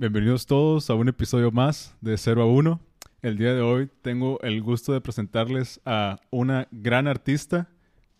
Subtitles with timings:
[0.00, 2.80] Bienvenidos todos a un episodio más de 0 a 1.
[3.20, 7.68] El día de hoy tengo el gusto de presentarles a una gran artista,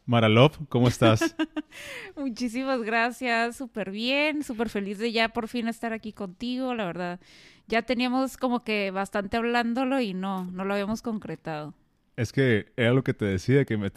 [0.05, 0.67] Maralov.
[0.69, 1.37] ¿Cómo estás?
[2.17, 7.21] Muchísimas gracias, súper bien, súper feliz de ya por fin estar aquí contigo, la verdad.
[7.69, 11.75] Ya teníamos como que bastante hablándolo y no, no lo habíamos concretado.
[12.19, 13.91] Es que era lo que te decía, que me,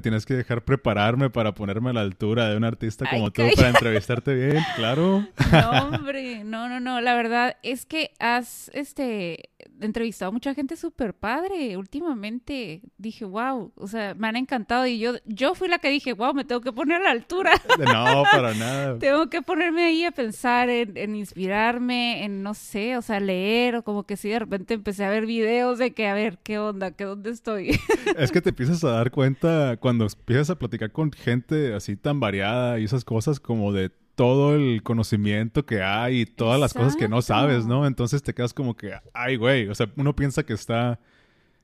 [0.00, 3.68] tienes que dejar prepararme para ponerme a la altura de un artista como tú, para
[3.68, 5.26] entrevistarte bien, claro.
[5.52, 7.02] No, hombre, no, no, no.
[7.02, 9.50] La verdad es que has este,
[9.80, 12.80] entrevistado a mucha gente súper padre últimamente.
[12.96, 14.86] Dije, wow, o sea, me han encantado.
[14.86, 17.52] Y yo, yo fui la que dije, wow, me tengo que poner a la altura.
[17.86, 18.98] No, para nada.
[19.00, 23.76] tengo que ponerme ahí a pensar en, en inspirarme, en, no sé, o sea, leer,
[23.76, 26.58] o como que sí, de repente empecé a ver videos de que, a ver, ¿qué
[26.58, 26.90] onda?
[26.90, 27.65] ¿Qué dónde estoy?
[28.16, 32.20] Es que te empiezas a dar cuenta cuando empiezas a platicar con gente así tan
[32.20, 36.96] variada y esas cosas como de todo el conocimiento que hay y todas las cosas
[36.96, 37.86] que no sabes, ¿no?
[37.86, 40.98] Entonces te quedas como que, ay, güey, o sea, uno piensa que está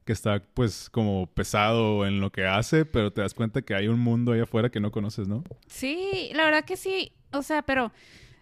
[0.05, 3.89] que está pues como pesado en lo que hace, pero te das cuenta que hay
[3.89, 5.45] un mundo ahí afuera que no conoces, ¿no?
[5.69, 7.92] Sí, la verdad que sí, o sea, pero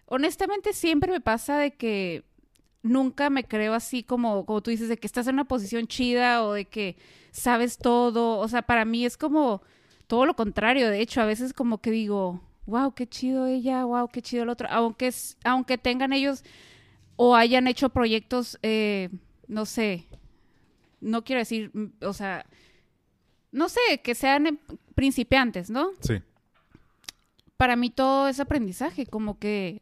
[0.07, 2.23] honestamente siempre me pasa de que
[2.83, 6.43] nunca me creo así como, como tú dices, de que estás en una posición chida
[6.43, 6.97] o de que
[7.31, 8.39] sabes todo.
[8.39, 9.61] O sea, para mí es como
[10.07, 10.89] todo lo contrario.
[10.89, 14.49] De hecho, a veces como que digo, wow, qué chido ella, wow, qué chido el
[14.49, 14.67] otro.
[14.69, 16.43] Aunque, aunque tengan ellos
[17.15, 19.09] o hayan hecho proyectos, eh,
[19.47, 20.07] no sé,
[21.01, 22.45] no quiero decir, mm, o sea,
[23.51, 24.57] no sé, que sean em,
[24.95, 25.91] principiantes, ¿no?
[25.99, 26.21] Sí.
[27.57, 29.81] Para mí todo es aprendizaje, como que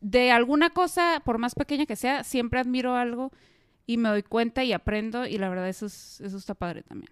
[0.00, 3.32] de alguna cosa, por más pequeña que sea, siempre admiro algo
[3.86, 7.10] y me doy cuenta y aprendo y la verdad eso, es, eso está padre también.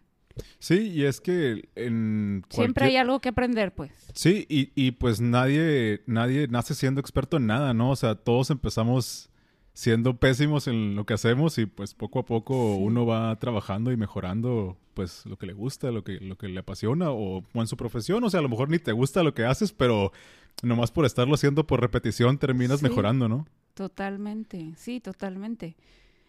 [0.58, 3.90] Sí, y es que en Siempre hay algo que aprender, pues.
[4.12, 7.90] Sí, y, y, pues nadie, nadie nace siendo experto en nada, ¿no?
[7.90, 9.30] O sea, todos empezamos
[9.72, 13.96] siendo pésimos en lo que hacemos y pues poco a poco uno va trabajando y
[13.98, 17.66] mejorando pues lo que le gusta, lo que, lo que le apasiona o, o, en
[17.66, 18.24] su profesión.
[18.24, 20.12] O sea, a lo mejor ni te gusta lo que haces, pero
[20.62, 23.46] nomás por estarlo haciendo por repetición terminas mejorando, ¿no?
[23.74, 25.76] Totalmente, sí, totalmente.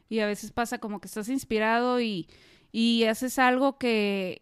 [0.09, 2.27] Y a veces pasa como que estás inspirado y,
[2.71, 4.41] y haces algo que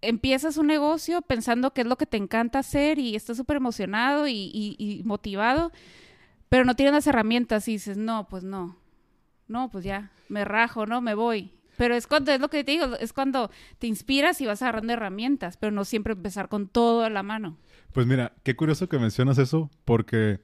[0.00, 4.28] empiezas un negocio pensando que es lo que te encanta hacer y estás súper emocionado
[4.28, 5.72] y, y, motivado,
[6.48, 8.76] pero no tienes las herramientas y dices, no, pues no,
[9.48, 11.52] no, pues ya, me rajo, no, me voy.
[11.76, 14.92] Pero es cuando, es lo que te digo, es cuando te inspiras y vas agarrando
[14.92, 17.56] herramientas, pero no siempre empezar con todo a la mano.
[17.98, 20.38] Pues mira, qué curioso que mencionas eso, porque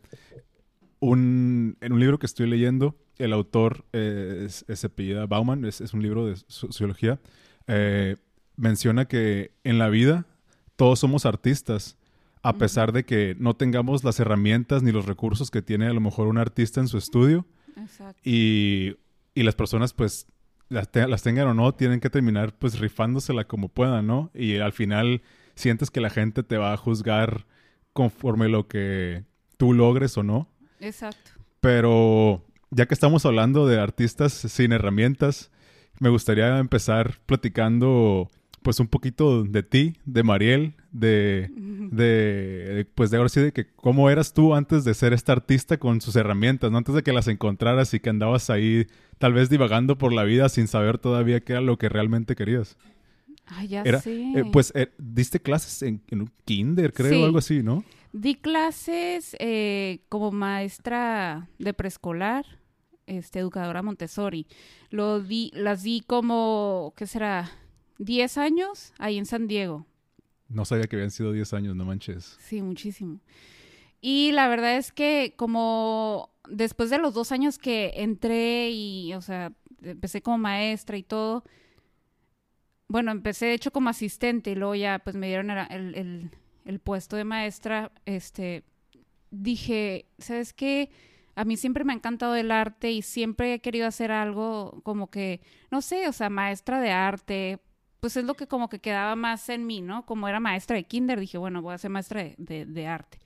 [0.99, 6.03] un, en un libro que estoy leyendo, el autor eh, es, apellida Bauman, es, un
[6.03, 7.21] libro de sociología,
[7.69, 8.17] eh,
[8.57, 10.27] menciona que en la vida
[10.75, 11.97] todos somos artistas,
[12.43, 16.01] a pesar de que no tengamos las herramientas ni los recursos que tiene a lo
[16.01, 17.47] mejor un artista en su estudio.
[18.25, 18.97] Y,
[19.33, 20.27] y, las personas pues
[20.69, 24.33] las, las, tengan o no, tienen que terminar pues rifándosela como puedan, ¿no?
[24.35, 25.23] Y al final
[25.55, 27.47] sientes que la gente te va a juzgar
[27.93, 29.25] conforme lo que
[29.57, 30.49] tú logres o no.
[30.81, 31.31] Exacto.
[31.61, 35.51] Pero ya que estamos hablando de artistas sin herramientas,
[36.01, 38.31] me gustaría empezar platicando
[38.63, 41.51] pues un poquito de ti, de Mariel, de,
[41.91, 45.77] de, pues de ahora sí de que cómo eras tú antes de ser esta artista
[45.77, 46.79] con sus herramientas, ¿no?
[46.79, 48.87] Antes de que las encontraras y que andabas ahí
[49.19, 52.79] tal vez divagando por la vida sin saber todavía qué era lo que realmente querías.
[53.47, 54.33] Ay, ya sé.
[54.37, 57.85] Eh, pues eh, diste clases en, un kinder, creo, o algo así, ¿no?
[58.13, 62.47] Di clases eh, como maestra de preescolar
[63.07, 64.47] este, educadora Montessori.
[64.91, 67.51] Lo di, las di como, ¿qué será?
[67.99, 69.87] 10 años ahí en San Diego.
[70.49, 72.37] No sabía que habían sido 10 años, no manches.
[72.41, 73.21] Sí, muchísimo.
[74.01, 79.21] Y la verdad es que como después de los dos años que entré y, o
[79.21, 79.53] sea,
[79.83, 81.45] empecé como maestra y todo,
[82.95, 86.31] bueno, empecé de hecho como asistente y luego ya pues me dieron el,
[86.65, 88.63] el, puesto de maestra, este,
[89.33, 90.93] dije, ¿sabes qué?
[91.35, 95.11] a mí siempre me ha encantado el arte y siempre he querido hacer algo como
[95.11, 95.41] que,
[95.73, 97.59] no sé, o sea, maestra de arte,
[97.99, 100.07] pues es lo que como que quedaba más en mí, ¿no?
[100.07, 103.19] Como era maestra de kinder, dije, bueno, voy a ser maestra de, arte.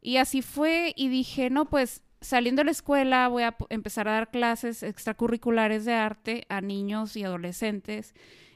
[0.00, 4.14] Y así fue y dije, no, pues saliendo de la escuela voy a empezar a
[4.14, 8.12] dar clases extracurriculares de arte a niños y adolescentes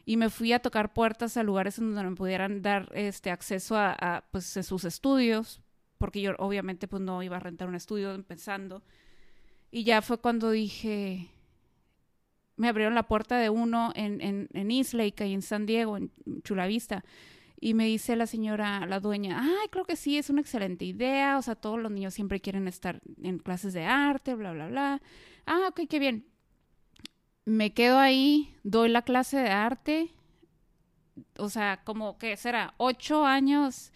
[0.07, 3.77] y me fui a tocar puertas a lugares en donde me pudieran dar este acceso
[3.77, 5.61] a, a pues, sus estudios
[5.99, 8.83] porque yo obviamente pues no iba a rentar un estudio empezando.
[9.71, 11.29] Y ya fue cuando dije,
[12.57, 15.97] me abrieron la puerta de uno en, en, en East Lake, ahí en San Diego,
[15.97, 16.11] en
[16.43, 17.05] Chula Vista.
[17.59, 21.39] Y me dice la señora, la dueña, ay, creo que sí, es una excelente idea.
[21.39, 25.03] O sea, todos los niños siempre quieren estar en clases de arte, bla, bla, bla.
[25.47, 26.27] Ah, ok, qué bien.
[27.47, 30.11] Me quedo ahí, doy la clase de arte.
[31.39, 33.93] O sea, como que será ocho años,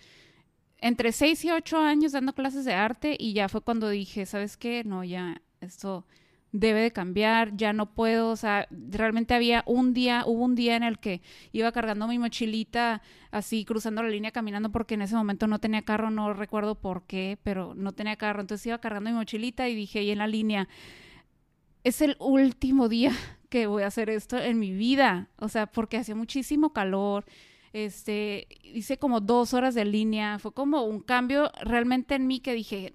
[0.78, 3.16] entre seis y ocho años dando clases de arte.
[3.18, 4.84] Y ya fue cuando dije, ¿sabes qué?
[4.84, 6.06] No, ya, esto
[6.52, 10.76] debe de cambiar, ya no puedo, o sea, realmente había un día, hubo un día
[10.76, 11.22] en el que
[11.52, 15.82] iba cargando mi mochilita así, cruzando la línea, caminando, porque en ese momento no tenía
[15.82, 19.76] carro, no recuerdo por qué, pero no tenía carro, entonces iba cargando mi mochilita y
[19.76, 20.68] dije ahí en la línea,
[21.84, 23.12] es el último día
[23.48, 27.24] que voy a hacer esto en mi vida, o sea, porque hacía muchísimo calor,
[27.72, 32.54] este, hice como dos horas de línea, fue como un cambio realmente en mí que
[32.54, 32.94] dije,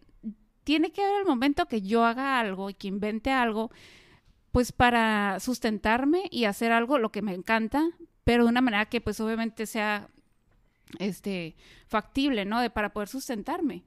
[0.64, 3.72] tiene que haber el momento que yo haga algo y que invente algo,
[4.52, 7.90] pues para sustentarme y hacer algo lo que me encanta,
[8.24, 10.10] pero de una manera que pues obviamente sea
[11.00, 11.56] este
[11.88, 12.62] factible, ¿no?
[12.62, 13.84] De para poder sustentarme.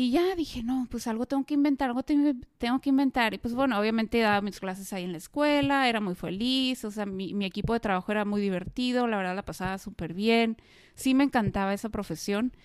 [0.00, 3.34] Y ya dije, no, pues algo tengo que inventar, algo tengo, que inventar.
[3.34, 6.90] Y pues bueno, obviamente daba mis clases ahí en la escuela, era muy feliz, o
[6.90, 10.56] sea, mi, mi equipo de trabajo era muy divertido, la verdad la pasaba súper bien,
[10.94, 12.56] sí me encantaba esa profesión.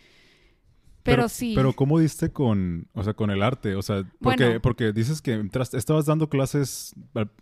[1.03, 1.51] Pero, sí.
[1.57, 3.75] Pero ¿cómo diste con, o sea, con el arte?
[3.75, 6.95] O sea, porque, porque dices que estabas dando clases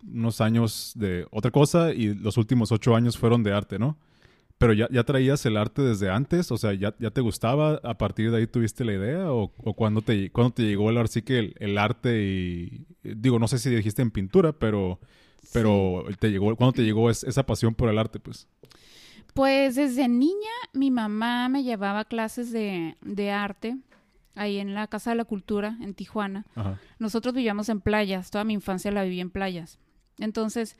[0.04, 3.96] unos años de otra cosa y los últimos ocho años fueron de arte, ¿no?
[4.58, 7.80] Pero ya, ya traías el arte desde antes, o sea, ¿ya, ya te gustaba?
[7.82, 9.32] ¿A partir de ahí tuviste la idea?
[9.32, 12.86] ¿O, o cuándo, te, cuando te llegó el, sí que el, arte y...
[13.02, 15.00] Digo, no sé si dijiste en pintura, pero...
[15.52, 18.48] Pero te llegó, ¿cuándo te llegó esa pasión por el arte, pues?
[19.34, 23.76] Pues desde niña mi mamá me llevaba clases de, arte
[24.36, 26.46] ahí en la Casa de la Cultura en Tijuana.
[26.98, 29.80] Nosotros vivíamos en playas, toda mi infancia la viví en playas.
[30.18, 30.78] Entonces,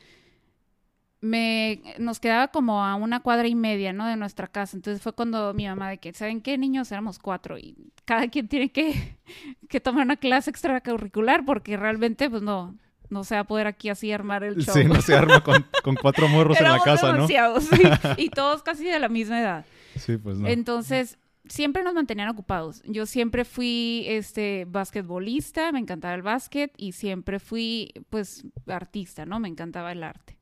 [1.25, 4.07] me, nos quedaba como a una cuadra y media, ¿no?
[4.07, 4.77] De nuestra casa.
[4.77, 6.93] Entonces fue cuando mi mamá de que, ¿saben qué, niños?
[6.93, 7.75] Éramos cuatro y
[8.05, 9.17] cada quien tiene que,
[9.69, 12.77] que tomar una clase extracurricular porque realmente, pues no,
[13.09, 14.75] no se va a poder aquí así armar el show.
[14.75, 15.65] Sí, no se arma con,
[16.01, 17.27] cuatro morros en la casa, ¿no?
[17.27, 17.37] Sí,
[18.19, 19.65] y todos casi de la misma edad.
[19.97, 20.47] Sí, pues no.
[20.47, 21.17] Entonces,
[21.49, 22.83] siempre nos mantenían ocupados.
[22.85, 29.41] Yo siempre fui este basquetbolista, me encantaba el básquet y siempre fui pues artista, ¿no?
[29.41, 30.37] Me encantaba el arte.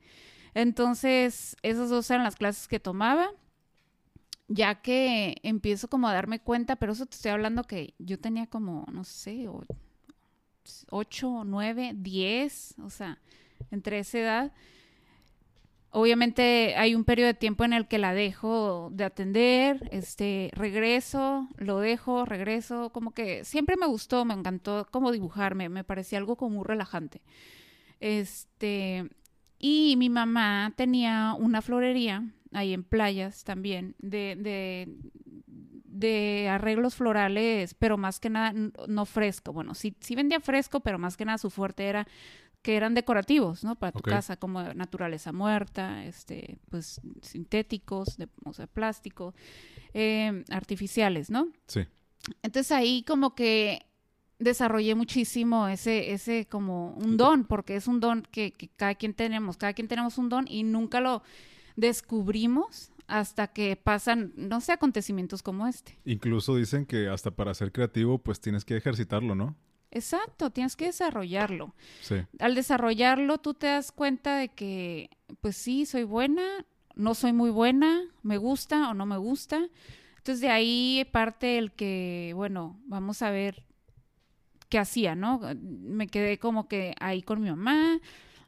[0.55, 3.31] Entonces, esas dos eran las clases que tomaba.
[4.49, 8.47] Ya que empiezo como a darme cuenta, pero eso te estoy hablando que yo tenía
[8.47, 9.49] como, no sé,
[10.91, 13.19] 8, 9, 10, o sea,
[13.71, 14.53] entre esa edad.
[15.95, 21.49] Obviamente hay un periodo de tiempo en el que la dejo de atender, este, regreso,
[21.59, 26.37] lo dejo, regreso, como que siempre me gustó, me encantó como dibujarme, me parecía algo
[26.37, 27.21] como muy relajante.
[28.01, 29.11] Este,
[29.63, 34.89] y mi mamá tenía una florería ahí en playas también de, de,
[35.47, 38.53] de arreglos florales, pero más que nada
[38.89, 39.53] no fresco.
[39.53, 42.09] Bueno, sí, sí vendía fresco, pero más que nada su fuerte era
[42.61, 43.77] que eran decorativos, ¿no?
[43.77, 49.33] Para tu casa, como naturaleza muerta, este, pues sintéticos, de, o sea, plástico,
[49.93, 51.49] em, artificiales, ¿no?
[51.69, 51.87] Sí.
[52.43, 53.87] Entonces ahí como que
[54.43, 59.15] desarrollé muchísimo ese, ese como un don, porque es un don que, que cada quien
[59.15, 61.23] tenemos, cada quien tenemos un don y nunca lo
[61.77, 65.99] descubrimos hasta que pasan, no sé, acontecimientos como este.
[66.05, 69.57] Incluso dicen que hasta para ser creativo, pues tienes que ejercitarlo, ¿no?
[69.91, 71.75] Exacto, tienes que desarrollarlo.
[72.01, 72.17] Sí.
[72.39, 75.11] Al desarrollarlo, tú te das cuenta de que,
[75.43, 76.65] pues sí, soy buena,
[76.95, 79.69] no soy muy buena, me gusta o no me gusta.
[80.17, 83.67] Entonces de ahí parte el que, bueno, vamos a ver
[84.73, 85.39] qué hacía, ¿no?
[85.61, 88.01] Me quedé como que ahí con mi mamá,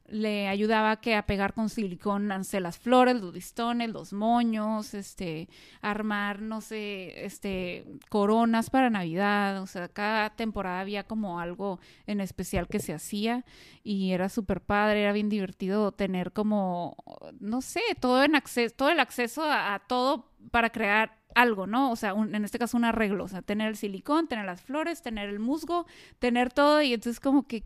[0.09, 5.50] le ayudaba que a pegar con silicón las flores, los listones, los moños, este,
[5.83, 12.23] armar, no sé, este, coronas para Navidad, o sea, cada temporada había como algo en
[12.23, 13.45] especial que se hacía
[13.83, 16.97] y era súper padre, era bien divertido tener como,
[17.38, 21.91] no sé, todo en acceso, todo el acceso a, todo para crear algo, ¿no?
[21.91, 25.03] O sea, en este caso un arreglo, o sea, tener el silicón, tener las flores,
[25.03, 25.87] tener el musgo,
[26.19, 27.64] tener todo y entonces como que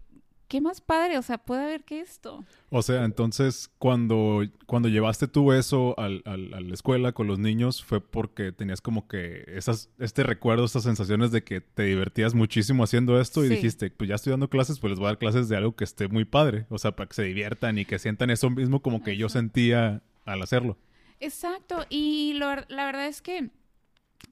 [0.48, 2.44] qué más padre, o sea, puede haber que esto.
[2.70, 7.84] O sea, entonces, cuando, cuando llevaste tú eso al, a la escuela con los niños,
[7.84, 12.82] fue porque tenías como que esas, este recuerdo, estas sensaciones de que te divertías muchísimo
[12.82, 15.48] haciendo esto y dijiste, pues ya estoy dando clases, pues les voy a dar clases
[15.48, 18.30] de algo que esté muy padre, o sea, para que se diviertan y que sientan
[18.30, 20.78] eso mismo como que yo sentía al hacerlo.
[21.20, 23.50] Exacto, y la verdad es que,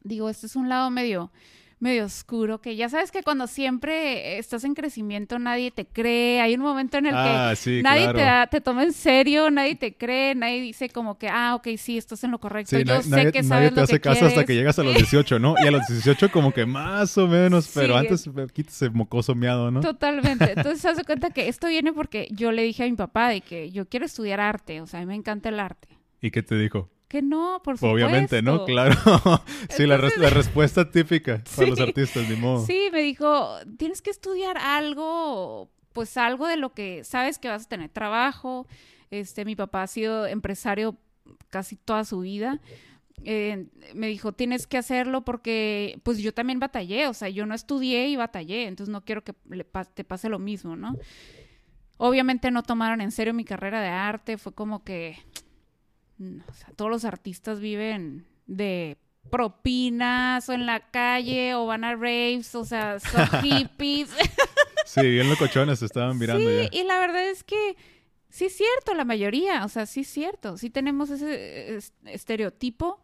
[0.03, 1.31] digo, este es un lado medio
[1.79, 6.55] medio oscuro, que ya sabes que cuando siempre estás en crecimiento nadie te cree, hay
[6.55, 8.19] un momento en el Ah, que sí, nadie claro.
[8.19, 11.69] te, da- te toma en serio, nadie te cree, nadie dice como que, ah, ok,
[11.77, 13.93] sí, estás en lo correcto, Sí, yo sé nadie, que nadie sabes te lo hace
[13.93, 15.55] que caso hasta que llegas a los 18, ¿no?
[15.63, 17.99] Y a los 18 como que más o menos, pero Sí.
[18.07, 19.81] antes quítese mocoso miado, ¿no?
[19.83, 20.53] Totalmente.
[20.57, 23.43] Entonces, se hace cuenta que esto viene porque yo le dije a mi papá de
[23.43, 25.89] que yo quiero estudiar arte, o sea, a mí me encanta el arte.
[26.23, 26.89] ¿Y qué te dijo?
[27.17, 27.95] Que no, por supuesto.
[27.95, 28.67] Obviamente, ¿no?
[28.67, 28.95] Claro.
[29.71, 32.67] sí, la, res- la respuesta típica para los artistas, ni modo.
[32.67, 37.65] Sí, me dijo, tienes que estudiar algo, pues algo de lo que sabes que vas
[37.65, 38.67] a tener trabajo.
[39.11, 40.99] Este, mi papá ha sido empresario
[41.49, 42.61] casi toda su vida.
[43.25, 47.55] Eh, me dijo, tienes que hacerlo porque, pues yo también batallé, o sea, yo no
[47.55, 50.97] estudié y batallé, entonces no quiero que le pa- te pase lo mismo, ¿no?
[51.97, 55.17] Obviamente no tomaron en serio mi carrera de arte, fue como que,
[56.19, 58.97] o sea, todos los artistas viven de
[59.31, 64.11] propinas o en la calle o van a raves, o sea, son hippies.
[64.85, 66.79] Sí, bien locochones estaban mirando sí, ya.
[66.81, 67.77] y la verdad es que
[68.29, 73.03] sí es cierto, la mayoría, o sea, sí es cierto, sí tenemos ese es- estereotipo.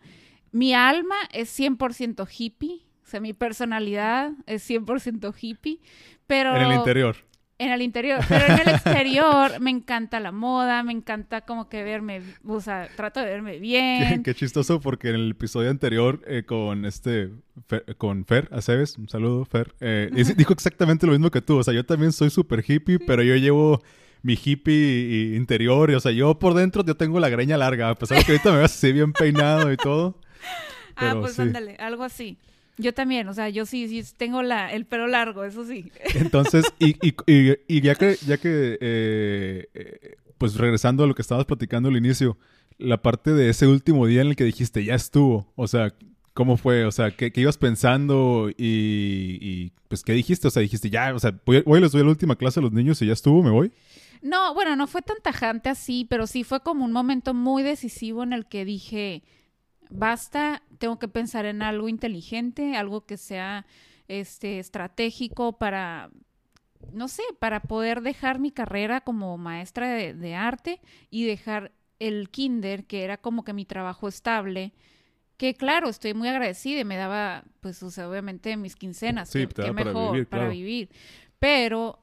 [0.52, 5.80] Mi alma es 100% hippie, o sea, mi personalidad es 100% hippie,
[6.26, 6.54] pero...
[6.56, 7.16] En el interior.
[7.64, 11.82] En el interior, pero en el exterior me encanta la moda, me encanta como que
[11.84, 14.22] verme, o sea, trato de verme bien.
[14.22, 17.30] qué chistoso porque en el episodio anterior eh, con este
[17.68, 21.62] Fer- con Fer Aceves, un saludo Fer, eh, dijo exactamente lo mismo que tú, o
[21.62, 23.80] sea, yo también soy súper hippie, pero yo llevo
[24.22, 27.94] mi hippie interior, y, o sea, yo por dentro yo tengo la greña larga, a
[27.94, 30.18] pesar de que ahorita me ves así bien peinado y todo.
[30.96, 31.42] ah, pues sí.
[31.42, 32.38] ándale, algo así.
[32.78, 35.90] Yo también, o sea, yo sí, sí tengo la, el pelo largo, eso sí.
[36.14, 41.14] Entonces, y, y, y, y ya que, ya que eh, eh, pues regresando a lo
[41.14, 42.38] que estabas platicando al inicio,
[42.78, 45.94] la parte de ese último día en el que dijiste, ya estuvo, o sea,
[46.34, 46.84] ¿cómo fue?
[46.84, 48.50] O sea, ¿qué, qué ibas pensando?
[48.50, 50.48] Y, y, pues, ¿qué dijiste?
[50.48, 52.72] O sea, dijiste, ya, o sea, voy, hoy les doy la última clase a los
[52.72, 53.72] niños y ya estuvo, me voy.
[54.22, 58.22] No, bueno, no fue tan tajante así, pero sí fue como un momento muy decisivo
[58.22, 59.22] en el que dije,
[59.92, 63.66] basta, tengo que pensar en algo inteligente, algo que sea
[64.08, 66.10] este estratégico para
[66.92, 70.80] no sé, para poder dejar mi carrera como maestra de, de arte
[71.10, 74.72] y dejar el kinder, que era como que mi trabajo estable,
[75.36, 79.46] que claro, estoy muy agradecida y me daba, pues, o sea, obviamente mis quincenas, Sí,
[79.46, 80.52] que, para mejor vivir, para claro.
[80.52, 80.90] vivir.
[81.38, 81.98] Pero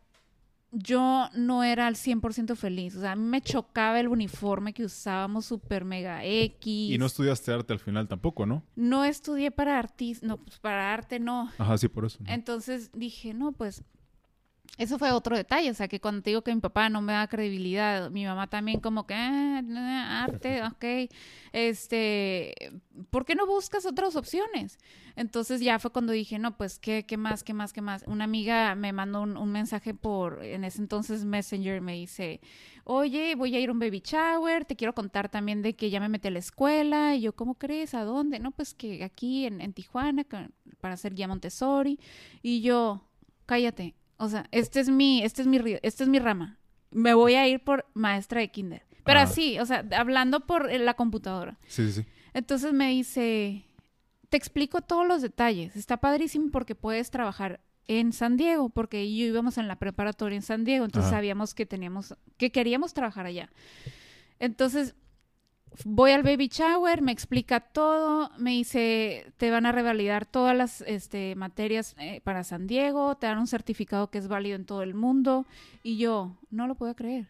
[0.72, 4.84] yo no era al 100% feliz, o sea, a mí me chocaba el uniforme que
[4.84, 6.92] usábamos super mega X.
[6.92, 8.64] Y no estudiaste arte al final tampoco, ¿no?
[8.76, 11.50] No estudié para artista, no, pues para arte no.
[11.58, 12.20] Ajá, sí, por eso.
[12.24, 12.32] ¿no?
[12.32, 13.84] Entonces dije, no, pues
[14.78, 17.12] eso fue otro detalle, o sea, que cuando te digo que mi papá no me
[17.12, 21.12] da credibilidad, mi mamá también como que, ah, arte, ok,
[21.52, 22.72] este,
[23.10, 24.80] ¿por qué no buscas otras opciones?
[25.18, 28.06] Entonces ya fue cuando dije, no, pues, ¿qué, qué más, qué más, qué más?
[28.08, 32.40] Una amiga me mandó un, un mensaje por, en ese entonces Messenger, me dice,
[32.86, 36.00] oye, voy a ir a un baby shower, te quiero contar también de que ya
[36.00, 37.94] me metí a la escuela, y yo, ¿cómo crees?
[37.96, 38.40] ¿A dónde?
[38.40, 40.26] No, pues que aquí en, en Tijuana,
[40.80, 42.00] para hacer guía Montessori,
[42.42, 43.04] y yo,
[43.46, 46.60] cállate, o sea, este es mi, este es mi, ri- este es mi rama.
[46.92, 48.84] Me voy a ir por maestra de kinder.
[49.04, 49.24] Pero Ah.
[49.24, 51.58] así, o sea, hablando por eh, la computadora.
[51.68, 52.06] Sí, sí, sí.
[52.34, 53.66] Entonces me dice,
[54.30, 55.76] te explico todos los detalles.
[55.76, 60.44] Está padrísimo porque puedes trabajar en San Diego, porque yo íbamos en la preparatoria en
[60.44, 63.50] San Diego, entonces sabíamos que teníamos, que queríamos trabajar allá.
[64.40, 64.94] Entonces
[65.86, 70.82] voy al baby shower, me explica todo, me dice, te van a revalidar todas las
[70.82, 74.84] este, materias eh, para San Diego, te dan un certificado que es válido en todo
[74.84, 75.46] el mundo,
[75.84, 77.28] y yo, no lo puedo creer,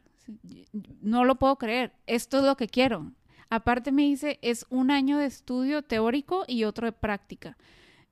[1.01, 3.11] no lo puedo creer, esto es lo que quiero.
[3.51, 7.57] Aparte me dice, es un año de estudio teórico y otro de práctica.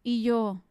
[0.01, 0.63] Y yo,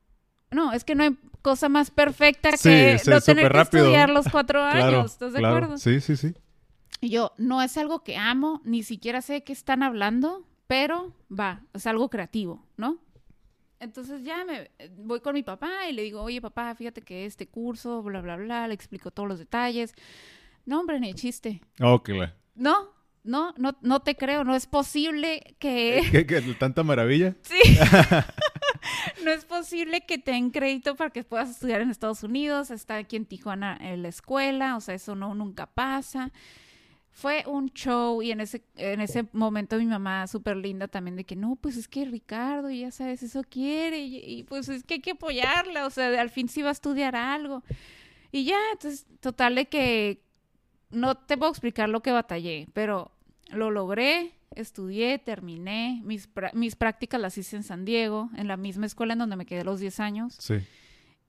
[0.51, 3.85] no, es que no hay cosa más perfecta que sí, no tener que rápido.
[3.85, 5.57] estudiar los cuatro Claro, años, ¿estás de claro.
[5.57, 5.79] acuerdo?
[5.79, 6.35] Sí, sí, sí.
[7.01, 11.13] Y yo, no es algo que amo, ni siquiera sé de qué están hablando, pero
[11.31, 12.99] va, es algo creativo, ¿no?
[13.79, 17.47] Entonces ya me voy con mi papá y le digo, oye papá, fíjate que este
[17.47, 19.95] curso, bla, bla, bla, le explico todos los detalles.
[20.65, 21.61] No, hombre, ni chiste.
[21.81, 22.89] Ok, la- No,
[23.23, 26.03] no, no, no te creo, no es posible que...
[26.11, 27.35] ¿Qué, qué, tanta maravilla?
[27.43, 27.61] Sí.
[29.25, 32.97] no es posible que te den crédito para que puedas estudiar en Estados Unidos, está
[32.97, 36.33] aquí en Tijuana en la escuela, o sea, eso no nunca pasa.
[37.17, 41.25] Fue un show y en ese, en ese momento mi mamá súper linda también de
[41.25, 44.95] que no, pues es que Ricardo, ya sabes, eso quiere y, y, pues es que
[44.95, 47.63] hay que apoyarla, o sea, al fin sí va a estudiar algo.
[48.33, 50.21] Y ya, entonces, total de que
[50.91, 53.11] no te puedo explicar lo que batallé, pero
[53.49, 54.35] lo logré.
[54.55, 59.21] estudié, terminé, mis, mis prácticas las hice en San Diego, en la misma escuela en
[59.21, 60.37] donde me quedé los 10 años.
[60.39, 60.57] Sí.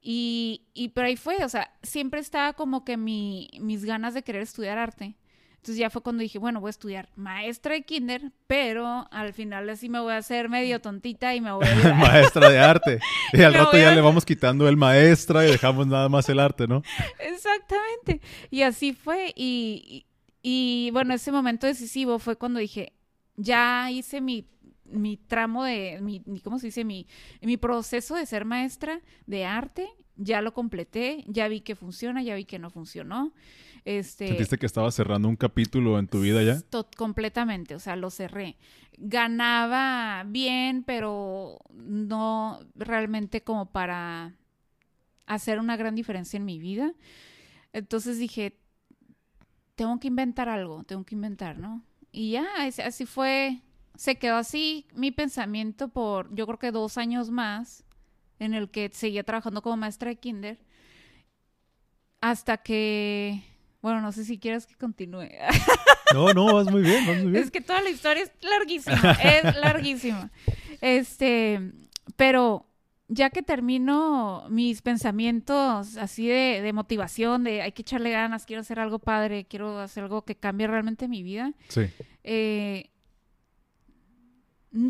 [0.02, 4.24] Y, y pero ahí fue, o sea, siempre estaba como que mi, mis ganas de
[4.24, 5.16] querer estudiar arte.
[5.58, 9.70] Entonces ya fue cuando dije, bueno, voy a estudiar maestra de kinder, pero al final
[9.70, 13.00] así me voy a hacer medio tontita y me voy a maestra de arte.
[13.34, 16.68] Y al rato ya le vamos quitando el maestra y dejamos nada más el arte,
[16.68, 16.82] ¿no?
[17.20, 18.22] Exactamente.
[18.50, 19.34] Y así fue.
[19.36, 20.06] Y,
[20.42, 22.94] y, bueno, ese momento decisivo fue cuando dije,
[23.36, 24.48] ya hice mi
[24.90, 26.86] mi tramo de, mi, ¿cómo se dice?
[26.86, 27.08] Mi,
[27.42, 32.36] mi proceso de ser maestra de arte, ya lo completé, ya vi que funciona, ya
[32.36, 33.34] vi que no funcionó.
[33.88, 36.62] Este, ¿Sentiste que estaba cerrando un capítulo en tu vida ya?
[36.98, 38.58] completamente, o sea, lo cerré.
[38.98, 44.36] Ganaba bien, pero no realmente como para
[45.26, 46.92] hacer una gran diferencia en mi vida.
[47.72, 48.60] Entonces dije,
[49.76, 51.82] tengo que inventar algo, tengo que inventar, ¿no?
[52.12, 53.62] Y ya, así fue,
[53.96, 57.86] se quedó así mi pensamiento por, yo creo que dos años más,
[58.40, 60.60] en el que seguía trabajando como maestra de kinder,
[62.20, 63.56] hasta que
[63.88, 65.30] bueno, no sé si quieres que continúe.
[66.14, 67.44] No, no, vas muy bien, vas muy bien.
[67.44, 70.30] Es que toda la historia es larguísima, es larguísima.
[70.82, 71.72] Este,
[72.18, 72.66] pero
[73.08, 78.80] ya que termino mis pensamientos así de, motivación, de hay que echarle ganas, quiero hacer
[78.82, 81.54] algo padre, quiero hacer algo que cambie realmente mi vida.
[81.70, 81.84] Sí.
[82.26, 82.90] Eh,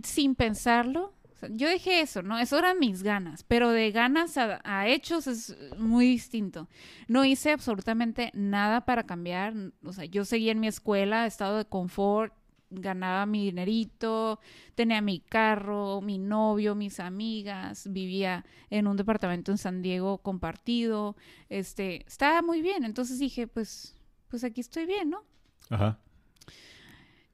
[0.04, 1.13] sin pensarlo,
[1.51, 2.38] yo dije eso, ¿no?
[2.39, 6.67] Eso eran mis ganas, pero de ganas a, hechos es muy distinto.
[7.08, 9.53] No hice absolutamente nada para cambiar.
[9.84, 12.34] O sea, yo seguía en mi escuela, estado de confort,
[12.70, 14.39] ganaba mi dinerito,
[14.75, 21.15] tenía mi carro, mi novio, mis amigas, vivía en un departamento en San Diego compartido,
[21.50, 22.84] este, estaba muy bien.
[22.84, 23.96] Entonces dije, pues,
[24.27, 25.24] pues aquí estoy bien, ¿no?
[25.70, 26.00] Ajá.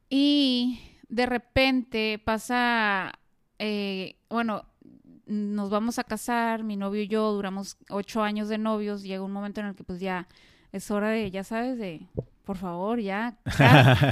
[0.09, 0.79] Y
[1.09, 3.13] de repente pasa
[3.65, 4.65] eh, bueno,
[5.25, 9.31] nos vamos a casar, mi novio y yo duramos ocho años de novios, llega un
[9.31, 10.27] momento en el que pues ya
[10.73, 12.05] es hora de, ya sabes, de,
[12.43, 13.37] por favor, ya,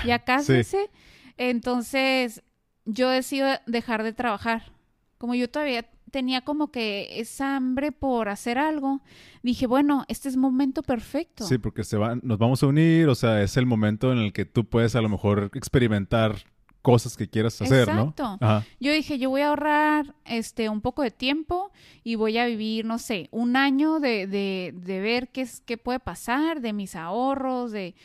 [0.06, 0.90] ya, cásese.
[1.36, 2.44] Entonces,
[2.86, 4.72] yo decido dejar de trabajar.
[5.18, 9.02] Como yo todavía tenía como que esa hambre por hacer algo,
[9.44, 11.46] dije, bueno, este es momento perfecto.
[11.46, 14.32] Sí, porque se van, nos vamos a unir, o sea, es el momento en el
[14.32, 16.38] que tú puedes a lo mejor experimentar
[16.82, 18.40] cosas que quieras hacer, Exacto.
[18.80, 21.72] Yo dije, yo voy a ahorrar este un poco de tiempo
[22.04, 25.78] y voy a vivir, no sé, un año de, de, de ver qué es qué
[25.78, 27.96] puede pasar, de mis ahorros, de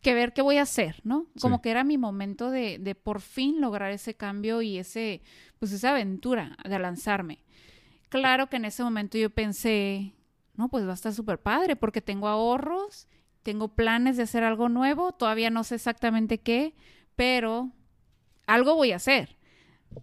[0.00, 1.26] que ver qué voy a hacer, ¿no?
[1.40, 5.20] Como que era mi momento de, de por fin lograr ese cambio y ese,
[5.58, 7.44] pues esa aventura de lanzarme.
[8.08, 10.14] Claro que en ese momento yo pensé,
[10.54, 13.08] no, pues va a estar súper padre porque tengo ahorros,
[13.42, 16.74] tengo planes de hacer algo nuevo, todavía no sé exactamente qué,
[17.14, 17.70] pero
[18.54, 19.36] algo voy a hacer.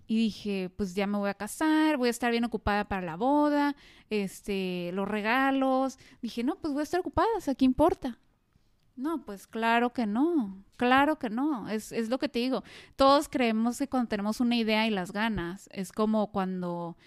[0.05, 3.15] Y dije, pues ya me voy a casar, voy a estar bien ocupada para la
[3.15, 3.75] boda,
[4.09, 5.97] este, los regalos.
[6.21, 8.19] Dije, no, pues voy a estar ocupada, o sea, ¿qué importa?
[8.95, 12.63] No, pues claro que no, claro que no, es, es lo que te digo.
[12.95, 16.97] Todos creemos que cuando tenemos una idea y las ganas, es como cuando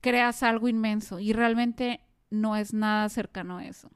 [0.00, 3.90] creas algo inmenso y realmente no es nada cercano a eso.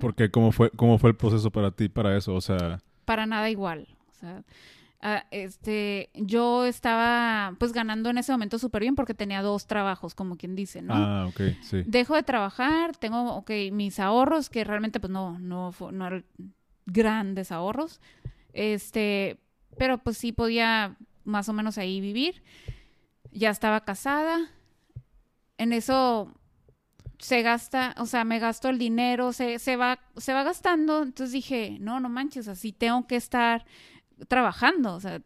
[0.00, 2.34] Porque ¿cómo fue, cómo fue el proceso para ti para eso?
[2.34, 2.80] O sea...
[3.04, 3.88] Para nada igual.
[4.10, 4.44] O sea,
[5.00, 10.14] Ah, este, yo estaba pues ganando en ese momento súper bien porque tenía dos trabajos,
[10.16, 10.94] como quien dice, ¿no?
[10.94, 11.84] Ah, ok, sí.
[11.86, 16.24] Dejo de trabajar, tengo, ok, mis ahorros, que realmente pues no, no, no eran
[16.86, 18.00] grandes ahorros,
[18.52, 19.38] este,
[19.76, 22.42] pero pues sí podía más o menos ahí vivir.
[23.30, 24.50] Ya estaba casada.
[25.58, 26.32] En eso
[27.18, 31.02] se gasta, o sea, me gasto el dinero, se, se, va, se va gastando.
[31.02, 33.64] Entonces dije, no, no manches, así tengo que estar
[34.26, 35.20] trabajando, o sea,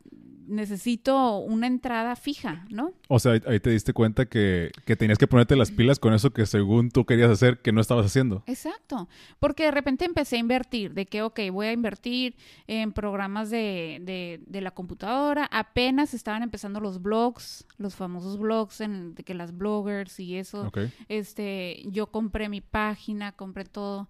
[0.47, 2.93] necesito una entrada fija, ¿no?
[3.09, 6.47] O sea, ahí te diste cuenta que, tenías que ponerte las pilas con eso que
[6.47, 8.43] según tú querías hacer, que no estabas haciendo.
[8.47, 13.51] Exacto, porque de repente empecé a invertir, de que, ok, voy a invertir en programas
[13.51, 19.35] de, de, la computadora, apenas estaban empezando los blogs, los famosos blogs, en, de que
[19.35, 20.71] las bloggers y eso,
[21.09, 24.09] este, yo compré mi página, compré todo,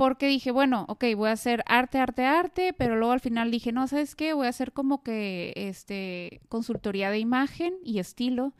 [0.00, 3.70] porque dije, bueno, ok, voy a hacer arte, arte, arte, pero luego al final dije,
[3.70, 4.32] no, ¿sabes qué?
[4.32, 8.54] Voy a hacer como que este consultoría de imagen y estilo.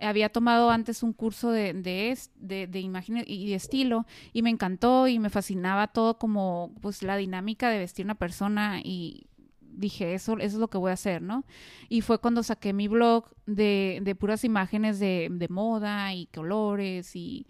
[0.00, 4.48] Había tomado antes un curso de, de, de, de imagen y de estilo y me
[4.48, 9.26] encantó y me fascinaba todo como pues la dinámica de vestir una persona y
[9.60, 11.44] dije, eso, eso es lo que voy a hacer, ¿no?
[11.90, 17.14] Y fue cuando saqué mi blog de, de puras imágenes de, de moda y colores
[17.14, 17.46] y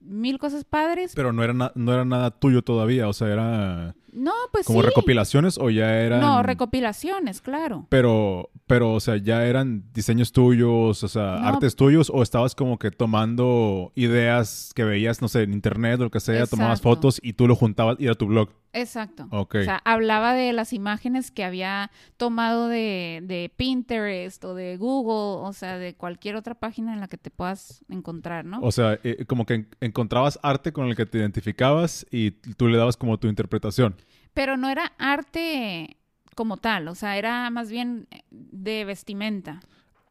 [0.00, 1.12] mil cosas padres.
[1.14, 3.94] Pero no era, no era nada tuyo todavía, o sea, era...
[4.10, 4.86] No, pues ¿Como sí.
[4.86, 6.20] recopilaciones o ya eran...?
[6.20, 7.86] No, recopilaciones, claro.
[7.90, 11.48] Pero, pero, o sea, ya eran diseños tuyos, o sea, No.
[11.48, 16.04] artes tuyos, o estabas como que tomando ideas que veías, no sé, en internet o
[16.04, 18.48] lo que sea, tomabas fotos y tú lo juntabas y era tu blog.
[18.72, 19.26] Exacto.
[19.30, 19.56] Ok.
[19.56, 25.46] O sea, hablaba de las imágenes que había tomado de, de Pinterest o de Google,
[25.48, 28.60] o sea, de cualquier otra página en la que te puedas encontrar, ¿no?
[28.60, 32.68] O sea, eh, como que en- encontrabas arte con el que te identificabas y tú
[32.68, 33.96] le dabas como tu interpretación.
[34.34, 35.96] Pero no era arte
[36.34, 39.60] como tal, o sea, era más bien de vestimenta,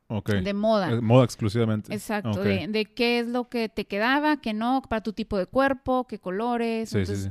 [0.08, 0.32] Ok.
[0.32, 0.91] de moda.
[0.91, 1.93] Eh, Moda exclusivamente.
[1.93, 5.46] Exacto, de, de qué es lo que te quedaba, qué no, para tu tipo de
[5.46, 6.89] cuerpo, qué colores.
[6.89, 7.30] Sí, sí, sí.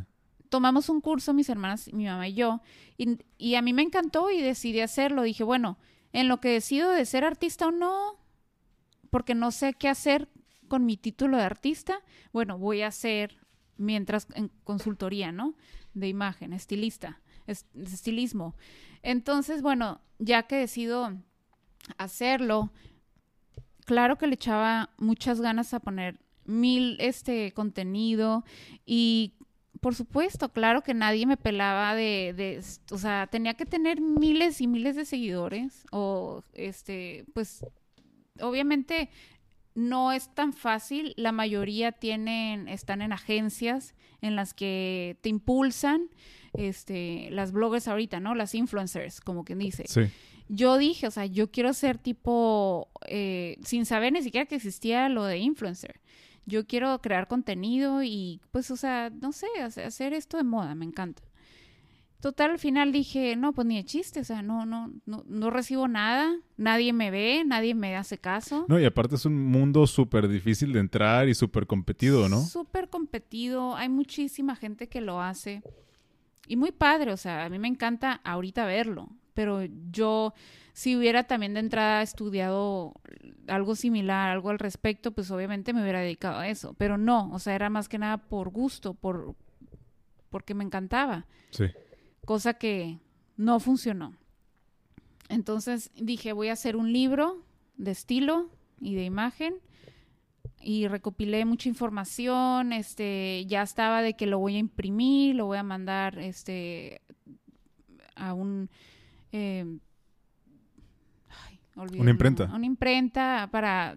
[0.49, 2.61] Tomamos un curso, mis hermanas, mi mamá y yo,
[2.97, 5.23] y, a mí me encantó y decidí hacerlo.
[5.23, 5.79] Dije, bueno,
[6.13, 8.17] en lo que decido de ser artista o no,
[9.11, 10.29] porque no sé qué hacer
[10.69, 12.01] con mi título de artista,
[12.33, 13.39] bueno, voy a hacer
[13.77, 15.55] mientras en consultoría, ¿no?
[15.95, 18.57] De imagen, estilista, estilismo.
[19.03, 21.15] Entonces, bueno, ya que decido
[21.99, 22.73] hacerlo,
[23.85, 28.45] claro que le echaba muchas ganas a poner mil este contenido
[28.85, 29.35] y
[29.81, 34.61] por supuesto, claro que nadie me pelaba de, de, o sea, tenía que tener miles
[34.61, 37.65] y miles de seguidores o este, pues
[38.41, 39.11] obviamente
[39.75, 46.09] no es tan fácil, la mayoría tienen están en agencias en las que te impulsan
[46.55, 48.35] este las bloggers ahorita, ¿no?
[48.35, 50.03] Las influencers, como quien dice Sí.
[50.49, 55.09] yo dije, o sea, yo quiero ser tipo, eh, sin saber ni siquiera que existía
[55.11, 56.01] lo de influencer.
[56.47, 60.75] Yo quiero crear contenido y pues, o sea, no sé, hace- hacer esto de moda,
[60.75, 61.23] me encanta.
[62.21, 65.51] Total, al final dije, no, pues ni de chiste, o sea, no, no, no, no
[65.51, 68.65] recibo nada, nadie me ve, nadie me hace caso.
[68.69, 72.41] No, y aparte es un mundo súper difícil de entrar y súper competido, ¿no?
[72.43, 75.63] Súper competido, hay muchísima gente que lo hace.
[76.49, 79.61] Y muy padre, o sea, a mí me encanta ahorita verlo, pero
[79.93, 80.33] yo,
[80.77, 82.93] si hubiera también de entrada estudiado
[83.49, 87.39] algo similar, algo al respecto, pues obviamente me hubiera dedicado a eso, pero no, o
[87.39, 89.35] sea, era más que nada por gusto, por
[90.29, 91.65] porque me encantaba, Sí.
[92.27, 92.99] cosa que
[93.39, 94.17] no funcionó.
[95.31, 97.43] Entonces dije, voy a hacer un libro
[97.79, 99.55] de estilo y de imagen
[100.61, 105.57] y recopilé mucha información, este, ya estaba de que lo voy a imprimir, lo voy
[105.57, 107.01] a mandar, este,
[108.15, 108.69] a un,
[109.33, 109.81] eh, ay,
[111.77, 112.45] olvidé Una imprenta.
[112.53, 113.97] una imprenta para,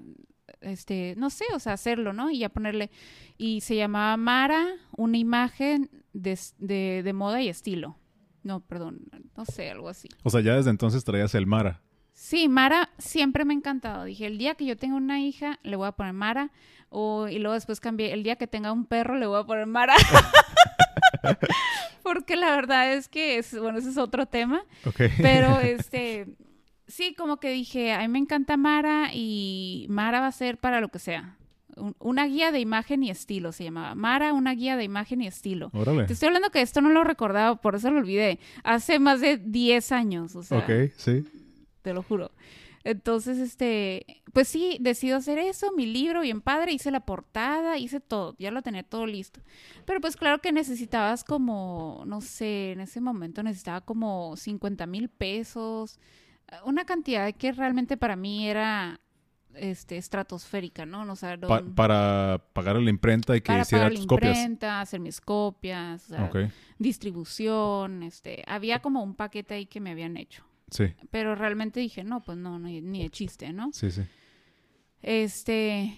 [0.62, 2.30] este, no sé, o sea, hacerlo, ¿no?
[2.32, 2.92] Y ya ponerle,
[3.38, 4.66] y se llamaba Mara,
[4.96, 7.98] una imagen de, de, de moda y estilo.
[8.44, 9.02] No, perdón,
[9.36, 10.08] no sé, algo así.
[10.24, 11.82] O sea, ya desde entonces traías el Mara.
[12.14, 14.04] Sí, Mara siempre me ha encantado.
[14.04, 16.52] Dije, el día que yo tenga una hija, le voy a poner Mara.
[16.90, 19.66] O, y luego después cambié, el día que tenga un perro, le voy a poner
[19.68, 19.96] Mara.
[22.04, 24.62] Porque la verdad es que, es, bueno, ese es otro tema.
[25.18, 26.28] Pero, este,
[26.90, 30.82] sí, como que dije, a mí me encanta Mara y Mara va a ser para
[30.82, 31.38] lo que sea.
[31.78, 33.96] Un- una guía de imagen y estilo se llamaba.
[33.96, 35.70] Mara, una guía de imagen y estilo.
[35.74, 36.06] Órale.
[36.06, 38.40] Te estoy hablando que esto no lo recordaba, por eso lo olvidé.
[38.66, 41.24] Hace más de 10 años, o sea Ok, sí.
[41.82, 42.32] te lo juro.
[42.86, 48.00] Entonces, este, pues sí, decido hacer eso, mi libro bien padre, hice la portada, hice
[48.00, 49.42] todo, ya lo tenía todo listo.
[49.86, 55.10] Pero pues claro que necesitabas como, no sé, en ese momento necesitaba como 50 mil
[55.10, 56.00] pesos,
[56.66, 59.00] una cantidad que realmente para mí era,
[59.56, 61.12] este, estratosférica, ¿no?
[61.12, 63.98] O sea, no- Pa- para pagar a la imprenta y que para hiciera pagar la
[64.00, 64.38] tus copias.
[64.38, 66.38] imprenta, hacer mis copias, o sea, Ok,
[66.78, 70.44] distribución, este, había como un paquete ahí que me habían hecho.
[70.70, 73.72] sí, Pero realmente dije, no, pues no, ni, ni de chiste, ¿no?
[73.74, 74.04] sí, sí.
[75.02, 75.98] Este,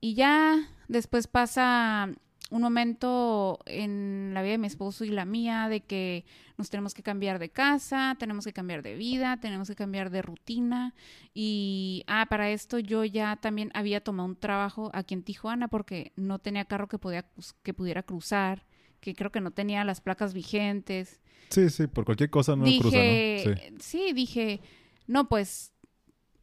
[0.00, 2.08] y ya después pasa
[2.50, 4.05] un momento en
[4.36, 6.24] la vida de mi esposo y la mía de que
[6.56, 10.22] nos tenemos que cambiar de casa, tenemos que cambiar de vida, tenemos que cambiar de
[10.22, 10.94] rutina.
[11.34, 16.12] Y, ah, para esto yo ya también había tomado un trabajo aquí en Tijuana porque
[16.16, 17.26] no tenía carro que, podía,
[17.62, 18.66] que pudiera cruzar,
[19.00, 21.20] que creo que no tenía las placas vigentes
[21.50, 23.78] Sí, sí, por cualquier cosa no dije, cruza, ¿no?
[23.78, 23.98] Sí.
[24.08, 24.12] sí.
[24.12, 24.60] dije,
[25.06, 25.72] no, pues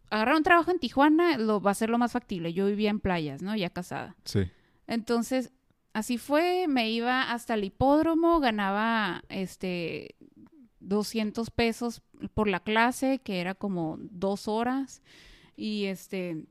[0.10, 2.54] agarrar un trabajo en Tijuana lo va a ser lo más factible.
[2.54, 3.56] Yo vivía en playas, ¿no?
[3.56, 4.16] Ya casada.
[4.26, 4.50] Sí.
[4.88, 5.52] Entonces,
[5.94, 10.16] así fue, me iba hasta el hipódromo, ganaba este
[10.80, 12.02] 200 pesos
[12.34, 15.02] por la clase, que era como dos horas,
[15.56, 16.46] y este,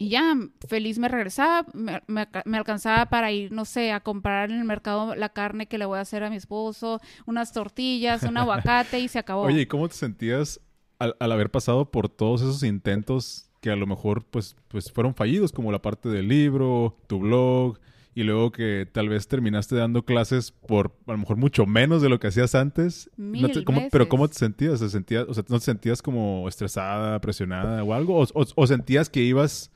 [0.00, 0.34] y ya
[0.68, 4.58] feliz me regresaba, me, me alca- me alcanzaba para ir, no sé, a comprar en
[4.58, 8.36] el mercado la carne que le voy a hacer a mi esposo, unas tortillas, un
[8.36, 9.42] aguacate y se acabó.
[9.46, 10.60] Oye, ¿y cómo te sentías
[10.98, 15.14] al, al haber pasado por todos esos intentos que a lo mejor pues, pues fueron
[15.16, 17.78] fallidos, como la parte del libro, tu blog
[18.14, 22.08] y luego que tal vez terminaste dando clases por a lo mejor mucho menos de
[22.08, 23.10] lo que hacías antes.
[23.16, 24.08] Mil No te- ¿cómo- pero.
[24.08, 24.80] ¿cómo te sentías?
[24.80, 28.18] ¿Se sentías o sea, ¿No te sentías como estresada, presionada o algo?
[28.18, 29.70] ¿O, o- o sentías que ibas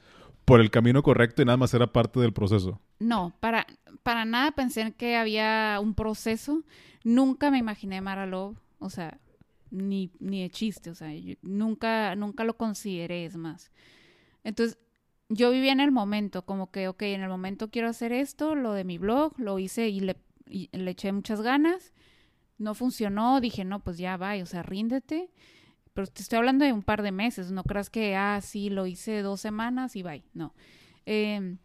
[0.44, 2.80] por el camino correcto y nada más era parte del proceso?
[2.98, 3.66] No, para,
[4.02, 6.64] para nada pensé en que había un proceso.
[7.04, 9.18] Nunca me imaginé Mara Love, o sea,
[9.70, 13.70] ni, ni de chiste, o sea, yo nunca, nunca lo consideré, es más.
[14.44, 14.78] Entonces,
[15.34, 18.72] yo vivía en el momento, como que, ok, en el momento quiero hacer esto, lo
[18.72, 20.16] de mi blog, lo hice y le,
[20.48, 21.92] y le eché muchas ganas.
[22.58, 25.30] No funcionó, dije, no, pues ya va, o sea, ríndete.
[25.94, 28.86] Pero te estoy hablando de un par de meses, no creas que, ah, sí, lo
[28.86, 30.54] hice dos semanas y bye, no.
[31.06, 31.56] Eh,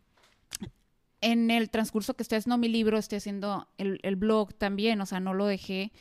[1.22, 5.06] en el transcurso que estoy haciendo mi libro, estoy haciendo el, el blog también, o
[5.06, 5.92] sea, no lo dejé,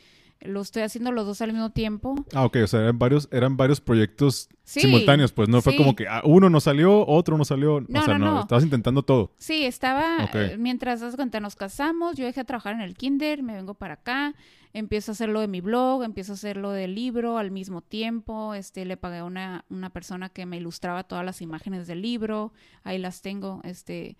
[0.41, 2.15] lo estoy haciendo los dos al mismo tiempo.
[2.33, 5.77] Ah, ok, o sea, eran varios, eran varios proyectos Sí, simultáneos, pues no fue sí.
[5.77, 7.81] como que ah, uno no salió, otro no salió.
[7.87, 8.41] No, o sea, no, no, no.
[8.41, 9.31] estabas intentando todo.
[9.37, 13.41] Sí, estaba, eh, mientras das cuenta, nos casamos, yo dejé de trabajar en el kinder,
[13.43, 14.35] me vengo para acá,
[14.73, 17.81] empiezo a hacer lo de mi blog, empiezo a hacer lo del libro al mismo
[17.81, 22.01] tiempo, este, le pagué a una, una persona que me ilustraba todas las imágenes del
[22.01, 22.51] libro,
[22.83, 24.17] ahí las tengo, este,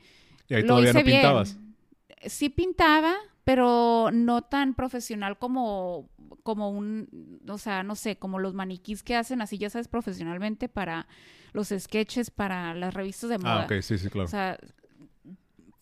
[0.47, 1.17] Y ahí lo todavía hice no bien.
[1.21, 1.57] pintabas.
[2.25, 3.13] Sí pintaba,
[3.47, 6.09] pero no tan profesional como,
[6.43, 10.67] como un, o sea, no sé, como los maniquís que hacen así, ya sabes, profesionalmente
[10.67, 11.07] para
[11.53, 13.61] los sketches, para las revistas de moda.
[13.61, 14.25] Ah, ok, sí, sí, claro.
[14.25, 14.59] O sea,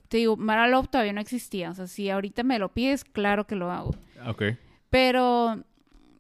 [0.10, 1.72] te digo, Mara Love todavía no existía.
[1.72, 3.96] O sea, si ahorita me lo pides, claro que lo hago.
[4.22, 4.44] Ah, ok.
[4.92, 5.64] Pero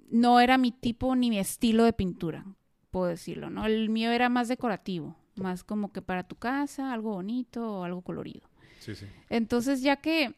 [0.09, 2.43] no era mi tipo ni mi estilo de pintura,
[2.89, 3.67] puedo decirlo, ¿no?
[3.67, 8.01] El mío era más decorativo, más como que para tu casa, algo bonito o algo
[8.01, 8.49] colorido.
[8.79, 9.05] Sí, sí.
[9.29, 10.33] Entonces, ya que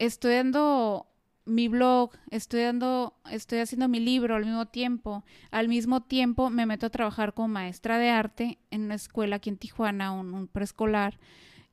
[0.00, 1.06] estoy dando
[1.44, 6.66] mi blog, estoy dando, estoy haciendo mi libro al mismo tiempo, al mismo tiempo me
[6.66, 10.48] meto a trabajar como maestra de arte en una escuela aquí en Tijuana, un, un
[10.48, 11.18] preescolar,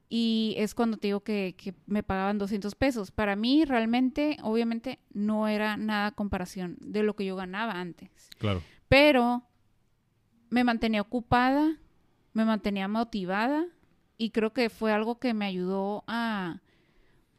[0.10, 3.12] y es cuando te digo que, que me pagaban 200 pesos.
[3.12, 8.62] Para mí, realmente, obviamente, no era nada comparación de lo que yo ganaba antes Claro.
[8.88, 9.44] pero
[10.50, 11.78] me mantenía ocupada,
[12.34, 13.66] me mantenía motivada
[14.18, 16.62] y creo que fue algo que me ayudó a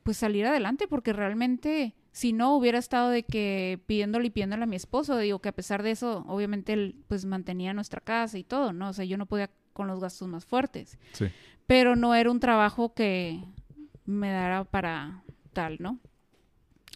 [0.09, 4.67] pues salir adelante porque realmente si no hubiera estado de que pidiéndole y pidiéndole a
[4.67, 8.43] mi esposo, digo que a pesar de eso, obviamente él pues mantenía nuestra casa y
[8.43, 8.89] todo, ¿no?
[8.89, 11.27] O sea, yo no podía con los gastos más fuertes, Sí.
[11.67, 13.45] pero no era un trabajo que
[14.07, 15.99] me dara para tal, ¿no?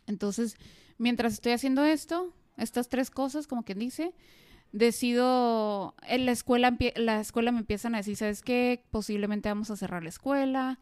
[0.07, 0.57] Entonces,
[0.97, 4.15] mientras estoy haciendo esto, estas tres cosas, como quien dice,
[4.73, 8.83] decido, en la escuela, la escuela me empiezan a decir, ¿sabes qué?
[8.91, 10.79] Posiblemente vamos a cerrar la escuela.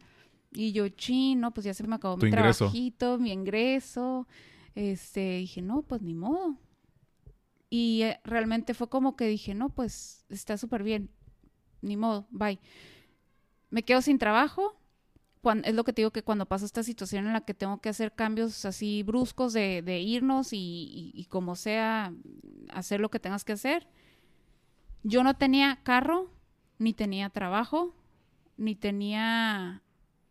[0.53, 2.59] Y yo, chino, pues ya se me acabó mi ingreso.
[2.67, 4.27] trabajito, mi ingreso.
[4.75, 6.57] Este, dije, no, pues ni modo.
[7.69, 11.11] Y eh, realmente fue como que dije, no, pues está súper bien.
[11.83, 12.59] Ni modo, bye.
[13.71, 14.77] Me quedo sin trabajo.
[15.43, 17.81] Cuan- es lo que te digo que cuando pasa esta situación en la que tengo
[17.81, 22.13] que hacer cambios así bruscos de, de irnos y, y- y como sea,
[22.71, 23.87] hacer lo que tengas que hacer.
[25.03, 26.31] Yo no tenía carro,
[26.79, 27.95] ni tenía trabajo,
[28.59, 29.83] ni tenía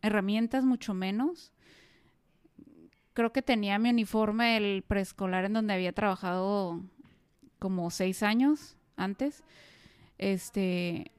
[0.01, 1.51] herramientas, mucho menos.
[3.13, 6.81] Creo que tenía mi uniforme del preescolar en donde había trabajado
[7.59, 9.43] como seis años antes.
[10.17, 11.11] Este,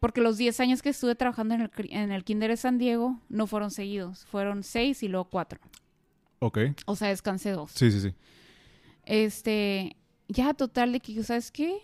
[0.00, 3.20] porque los 10 años que estuve trabajando en el, en el Kinder de San Diego
[3.28, 5.60] no fueron seguidos, fueron seis y luego cuatro.
[6.38, 6.58] Ok.
[6.86, 7.72] O sea, descansé dos.
[7.72, 8.14] Sí, sí, sí.
[9.04, 9.96] Este,
[10.28, 11.78] ya total de que, ¿sabes qué?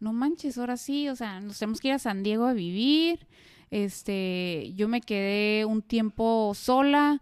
[0.00, 3.26] No manches, ahora sí, o sea, nos tenemos que ir a San Diego a vivir.
[3.70, 7.20] Este, yo me quedé un tiempo sola,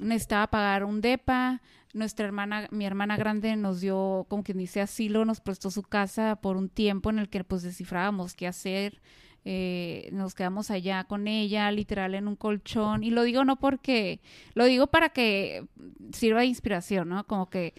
[0.00, 1.62] necesitaba pagar un depa.
[1.94, 6.36] Nuestra hermana, mi hermana grande nos dio, como quien dice, asilo, nos prestó su casa
[6.36, 9.00] por un tiempo en el que pues descifrábamos qué hacer.
[9.48, 13.04] Eh, nos quedamos allá con ella, literal, en un colchón.
[13.04, 14.20] Y lo digo no porque,
[14.54, 15.64] lo digo para que
[16.12, 17.24] sirva de inspiración, ¿no?
[17.26, 17.72] Como que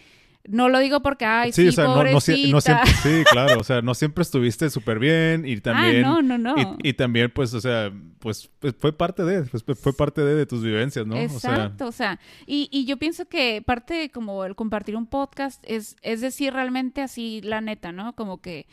[0.48, 3.82] no lo digo porque, ay, sí, Sí, o sea, no, siempre, sí, claro, o sea,
[3.82, 6.78] no siempre estuviste súper bien y también, ah, no, no, no.
[6.82, 10.36] y, y también, pues, o sea, pues, pues, fue parte de, pues, fue parte de,
[10.36, 11.16] de tus vivencias, ¿no?
[11.16, 14.96] O sea, Exacto, o sea, y, y yo pienso que parte de como el compartir
[14.96, 18.14] un podcast es, es decir realmente así la neta, ¿no?
[18.16, 18.68] Como que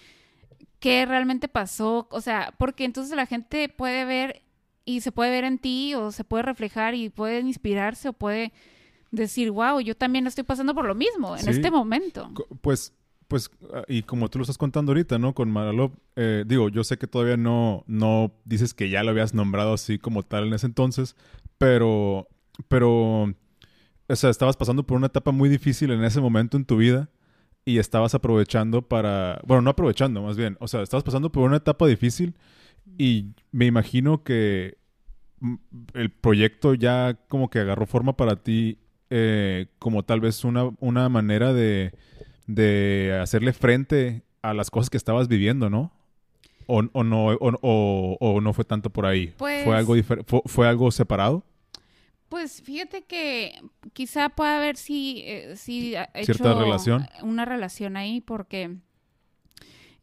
[0.79, 4.43] qué realmente pasó, o sea, porque entonces la gente puede ver
[4.85, 8.53] y se puede ver en ti o se puede reflejar y puede inspirarse o puede
[9.15, 11.51] decir, wow, yo también estoy pasando por lo mismo en Sí.
[11.51, 12.31] este momento.
[12.61, 12.93] pues,
[13.29, 15.35] pues, ah, y como tú lo estás contando ahorita, ¿no?
[15.35, 19.33] Con Maralop, eh, digo, yo sé que todavía no, no dices que ya lo habías
[19.35, 21.17] nombrado así como tal en ese entonces,
[21.59, 22.29] pero,
[22.69, 23.23] pero,
[24.09, 27.09] o sea, estabas pasando por una etapa muy difícil en ese momento en tu vida
[27.65, 31.57] y estabas aprovechando para, bueno, no aprovechando más bien, o sea, estabas pasando por una
[31.57, 32.35] etapa difícil
[32.99, 34.77] y me imagino que
[35.41, 35.55] mm,
[35.95, 38.79] el proyecto ya como que agarró forma para ti
[39.11, 41.93] eh, como tal vez una, una manera de,
[42.47, 45.93] de hacerle frente a las cosas que estabas viviendo, ¿no?
[46.67, 49.35] O, o no, o, o- o no fue tanto por ahí.
[49.37, 51.45] Pues- ¿Fue algo difer- fue, fue algo separado?
[52.29, 53.53] Pues fíjate que
[53.93, 57.07] quizá pueda haber sí, eh, sí ha Cierta hecho relación.
[57.23, 58.77] Una relación ahí porque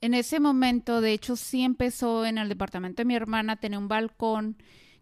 [0.02, 3.88] en ese momento, de hecho, sí empezó en el departamento de mi hermana, tenía un
[3.88, 4.56] balcón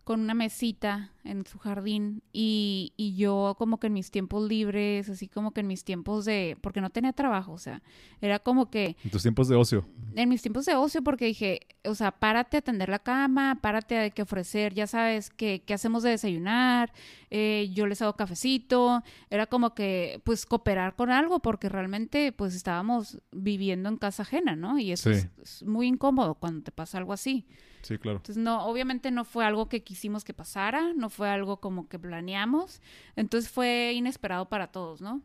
[0.04, 5.10] con una mesita en su jardín y, y yo como que en mis tiempos libres,
[5.10, 7.82] así como que en mis tiempos de, porque no tenía trabajo, o sea,
[8.22, 9.86] era como que En tus tiempos de ocio.
[10.16, 13.98] en mis tiempos de ocio porque dije, o sea, párate a atender la cama, párate
[14.00, 16.92] a que ofrecer, ya sabes, que, qué hacemos de desayunar,
[17.30, 22.56] eh, yo les hago cafecito, era como que, pues, cooperar con algo porque realmente, pues,
[22.56, 24.80] estábamos viviendo en casa ajena, ¿no?
[24.80, 25.20] Y eso Sí.
[25.20, 25.30] es,
[25.62, 27.46] es muy incómodo cuando te pasa algo así.
[27.82, 28.18] Sí, claro.
[28.18, 32.00] Entonces, no, obviamente no fue algo que quisimos que pasara, no fue algo como que
[32.00, 32.82] planeamos,
[33.16, 35.22] entonces fue inesperado para todos, ¿no?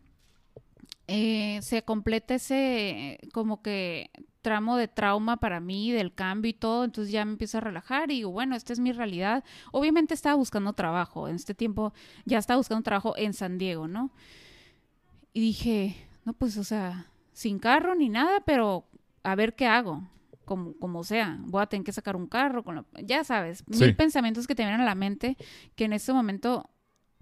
[1.07, 6.85] Eh, se completa ese como que tramo de trauma para mí, del cambio y todo,
[6.85, 9.45] entonces ya me empiezo a relajar y digo, bueno, esta es mi realidad.
[9.73, 11.95] Obviamente estaba buscando trabajo, en este tiempo
[12.25, 14.11] ya estaba buscando trabajo en San Diego, ¿no?
[15.33, 18.85] Y dije, no, pues, o sea, sin carro ni nada, pero
[19.23, 20.03] a ver qué hago
[20.45, 23.81] como, como sea, voy a tener que sacar un carro, con la- ya sabes, Sí.
[23.85, 25.37] mil pensamientos que te vienen a la mente,
[25.75, 26.71] que en ese momento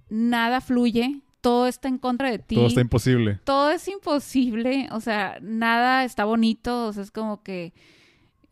[0.09, 3.41] nada fluye, todo está en contra de ti, Todo está imposible.
[3.45, 7.73] todo es imposible, o sea, nada está bonito, o sea, es como que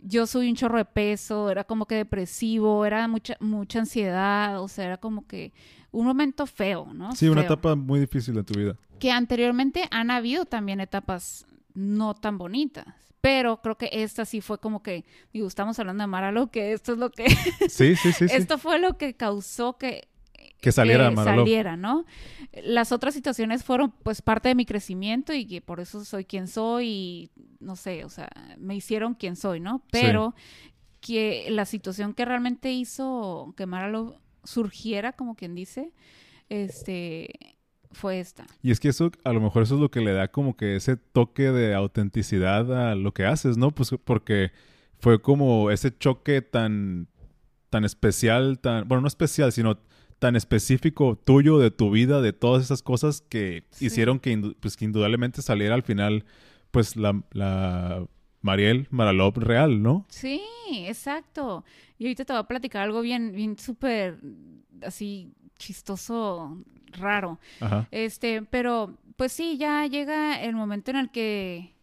[0.02, 4.66] yo soy un chorro de peso, era como que depresivo, era mucha, mucha ansiedad, o
[4.68, 5.52] sea, era como que
[5.92, 7.12] un momento feo, ¿no?
[7.14, 8.76] Sí, una etapa muy difícil de tu vida.
[8.98, 12.86] que anteriormente han habido también etapas no tan bonitas.
[13.20, 16.92] Pero creo que esta sí fue como que, digo, estamos hablando de Maralo, que esto
[16.92, 17.26] es lo que,
[17.68, 18.28] Sí, sí, sí.
[18.28, 18.34] sí.
[18.34, 20.08] esto fue lo que causó que,
[20.60, 21.42] que saliera que Maraló.
[21.42, 22.04] saliera, ¿no?
[22.62, 26.48] Las otras situaciones fueron pues parte de mi crecimiento y que por eso soy quien
[26.48, 27.30] soy y
[27.60, 29.82] no sé, o sea, me hicieron quien soy, ¿no?
[29.90, 30.34] Pero
[31.00, 35.92] que la situación que realmente hizo que Maralo surgiera, como quien dice,
[36.48, 37.56] este,
[37.92, 38.46] fue esta.
[38.62, 40.76] Y es que eso, a lo mejor eso es lo que le da como que
[40.76, 43.70] ese toque de autenticidad a lo que haces, ¿no?
[43.72, 44.52] Pues porque
[44.98, 47.08] fue como ese choque tan,
[47.70, 49.78] tan especial, tan, bueno, no especial, sino
[50.18, 53.86] tan específico tuyo de tu vida, de todas esas cosas que Sí.
[53.86, 56.24] hicieron que, pues, que indudablemente saliera al final,
[56.70, 58.06] pues, la, la
[58.42, 60.06] Mariel Maralop real, ¿no?
[60.10, 60.40] Sí,
[60.86, 61.64] exacto.
[61.98, 64.18] Y ahorita te voy a platicar algo bien, bien súper,
[64.82, 66.58] así, chistoso,
[66.92, 67.38] raro.
[67.60, 67.86] Ajá.
[67.90, 71.74] Este, pero, pues sí, ya llega el momento en el que,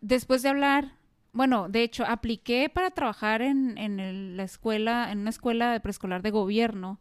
[0.00, 0.92] después de hablar,
[1.32, 5.80] bueno, de hecho, apliqué para trabajar en, en el- la escuela, en una escuela de
[5.80, 6.98] preescolar de gobierno.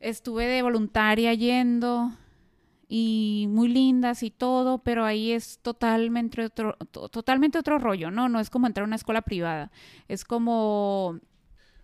[0.00, 2.12] Estuve de voluntaria yendo
[2.88, 8.28] y muy lindas y todo, pero ahí es totalmente otro, to- totalmente otro rollo, ¿no?
[8.28, 9.70] No es como entrar a una escuela privada.
[10.08, 11.18] Es como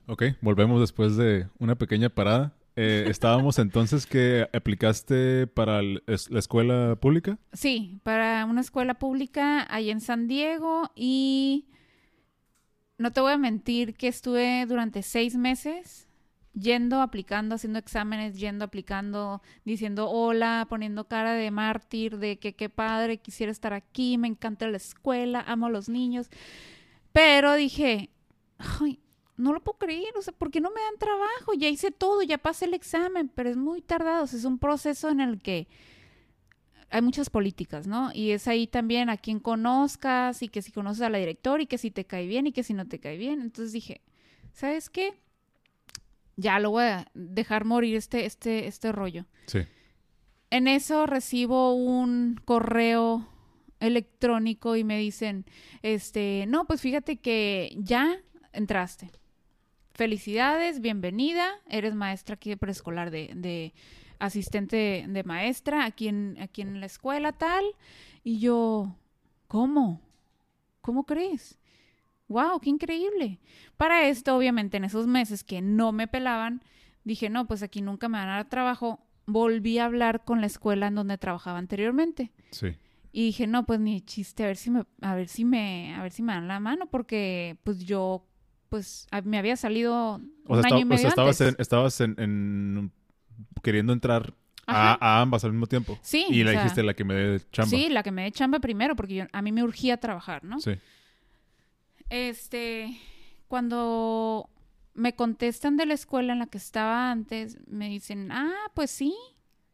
[0.09, 2.53] Ok, volvemos después de una pequeña parada.
[2.77, 6.01] Eh, estábamos entonces que aplicaste para la
[6.39, 7.39] escuela pública.
[7.55, 11.67] Sí, para una escuela pública ahí en San Diego y
[12.99, 16.07] no te voy a mentir que estuve durante seis meses
[16.53, 22.69] yendo, aplicando, haciendo exámenes, yendo, aplicando, diciendo hola, poniendo cara de mártir, de que qué
[22.69, 26.29] padre, quisiera estar aquí, me encanta la escuela, amo a los niños.
[27.13, 28.11] Pero dije,
[29.37, 31.55] no lo puedo creer, o sea, ¿por qué no me dan trabajo?
[31.57, 34.59] Ya hice todo, ya pasé el examen, pero es muy tardado, o sea, es un
[34.59, 35.69] proceso en el que
[36.91, 38.11] hay muchas políticas, ¿no?
[38.15, 41.67] Y es ahí también a quien conozcas y que si conoces a la directora y
[41.67, 43.41] que si te cae bien y que si no te cae bien.
[43.41, 44.03] Entonces dije,
[44.53, 45.15] ¿sabes qué?
[46.37, 49.27] Ya lo voy a dejar morir este, este, este rollo.
[49.47, 49.61] Sí.
[50.51, 53.29] En eso recibo un correo
[53.81, 55.45] electrónico y me dicen,
[55.83, 58.21] este, no, pues fíjate que ya
[58.53, 59.11] entraste.
[59.97, 61.49] Felicidades, bienvenida.
[61.71, 63.73] Eres maestra aquí de preescolar de, de
[64.19, 67.65] asistente de maestra aquí en, aquí en la escuela tal.
[68.23, 68.95] Y yo,
[69.49, 70.03] ¿cómo?
[70.83, 71.59] ¿Cómo crees?
[72.29, 72.61] ¡Wow!
[72.61, 73.41] ¡Qué increíble!
[73.79, 76.63] Para esto, obviamente, en esos meses que no me pelaban,
[77.05, 79.01] dije, no, pues aquí nunca me van a dar trabajo.
[79.25, 82.33] Volví a hablar con la escuela en donde trabajaba anteriormente.
[82.51, 82.77] Sí.
[83.13, 86.03] Y dije, no, pues ni chiste, a ver si me, a ver si me, a
[86.03, 88.27] ver si me dan la mano, porque pues yo,
[88.69, 92.01] pues me había salido un O sea, año y o medio sea, estabas, en, estabas
[92.01, 92.93] en, en-
[93.63, 94.35] queriendo entrar
[94.67, 95.99] a, a ambas al mismo tiempo.
[96.03, 97.71] Sí, Y o sea, dijiste la que me dé chamba.
[97.71, 100.59] Sí, la que me dé chamba primero, porque yo, a mí me urgía trabajar, ¿no?
[100.61, 100.73] Sí.
[102.11, 102.99] Este,
[103.49, 104.49] cuando
[104.95, 109.15] me contestan de la escuela en la que estaba antes, me dicen, ah, pues sí,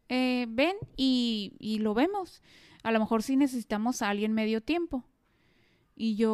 [0.08, 2.42] eh, ven y, y lo vemos.
[2.82, 5.04] A lo mejor sí necesitamos a alguien medio tiempo.
[5.94, 6.30] Y yo,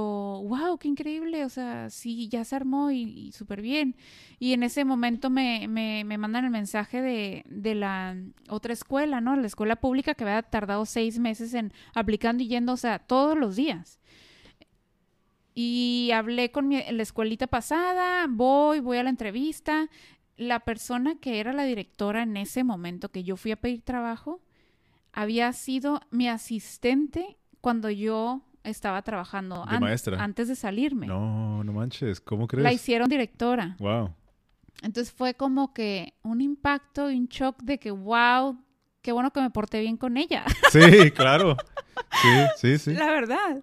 [0.46, 3.96] wow, qué increíble, o sea, sí, ya se armó y, súper bien.
[4.38, 8.16] Y en ese momento me, me, me mandan el mensaje de, de, la
[8.48, 9.34] otra escuela, ¿no?
[9.34, 13.36] La escuela pública que había tardado seis meses en aplicando y yendo, o sea, todos
[13.36, 13.98] los días.
[15.54, 19.88] Y hablé con mi, la escuelita pasada, voy, voy a la entrevista.
[20.36, 24.40] La persona que era la directora en ese momento que yo fui a pedir trabajo,
[25.12, 31.06] había sido mi asistente cuando yo estaba trabajando antes de salirme.
[31.06, 32.64] No, no manches, ¿cómo crees?
[32.64, 33.76] La hicieron directora.
[33.78, 34.14] Wow.
[34.82, 38.58] Entonces fue como que un impacto y un shock de que, wow,
[39.02, 40.44] qué bueno que me porté bien con ella.
[40.70, 41.56] Sí, claro.
[42.22, 42.94] Sí, sí, sí.
[42.94, 43.62] La verdad.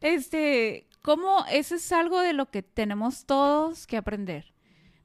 [0.00, 4.52] Este, como eso es algo de lo que tenemos todos que aprender.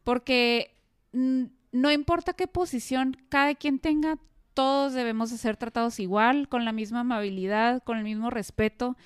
[0.03, 0.75] Porque
[1.11, 4.17] no importa qué posición cada quien tenga,
[4.53, 8.97] todos debemos de ser tratados igual, con la misma amabilidad, con el mismo respeto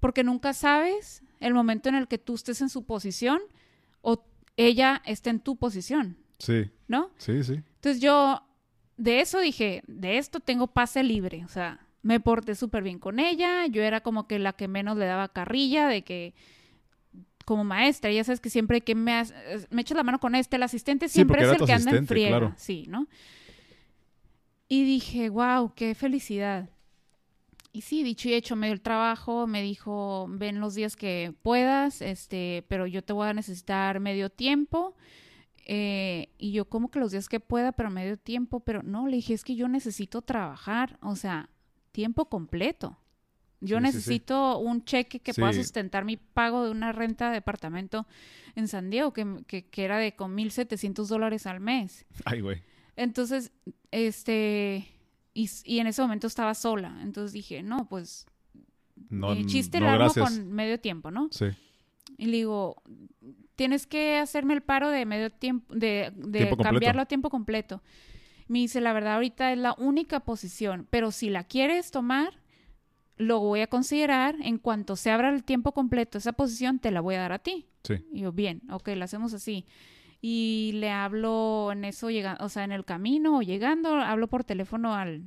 [0.00, 3.40] porque nunca sabes el momento en el que tú estés en su posición
[4.00, 4.24] o
[4.56, 6.16] ella esté en tu posición.
[6.38, 6.70] Sí.
[6.88, 7.10] ¿No?
[7.18, 7.54] Sí, sí.
[7.54, 8.42] Entonces yo
[8.96, 13.18] de eso dije, de esto tengo pase libre, o sea, me porté súper bien con
[13.18, 16.34] ella, yo era como que la que menos le daba carrilla, de que
[17.44, 19.22] como maestra, ya sabes que siempre que me,
[19.70, 22.54] me echas la mano con este, el asistente siempre es el que anda en friega,
[22.56, 23.08] sí, ¿no?
[24.68, 26.70] Y dije, wow, qué felicidad.
[27.72, 31.32] Y sí, dicho y hecho, me dio el trabajo, me dijo, ven los días que
[31.42, 34.96] puedas, este, pero yo te voy a necesitar medio tiempo.
[35.66, 39.16] Eh, y yo como que los días que pueda, pero medio tiempo, pero no, le
[39.16, 41.48] dije, es que yo necesito trabajar, o sea,
[41.92, 42.98] tiempo completo.
[43.60, 48.06] Yo necesito un cheque que pueda sustentar mi pago de una renta de departamento
[48.56, 52.06] en San Diego, que, que, que era de con 1.700 dólares al mes.
[52.24, 52.62] Ay, güey.
[52.96, 53.52] Entonces,
[53.90, 54.88] este
[55.32, 56.98] y, en ese momento estaba sola.
[57.02, 58.26] Entonces dije, no, pues
[59.08, 61.28] no, eh, chiste largo con medio tiempo, ¿no?
[61.30, 61.46] Sí.
[62.18, 62.82] Y le digo,
[63.56, 67.82] tienes que hacerme el paro de medio tiempo, de, de cambiarlo a tiempo completo.
[68.48, 72.40] Me dice, la verdad, ahorita es la única posición, pero si la quieres tomar,
[73.16, 74.34] lo voy a considerar.
[74.42, 77.38] En cuanto se abra el tiempo completo, esa posición te la voy a dar a
[77.38, 77.66] ti.
[77.84, 78.04] Sí.
[78.12, 79.66] Y yo, bien, ok, la hacemos así
[80.20, 84.44] y le hablo en eso, llegando, o sea, en el camino o llegando, hablo por
[84.44, 85.24] teléfono al,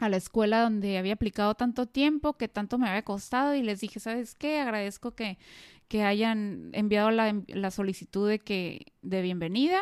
[0.00, 3.80] a la escuela donde había aplicado tanto tiempo, que tanto me había costado y les
[3.80, 4.60] dije, ¿sabes qué?
[4.60, 5.38] Agradezco que,
[5.88, 9.80] que hayan enviado la, la solicitud de, que, de bienvenida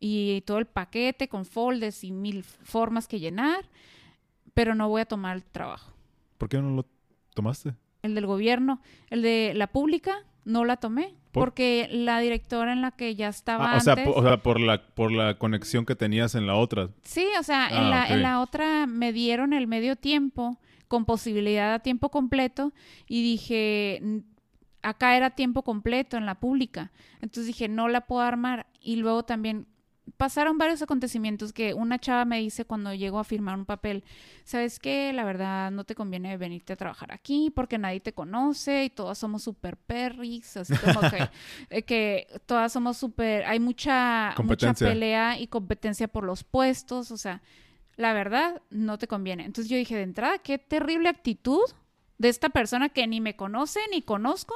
[0.00, 3.68] y todo el paquete con folders y mil formas que llenar,
[4.54, 5.92] pero no voy a tomar el trabajo.
[6.38, 6.86] ¿Por qué no lo
[7.34, 7.74] tomaste?
[8.02, 11.14] El del gobierno, el de la pública, no la tomé.
[11.32, 14.82] Porque la directora en la que ya estaba ah, o Sea, o sea, por la,
[14.84, 16.90] por la conexión que tenías en la otra.
[17.04, 21.04] Sí, o sea, en, ah, la, en la otra me dieron el medio tiempo con
[21.04, 22.72] posibilidad a tiempo completo
[23.06, 24.02] y dije,
[24.82, 26.90] acá era tiempo completo en la pública.
[27.20, 28.66] Entonces dije, no la puedo armar.
[28.80, 29.66] Y luego también
[30.16, 34.04] pasaron varios acontecimientos que una chava me dice cuando llego a firmar un papel,
[34.44, 35.12] ¿sabes qué?
[35.12, 39.18] La verdad no te conviene venirte a trabajar aquí porque nadie te conoce y todas
[39.18, 41.28] somos súper perris, así como que,
[41.70, 47.16] eh, que todas somos súper, hay mucha, mucha pelea y competencia por los puestos, o
[47.16, 47.42] sea,
[47.96, 49.44] la verdad no te conviene.
[49.44, 51.60] Entonces yo dije, de entrada, qué terrible actitud
[52.18, 54.54] de esta persona que ni me conoce ni conozco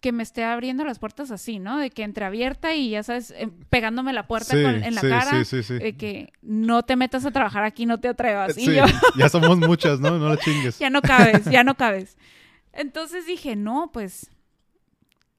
[0.00, 1.78] que me esté abriendo las puertas así, ¿no?
[1.78, 5.44] De que entre abierta y ya sabes, eh, pegándome la puerta en la cara.
[5.44, 8.56] Sí, sí, de que no te metas a trabajar aquí, no te atrevas.
[8.56, 8.84] Y yo...
[9.16, 10.18] ya somos muchas, ¿no?
[10.18, 10.78] No la chingues.
[10.80, 12.16] ya no cabes, ya no cabes.
[12.72, 14.30] Entonces dije, no, pues,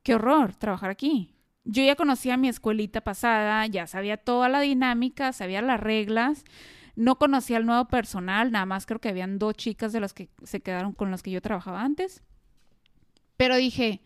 [0.04, 1.36] qué horror trabajar aquí.
[1.64, 6.44] Yo ya conocía mi escuelita pasada, ya sabía toda la dinámica, sabía las reglas.
[6.96, 10.30] No conocía al nuevo personal, nada más creo que habían dos chicas de las que
[10.44, 12.24] se quedaron con las que yo trabajaba antes.
[13.38, 14.02] Pero dije,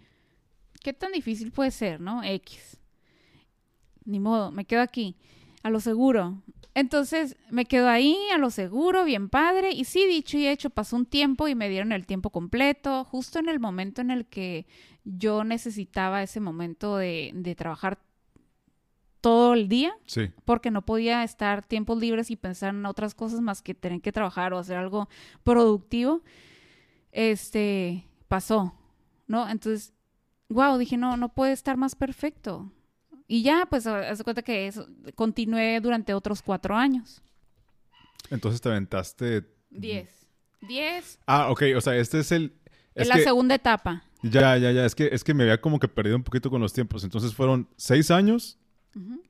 [0.83, 2.23] ¿qué tan difícil puede ser, no?
[2.23, 2.79] X.
[4.05, 5.15] Ni modo, me quedo aquí,
[5.63, 6.43] a lo seguro.
[6.75, 9.71] Entonces me quedo ahí, a lo seguro, bien padre.
[9.71, 13.39] Y sí, dicho y hecho, pasó un tiempo y me dieron el tiempo completo, justo
[13.39, 14.67] en el momento en el que
[15.05, 17.99] yo necesitaba ese momento de, de trabajar
[19.21, 19.95] todo el día.
[20.05, 20.31] Sí.
[20.43, 24.11] Porque no podía estar tiempos libres y pensar en otras cosas más que tener que
[24.11, 25.07] trabajar o hacer algo
[25.43, 26.23] productivo.
[27.11, 28.73] Este pasó,
[29.27, 29.47] ¿no?
[29.47, 29.93] Entonces
[30.53, 32.71] wow, dije, no, no puede estar más perfecto.
[33.27, 37.21] Y ya, pues, haz cuenta que eso, continué durante otros cuatro años.
[38.29, 39.43] Entonces te aventaste...
[39.69, 40.27] Diez.
[40.61, 41.19] Diez.
[41.25, 42.53] Ah, ok, o sea, este es el...
[42.95, 44.03] Es la segunda etapa.
[44.21, 44.85] Ya, ya, ya.
[44.85, 47.03] Es que, es que me había como que perdido un poquito con los tiempos.
[47.03, 48.59] Entonces fueron seis años,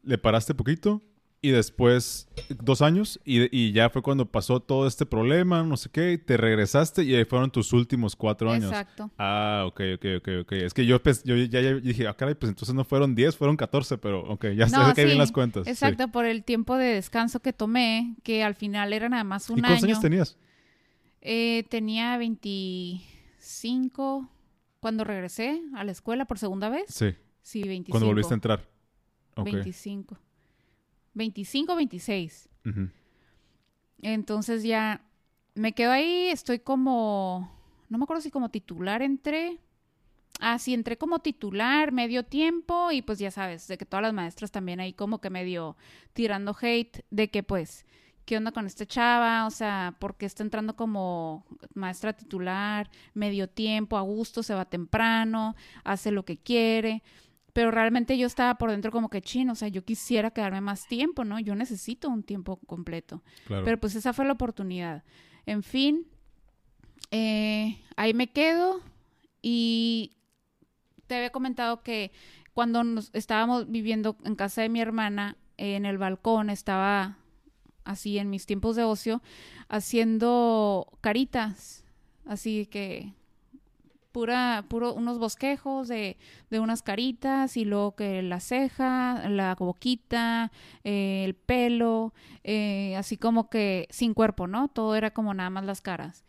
[0.03, 1.01] le paraste poquito
[1.43, 2.27] y después
[2.63, 6.17] dos años y, y ya fue cuando pasó todo este problema, no sé qué, y
[6.17, 8.71] te regresaste y ahí fueron tus últimos cuatro años.
[8.71, 9.11] Exacto.
[9.17, 10.51] Ah, ok, ok, ok, ok.
[10.53, 13.35] Es que yo, pens- yo ya, ya dije, ah, caray, pues entonces no fueron 10,
[13.35, 15.65] fueron 14, pero ok, ya No, sé que bien las cuentas.
[15.65, 15.71] sí.
[15.71, 19.59] Exacto, por el tiempo de descanso que tomé, que al final era nada más un
[19.59, 19.93] ¿Y cuántos año.
[19.93, 20.37] años tenías?
[21.21, 24.29] Eh, tenía 25
[24.79, 26.85] cuando regresé a la escuela por segunda vez.
[26.87, 27.91] Sí, Sí, 25.
[27.91, 28.69] cuando volviste a entrar.
[29.35, 29.45] Ok.
[29.45, 30.17] 25.
[31.13, 32.49] 25, 26.
[32.65, 32.89] Ujú.
[34.01, 35.01] Entonces ya
[35.55, 37.51] me quedo ahí, estoy como,
[37.89, 39.59] no me acuerdo si como titular entré.
[40.39, 44.13] Ah, sí, entré como titular medio tiempo y pues ya sabes, de que todas las
[44.13, 45.77] maestras también ahí como que medio
[46.13, 47.85] tirando hate de que pues,
[48.25, 49.45] ¿qué onda con este chava?
[49.45, 51.45] O sea, ¿por qué está entrando como
[51.75, 57.03] maestra titular medio tiempo, a gusto, se va temprano, hace lo que quiere?
[57.53, 60.87] Pero realmente yo estaba por dentro como que chino, o sea, yo quisiera quedarme más
[60.87, 61.39] tiempo, ¿no?
[61.39, 63.23] Yo necesito un tiempo completo.
[63.45, 63.63] Claro.
[63.63, 65.03] Pero pues esa fue la oportunidad.
[65.45, 66.07] En fin,
[67.11, 68.81] eh, ahí me quedo
[69.41, 70.17] y
[71.05, 72.11] te había comentado que
[72.53, 77.17] cuando nos estábamos viviendo en casa de mi hermana, eh, en el balcón, estaba
[77.83, 79.21] así en mis tiempos de ocio,
[79.67, 81.83] haciendo caritas,
[82.25, 83.13] así que
[84.13, 86.17] pura, puro, unos bosquejos de,
[86.49, 90.51] de unas caritas y luego que la ceja, la boquita,
[90.85, 92.13] eh, el pelo,
[92.45, 94.69] eh, así como que sin cuerpo, ¿no?
[94.69, 96.23] Todo era como nada más las caras.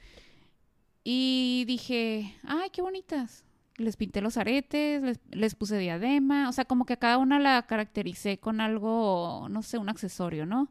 [1.05, 3.45] Y dije, ay, qué bonitas.
[3.77, 7.39] Les pinté los aretes, les, les puse diadema, o sea, como que a cada una
[7.39, 10.71] la caractericé con algo, no sé, un accesorio, ¿no?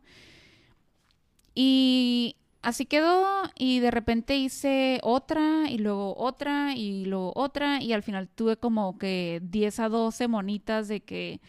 [1.53, 3.25] Y así quedó
[3.57, 8.57] y de repente hice otra y luego otra y luego otra y al final tuve
[8.57, 11.39] como que 10 a 12 monitas de que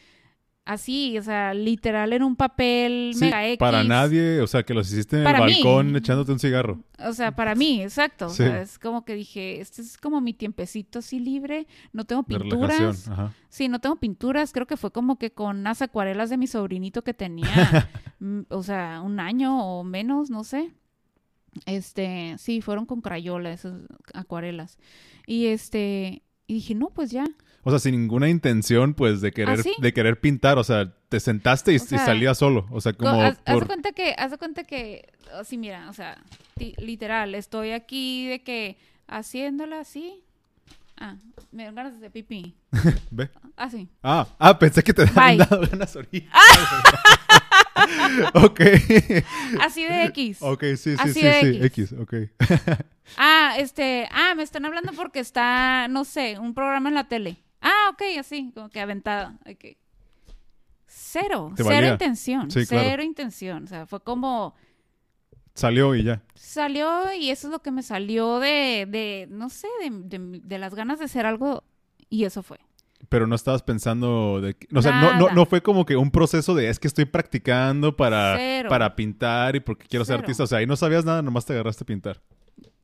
[0.66, 3.58] así, o sea, literal en un papel Sí, mega X.
[3.58, 5.40] para nadie, o sea, que los hiciste en el mí.
[5.62, 6.80] balcón echándote un cigarro.
[7.06, 8.30] O sea, para mí, exacto.
[8.30, 8.42] Sí.
[8.42, 12.22] O sea, es como que dije, este es como mi tiempecito así libre, no tengo
[12.22, 13.08] pinturas.
[13.08, 13.32] Ajá.
[13.50, 17.04] Sí, no tengo pinturas, creo que fue como que con unas acuarelas de mi sobrinito
[17.04, 17.44] que tenía,
[18.20, 20.72] mm, o sea, un año o menos, no sé.
[21.66, 23.74] Este, sí, fueron con crayola esas
[24.12, 24.78] acuarelas.
[25.26, 27.24] Y este, y dije, no, pues ya.
[27.62, 29.74] O sea, sin ninguna intención, pues, de querer, ¿Ah, sí?
[29.78, 30.58] de querer pintar.
[30.58, 32.66] O sea, te sentaste y, O sea, y salía solo.
[32.70, 35.88] O sea, Co- como haz, haz de cuenta que, haz de cuenta que, así mira,
[35.88, 36.22] o sea,
[36.76, 38.76] literal, estoy aquí de que
[39.08, 40.22] haciéndola así.
[40.96, 41.16] Ah,
[41.52, 42.54] me dan ganas de pipí.
[43.10, 43.30] Ve.
[43.56, 43.88] Así.
[44.02, 46.28] Ah, ah, pensé que te dado ganas ahorita.
[48.34, 48.60] ok.
[49.60, 50.38] Así de X.
[50.40, 51.46] ok, sí, sí, Así sí, de sí.
[51.64, 51.92] X.
[51.92, 52.14] X, ok.
[53.18, 57.36] Ah, este, ah, me están hablando porque está, no sé, un programa en la tele.
[57.60, 59.38] Ah, ok, así, como que aventada.
[60.86, 61.92] Cero, cero valía.
[61.92, 62.88] intención, Sí, claro.
[62.88, 63.64] cero intención.
[63.64, 64.54] O sea, fue como,
[65.54, 66.22] Salió y ya.
[66.34, 70.58] salió y eso es lo que me salió de, de no sé, de, de- de
[70.58, 71.62] las ganas de hacer algo
[72.08, 72.58] y eso fue.
[73.08, 74.54] Pero no estabas pensando de...
[74.54, 77.04] que- O sea, no, no, no fue como que un proceso de es que estoy
[77.04, 78.68] practicando para, Cero.
[78.68, 80.44] para pintar y porque quiero ser artista.
[80.44, 82.22] O sea, ahí no sabías nada, nomás te agarraste a pintar.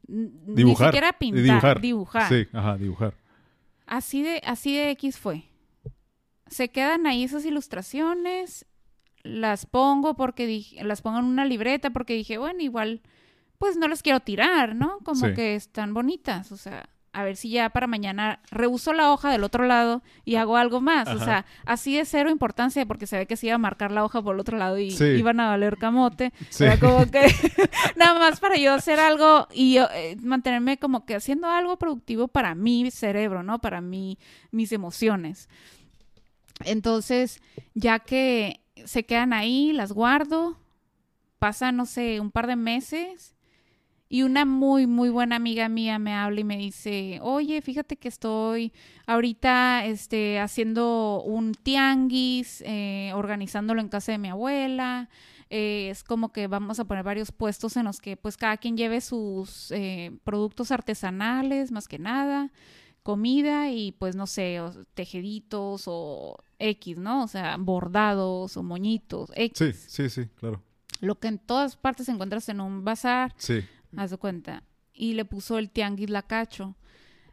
[0.08, 0.88] N- Dibujar.
[0.88, 1.80] Ni siquiera pintar, dibujar.
[1.80, 2.28] dibujar.
[2.28, 3.14] Sí, ajá, dibujar.
[3.86, 5.44] Así de, así de X fue.
[6.46, 8.66] Se quedan ahí esas ilustraciones,
[9.22, 13.02] las pongo porque dije, las pongo en una libreta porque dije, bueno, igual,
[13.58, 14.98] pues no las quiero tirar, ¿no?
[15.04, 15.34] Como Sí.
[15.34, 19.42] que están bonitas, o sea, a ver si ya para mañana reuso la hoja del
[19.42, 21.08] otro lado y hago algo más.
[21.08, 24.04] O sea, así de cero importancia porque se ve que se iba a marcar la
[24.04, 25.04] hoja por el otro lado y Sí.
[25.04, 26.32] iban a valer camote.
[26.50, 26.64] Sí.
[26.64, 27.22] Era como que
[27.96, 32.28] nada más para yo hacer algo y yo, eh, mantenerme como que haciendo algo productivo
[32.28, 33.58] para mi cerebro, ¿no?
[33.60, 34.16] Para mí,
[34.52, 35.48] mis emociones.
[36.64, 37.40] Entonces,
[37.74, 40.58] ya que se quedan ahí, las guardo,
[41.38, 43.34] pasa, no sé, un par de meses
[44.12, 48.08] y una muy, muy buena amiga mía me habla y me dice, oye, fíjate que
[48.08, 48.72] estoy
[49.06, 55.08] ahorita este, haciendo un tianguis, eh, organizándolo en casa de mi abuela.
[55.48, 58.76] Eh, es como que vamos a poner varios puestos en los que pues cada quien
[58.76, 62.50] lleve sus eh, productos artesanales, más que nada,
[63.04, 64.60] comida y pues no sé,
[64.94, 67.22] tejeditos o X, ¿no?
[67.22, 69.56] O sea, bordados o moñitos, X.
[69.56, 70.60] Sí, sí, sí, claro.
[71.00, 73.64] Lo que en todas partes encuentras en un bazar, Sí.
[73.96, 74.64] Haz de cuenta.
[74.92, 76.76] Y le puso el tianguis lacacho.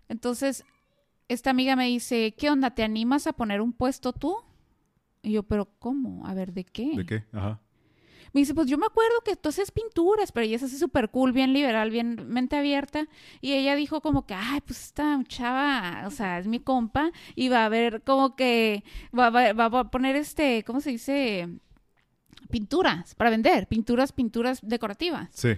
[0.09, 0.63] Entonces,
[1.27, 2.71] esta amiga me dice, ¿qué onda?
[2.71, 4.37] ¿Te animas a poner un puesto tú?
[5.21, 6.25] Y yo, pero ¿cómo?
[6.25, 6.95] A ver, ¿de qué?
[6.95, 7.25] ¿De qué?
[7.33, 7.59] Ajá.
[8.33, 11.09] Me dice, pues yo me acuerdo que tú haces pinturas, pero ella es así súper
[11.09, 13.07] cool, bien liberal, bien mente abierta.
[13.41, 17.49] Y ella dijo como que, ay, pues esta chava, o sea, es mi compa, y
[17.49, 18.83] va a ver como que,
[19.17, 21.49] va, va, va a poner este, ¿cómo se dice?
[22.49, 25.29] Pinturas para vender, pinturas, pinturas decorativas.
[25.33, 25.49] Sí.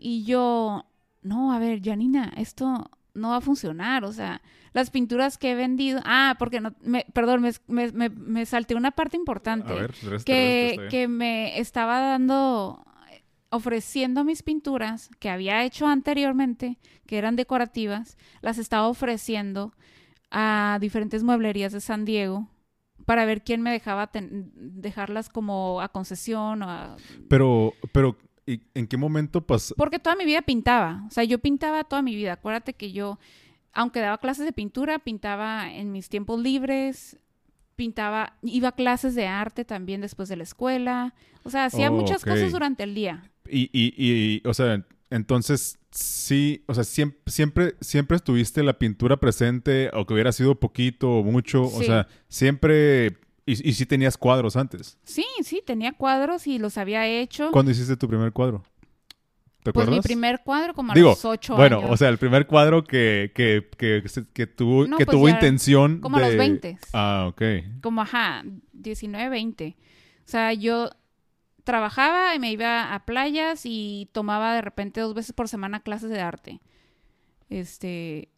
[0.00, 0.86] Y yo,
[1.22, 4.40] no, a ver, Janina, esto no va a funcionar, o sea,
[4.72, 7.52] las pinturas que he vendido, ah, porque no, me, perdón, me,
[7.92, 12.84] me, me salté una parte importante, A ver, resta, que, resta, que me estaba dando,
[13.50, 19.74] ofreciendo mis pinturas que había hecho anteriormente, que eran decorativas, las estaba ofreciendo
[20.30, 22.48] a diferentes mueblerías de San Diego
[23.06, 26.96] para ver quién me dejaba ten- dejarlas como a concesión o a-
[27.28, 28.16] Pero, pero,
[28.50, 29.74] ¿y ¿en qué momento pasó?
[29.76, 31.04] porque toda mi vida pintaba.
[31.06, 32.34] O sea, yo pintaba toda mi vida.
[32.34, 33.18] Acuérdate que yo,
[33.72, 37.18] aunque daba clases de pintura, pintaba en mis tiempos libres,
[37.76, 41.14] pintaba, iba a clases de arte también después de la escuela.
[41.44, 43.30] O sea, hacía Oh, muchas cosas durante el día.
[43.48, 49.18] Y, y, y, o sea, entonces, sí, o sea, siempre, siempre, siempre estuviste la pintura
[49.18, 53.16] presente, o que hubiera sido poquito o mucho, o sea, siempre,
[53.52, 54.98] y, y sí tenías cuadros antes.
[55.04, 57.50] Sí, sí, tenía cuadros y los había hecho.
[57.52, 58.62] ¿Cuándo hiciste tu primer cuadro?
[59.62, 59.96] ¿Te Pues acuerdas?
[59.96, 61.90] mi primer cuadro como a Digo, los ocho bueno, años.
[61.90, 66.00] o sea, el primer cuadro que, que, que, que tuvo, No, que pues tuvo intención
[66.00, 66.78] como a los 20.
[66.94, 67.42] Ah, ok.
[67.82, 68.42] como, ajá,
[68.72, 69.76] 19, 20.
[70.24, 70.88] O sea, yo
[71.64, 76.08] trabajaba y me iba a playas y tomaba de repente dos veces por semana clases
[76.10, 76.60] de arte.
[77.50, 78.28] Este,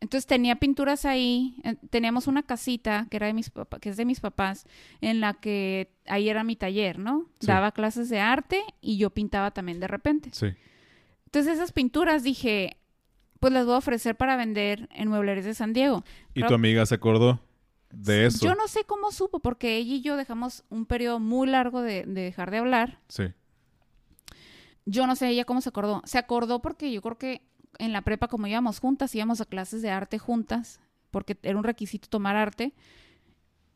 [0.00, 3.96] entonces tenía pinturas ahí, en- teníamos una casita que era de mis papás, que es
[3.96, 4.66] de mis papás,
[5.00, 7.26] en la que ahí era mi taller, ¿no?
[7.40, 7.46] Sí.
[7.48, 10.30] Daba clases de arte y yo pintaba también de repente.
[10.32, 10.46] Sí.
[11.26, 12.76] Entonces esas pinturas dije,
[13.40, 16.04] pues las voy a ofrecer para vender en mueblerías de San Diego.
[16.34, 17.40] ¿Y tu amiga se acordó
[17.90, 18.44] de eso?
[18.46, 22.04] Yo no sé cómo supo, porque ella y yo dejamos un periodo muy largo de,
[22.04, 23.00] de dejar de hablar.
[23.08, 23.24] Sí.
[24.86, 26.02] Yo no sé ella cómo se acordó.
[26.06, 27.42] Se acordó porque yo creo que
[27.78, 31.64] en la prepa, como íbamos juntas, íbamos a clases de arte juntas, porque era un
[31.64, 32.72] requisito tomar arte.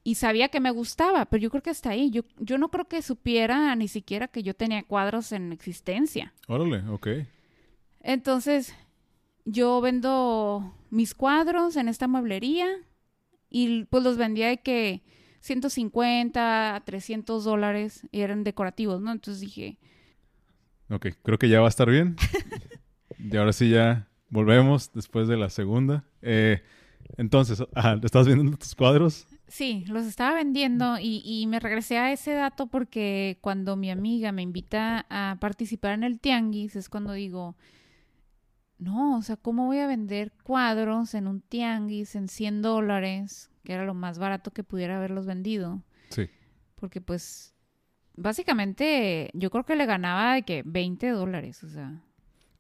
[0.05, 2.11] Y sabía que me gustaba, pero yo creo que hasta ahí.
[2.11, 6.33] Yo, yo no creo que supiera ni siquiera que yo tenía cuadros en existencia.
[6.49, 7.09] Órale, ok.
[8.01, 8.75] Entonces,
[9.45, 12.69] yo vendo mis cuadros en esta mueblería
[13.49, 15.03] y pues los vendía de que
[15.41, 19.13] 150 a 300 dólares y eran decorativos, ¿no?
[19.13, 19.79] Entonces dije,
[20.93, 22.17] Ok, creo que ya va a estar bien.
[23.31, 26.05] y ahora sí ya volvemos después de la segunda.
[26.23, 26.63] Eh,
[27.17, 29.27] entonces, ajá, ¿estás viendo tus cuadros?
[29.53, 34.33] sí, los estaba vendiendo y, y me regresé a ese dato porque cuando mi amiga
[34.33, 37.55] me invita a participar en el tianguis es cuando digo,
[38.79, 43.51] no, o sea, ¿cómo voy a vender cuadros en un tianguis en 100 dólares?
[43.63, 45.83] Que era lo más barato que pudiera haberlos vendido.
[46.09, 46.29] Sí.
[46.75, 47.55] Porque pues
[48.17, 52.03] básicamente yo creo que le ganaba de que 20 dólares, o sea,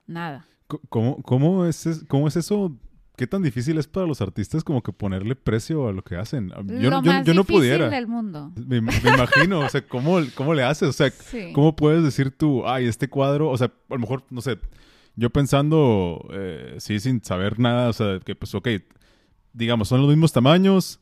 [0.06, 0.46] nada.
[0.88, 2.72] ¿Cómo, cómo, es, ¿Cómo es eso?
[3.16, 6.48] ¿Qué tan difícil es para los artistas como que ponerle precio a lo que hacen?
[6.48, 7.88] Yo, lo yo- más yo no pudiera.
[7.90, 8.52] del mundo.
[8.56, 10.88] Me, me imagino, o sea, ¿cómo, ¿cómo le haces?
[10.88, 11.52] O sea, Sí.
[11.52, 14.58] ¿cómo puedes decir tú, ay, este cuadro, o sea, a lo mejor, no sé,
[15.14, 18.68] yo pensando, eh, sí, sin saber nada, o sea, que pues, ok,
[19.52, 20.98] digamos, son los mismos tamaños,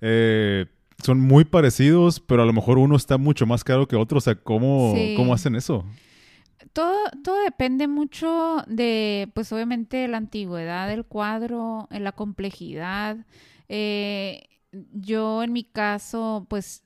[0.00, 0.66] eh,
[1.04, 4.20] son muy parecidos, pero a lo mejor uno está mucho más caro que otro, o
[4.22, 5.14] sea, ¿cómo, Sí.
[5.16, 5.84] ¿cómo hacen eso?
[6.72, 13.18] Todo, todo depende mucho de, pues obviamente, la antigüedad del cuadro, en la complejidad.
[13.68, 14.44] Eh,
[14.92, 16.84] yo, en mi caso, pues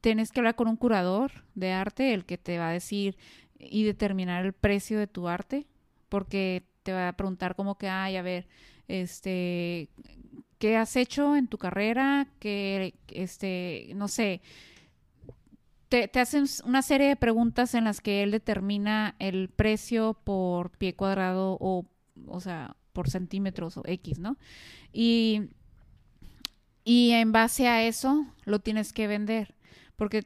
[0.00, 3.16] tienes que hablar con un curador de arte, el que te va a decir
[3.58, 5.66] y determinar el precio de tu arte,
[6.08, 8.48] porque te va a preguntar como que, ay, a ver,
[8.88, 9.88] este,
[10.58, 12.28] ¿qué has hecho en tu carrera?
[12.38, 14.40] Que, este, no sé,
[15.88, 20.70] te, te hacen una serie de preguntas en las que él determina el precio por
[20.70, 21.86] pie cuadrado o,
[22.26, 24.36] o sea, por centímetros o X, ¿no?
[24.92, 25.50] Y,
[26.84, 29.54] y en base a eso lo tienes que vender.
[29.96, 30.24] Porque,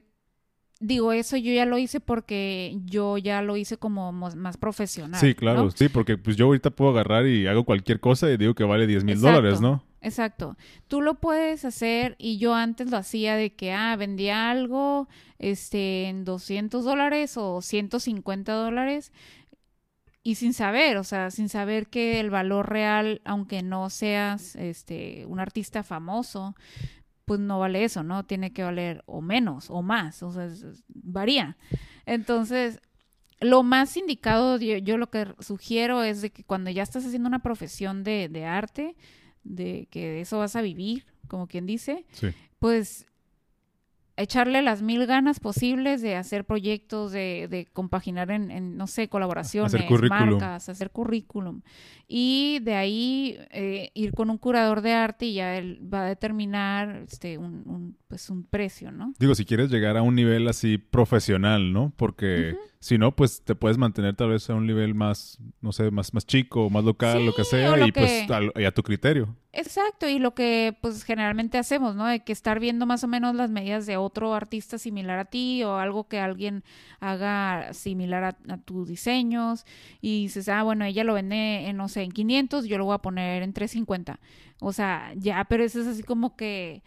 [0.80, 5.20] digo, eso yo ya lo hice porque yo ya lo hice como más profesional.
[5.20, 5.70] Sí, claro, ¿no?
[5.70, 8.86] sí, porque pues yo ahorita puedo agarrar y hago cualquier cosa y digo que vale
[8.86, 9.84] 10 mil dólares, ¿no?
[10.02, 10.56] Exacto.
[10.88, 16.08] Tú lo puedes hacer y yo antes lo hacía de que, ah, vendía algo este,
[16.08, 19.12] en 200 dólares o 150 dólares
[20.24, 25.24] y sin saber, o sea, sin saber que el valor real, aunque no seas este,
[25.26, 26.54] un artista famoso,
[27.24, 28.24] pues no vale eso, ¿no?
[28.24, 30.48] Tiene que valer o menos o más, o sea,
[30.88, 31.56] varía.
[32.06, 32.80] Entonces,
[33.40, 37.28] lo más indicado, yo, yo lo que sugiero es de que cuando ya estás haciendo
[37.28, 38.96] una profesión de, de arte,
[39.44, 42.28] de que de eso vas a vivir, como quien dice, Sí.
[42.58, 43.06] pues
[44.16, 49.08] echarle las mil ganas posibles de hacer proyectos, de, de compaginar en, en, no sé,
[49.08, 50.30] colaboraciones, Hacer currículum.
[50.32, 51.62] marcas, hacer currículum.
[52.06, 56.08] Y de ahí eh, ir con un curador de arte y ya él va a
[56.08, 59.14] determinar este, un, un, pues un precio, ¿no?
[59.18, 61.94] Digo, si quieres llegar a un nivel así profesional, ¿no?
[61.96, 65.90] Porque si no, pues te puedes mantener tal vez a un nivel más, no sé,
[65.90, 68.70] más, más chico, más local, Sí, lo que sea, lo y pues a, y a
[68.70, 69.34] tu criterio.
[69.54, 72.04] Exacto, y lo que pues generalmente hacemos, ¿no?
[72.04, 75.62] De que estar viendo más o menos las medidas de otro artista similar a ti
[75.62, 76.64] o algo que alguien
[77.00, 79.64] haga similar a, a tus diseños
[80.02, 82.94] y dices, ah, bueno, ella lo vende en, no sé, en 500, yo lo voy
[82.94, 84.20] a poner en 350.
[84.60, 86.82] O sea, ya, pero eso es así como que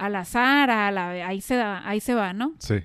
[0.00, 2.54] al azar, a la, ahí se da, ahí se va, ¿no?
[2.58, 2.76] Sí.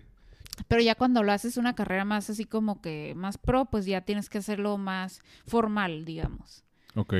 [0.67, 4.01] Pero ya cuando lo haces una carrera más así como que más pro, pues ya
[4.01, 6.65] tienes que hacerlo más formal, digamos.
[6.93, 7.13] Ok.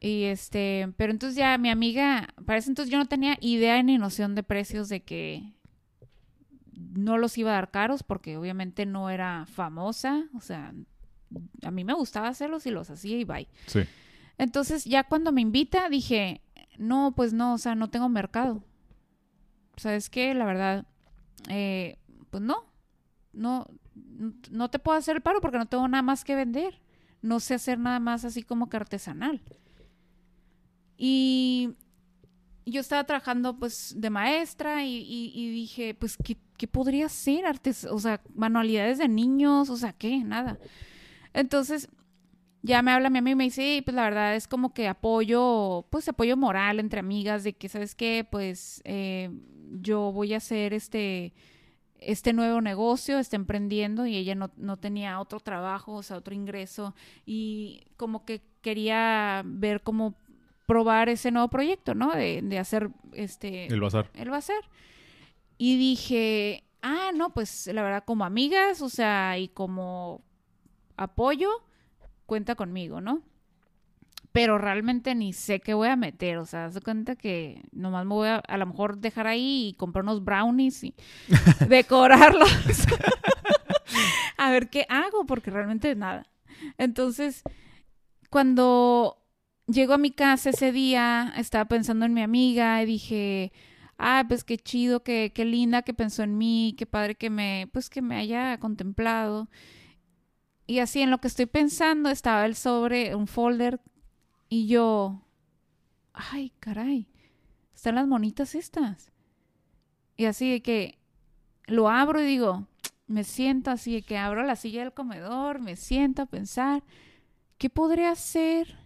[0.00, 3.98] Y este, pero entonces ya mi amiga, para ese entonces yo no tenía idea ni
[3.98, 5.52] noción de precios de que
[6.72, 10.72] no los iba a dar caros porque obviamente no era famosa, o sea,
[11.62, 13.48] a mí me gustaba hacerlos y los hacía y bye.
[13.66, 13.80] Sí.
[14.38, 16.40] Entonces ya cuando me invita dije,
[16.78, 18.62] no, pues no, o sea, no tengo mercado.
[19.76, 20.86] O sea, es que la verdad,
[21.48, 21.98] eh,
[22.30, 22.64] pues no,
[23.32, 23.66] no,
[24.50, 26.80] no te puedo hacer el paro porque no tengo nada más que vender.
[27.22, 29.42] No sé hacer nada más así como que artesanal.
[30.96, 31.74] Y
[32.64, 37.46] yo estaba trabajando pues de maestra y, dije, pues, ¿qué, qué podría ser?
[37.46, 40.18] Artes, o sea, manualidades de niños, o sea, ¿qué?
[40.18, 40.58] Nada.
[41.34, 41.88] Entonces,
[42.62, 44.88] ya me habla mi amiga y me dice, "Sí, pues la verdad es como que
[44.88, 48.26] apoyo, pues apoyo moral entre amigas de que, ¿sabes qué?
[48.28, 49.30] Pues eh,
[49.70, 51.32] yo voy a hacer este,
[51.98, 56.34] este nuevo negocio, está emprendiendo y ella no, no tenía otro trabajo, o sea, otro
[56.34, 56.94] ingreso
[57.24, 60.14] y como que quería ver cómo
[60.66, 62.12] probar ese nuevo proyecto, ¿no?
[62.12, 64.10] De, de hacer este El bazar.
[64.14, 64.60] a hacer.
[65.58, 70.22] Y dije, ah, no, pues la verdad, como amigas, o sea, y como
[70.96, 71.48] apoyo,
[72.26, 73.22] cuenta conmigo, ¿no?
[74.36, 78.12] Pero realmente ni sé qué voy a meter, o sea, se cuenta que nomás me
[78.12, 80.94] voy a a lo mejor dejar ahí y comprar unos brownies y
[81.70, 82.50] decorarlos.
[84.36, 86.26] a ver qué hago, porque realmente nada.
[86.76, 87.44] Entonces,
[88.28, 89.24] cuando
[89.68, 93.52] llego a mi casa ese día, estaba pensando en mi amiga y dije,
[93.96, 97.70] ah, pues qué chido, qué, qué linda que pensó en mí, qué padre que me,
[97.72, 99.48] pues que me haya contemplado.
[100.66, 103.80] Y así en lo que estoy pensando estaba el sobre, un folder,
[104.48, 105.22] y yo,
[106.12, 107.08] ay, caray,
[107.74, 109.12] están las monitas estas.
[110.16, 110.98] Y así de que
[111.66, 112.66] lo abro y digo,
[113.06, 116.82] me siento así de que abro la silla del comedor, me siento a pensar,
[117.58, 118.78] ¿qué podría hacer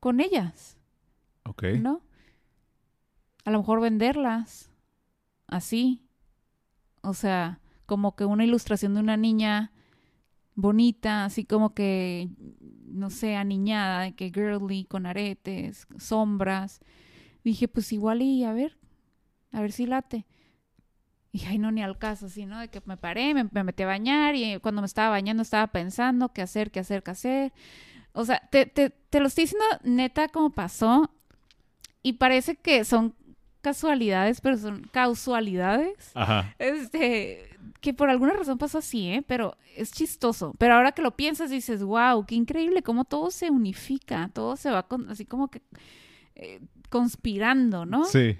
[0.00, 0.76] con ellas?
[1.44, 1.64] Ok.
[1.80, 2.02] ¿no?
[3.44, 4.70] A lo mejor venderlas
[5.46, 6.02] así.
[7.02, 9.72] O sea, como que una ilustración de una niña
[10.54, 12.28] bonita, así como que,
[12.90, 16.80] no sé, aniñada, de que girly, con aretes, sombras.
[17.44, 18.76] Dije, pues igual y a ver,
[19.52, 20.26] a ver si late.
[21.30, 22.58] Y ay, no, ni al caso, así, ¿no?
[22.58, 25.66] De que me paré, me, me metí a bañar y cuando me estaba bañando estaba
[25.68, 27.52] pensando qué hacer, qué hacer, qué hacer.
[28.12, 31.10] O sea, te, te, te lo estoy diciendo neta como pasó
[32.02, 33.14] y parece que son
[33.60, 36.12] casualidades, pero son causalidades.
[36.14, 36.54] Ajá.
[36.58, 37.47] Este,
[37.80, 39.22] que por alguna razón pasó así, ¿eh?
[39.26, 40.54] Pero es chistoso.
[40.58, 44.70] Pero ahora que lo piensas dices, wow, qué increíble cómo todo se unifica, todo se
[44.70, 45.62] va con, así como que
[46.34, 46.60] eh,
[46.90, 48.04] conspirando, ¿no?
[48.04, 48.36] Sí.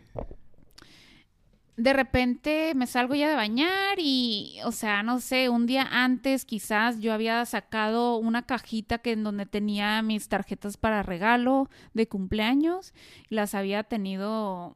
[1.77, 6.45] de repente me salgo ya de bañar y, o sea, no sé, un día antes
[6.45, 12.09] quizás yo había sacado una cajita que en donde tenía mis tarjetas para regalo de
[12.09, 12.95] cumpleaños
[13.31, 14.75] y las había tenido,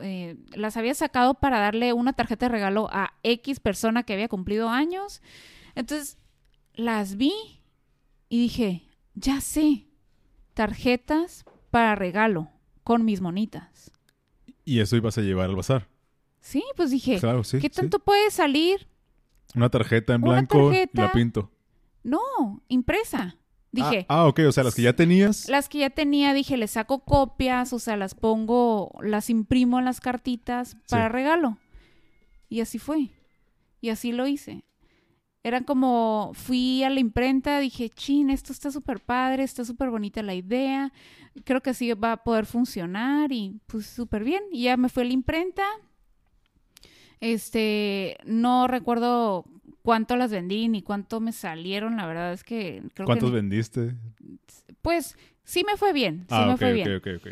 [0.00, 4.28] eh, las había sacado para darle una tarjeta de regalo a X persona que había
[4.28, 5.22] cumplido años.
[5.74, 6.18] Entonces
[6.74, 7.32] las vi
[8.28, 9.86] y dije, ya sé,
[10.54, 12.50] tarjetas para regalo
[12.84, 13.90] con mis monitas.
[14.64, 15.88] Y eso ibas a llevar al bazar.
[16.40, 17.58] Sí, pues dije, Claro, sí.
[17.58, 17.74] ¿qué sí.
[17.80, 18.88] tanto puede salir?
[19.54, 21.02] Una tarjeta en blanco tarjeta.
[21.02, 21.50] la pinto.
[22.02, 23.36] No, impresa.
[23.76, 24.40] Dije, Ah, ah, ok.
[24.48, 25.48] O sea, las que ya tenías.
[25.48, 29.84] las que ya tenía, dije, le saco copias, o sea, las pongo, las imprimo en
[29.84, 31.12] las cartitas para Sí.
[31.12, 31.58] regalo.
[32.48, 33.10] Y así fue.
[33.80, 34.64] Y así lo hice.
[35.42, 40.20] Era como, fui a la imprenta, dije, chin, esto está súper padre, está súper bonita
[40.22, 40.92] la idea,
[41.44, 44.42] creo que así va a poder funcionar y pues súper bien.
[44.50, 45.62] Y ya me fui a la imprenta.
[47.20, 49.44] Este, no recuerdo
[49.86, 53.36] cuánto las vendí ni cuánto me salieron, la verdad es que creo ¿Cuántos que...
[53.36, 53.94] vendiste?
[54.82, 56.96] Pues sí me fue bien, sí ah, me ok, fue ok, bien.
[56.96, 57.28] ok, ok.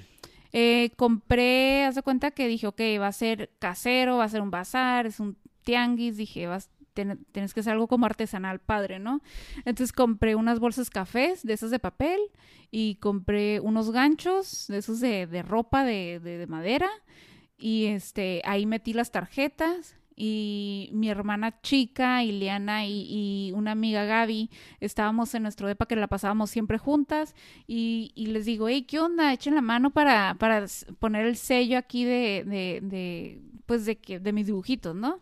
[0.53, 4.41] Eh, compré, haz de cuenta que dije, ok, va a ser casero, va a ser
[4.41, 6.71] un bazar, es un tianguis, dije, vas,
[7.33, 9.21] tienes que hacer algo como artesanal padre, ¿no?
[9.65, 12.21] Entonces compré unas bolsas cafés de esas de papel
[12.71, 16.89] y compré unos ganchos de esos de, de ropa de, de, madera
[17.59, 24.05] y este ahí metí las tarjetas y mi hermana chica, Ileana y, y, una amiga
[24.05, 24.51] Gaby,
[24.81, 27.35] estábamos en nuestro depa que la pasábamos siempre juntas
[27.67, 29.33] y, y, les digo, hey, ¿qué onda?
[29.33, 30.67] Echen la mano para, para
[30.99, 35.21] poner el sello aquí de, de, de pues de, que, de mis dibujitos, ¿no?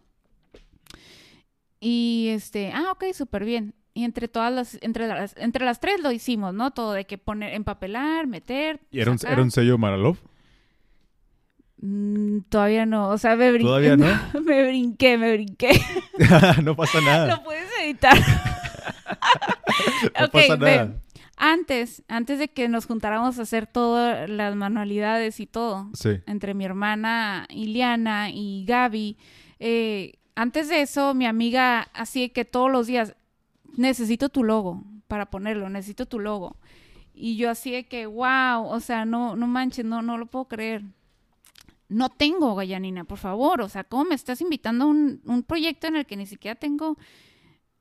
[1.81, 3.75] Y este, ah, ok, súper bien.
[3.95, 6.71] Y entre todas las, entre las, entre las tres lo hicimos, ¿no?
[6.71, 8.81] Todo de que poner, empapelar, meter.
[8.91, 10.17] ¿Y era, un, ¿era un sello Maralov?
[11.83, 13.67] Mm, todavía no, o sea, me brinqué.
[13.67, 14.07] ¿Todavía no?
[14.45, 15.81] me brinqué, me brinqué.
[16.63, 17.27] no pasa nada.
[17.37, 18.17] Lo puedes editar.
[20.21, 20.95] no pasa nada.
[21.37, 26.21] Antes, antes de que nos juntáramos a hacer todas las manualidades y todo, sí.
[26.27, 29.17] entre mi hermana Iliana y Gaby,
[29.59, 33.17] eh, antes de eso, mi amiga, así que todos los días,
[33.77, 36.57] necesito tu logo para ponerlo, necesito tu logo.
[37.13, 40.45] Y yo así de que, wow, o sea, no, no manches, no, no lo puedo
[40.45, 40.85] creer.
[41.93, 43.61] No tengo Gallanina, por favor.
[43.61, 46.55] O sea, ¿cómo me estás invitando a un, un proyecto en el que ni siquiera
[46.59, 46.97] tengo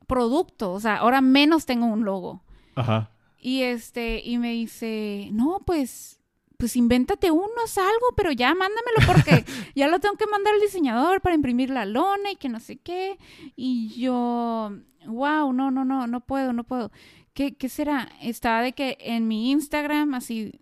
[0.08, 0.74] producto?
[0.74, 2.44] O sea, ahora menos tengo un logo.
[2.76, 3.12] Ajá.
[3.40, 6.22] Y este, y me dice, no, pues
[6.62, 9.44] pues invéntate uno, algo, pero ya mándamelo porque
[9.76, 12.78] ya lo tengo que mandar al diseñador para imprimir la lona y que no sé
[12.78, 13.18] qué.
[13.56, 14.72] Y yo,
[15.08, 16.92] wow, no, no, no, no puedo, no puedo.
[17.34, 18.10] ¿Qué, qué será?
[18.22, 20.62] Estaba de que en mi Instagram, así,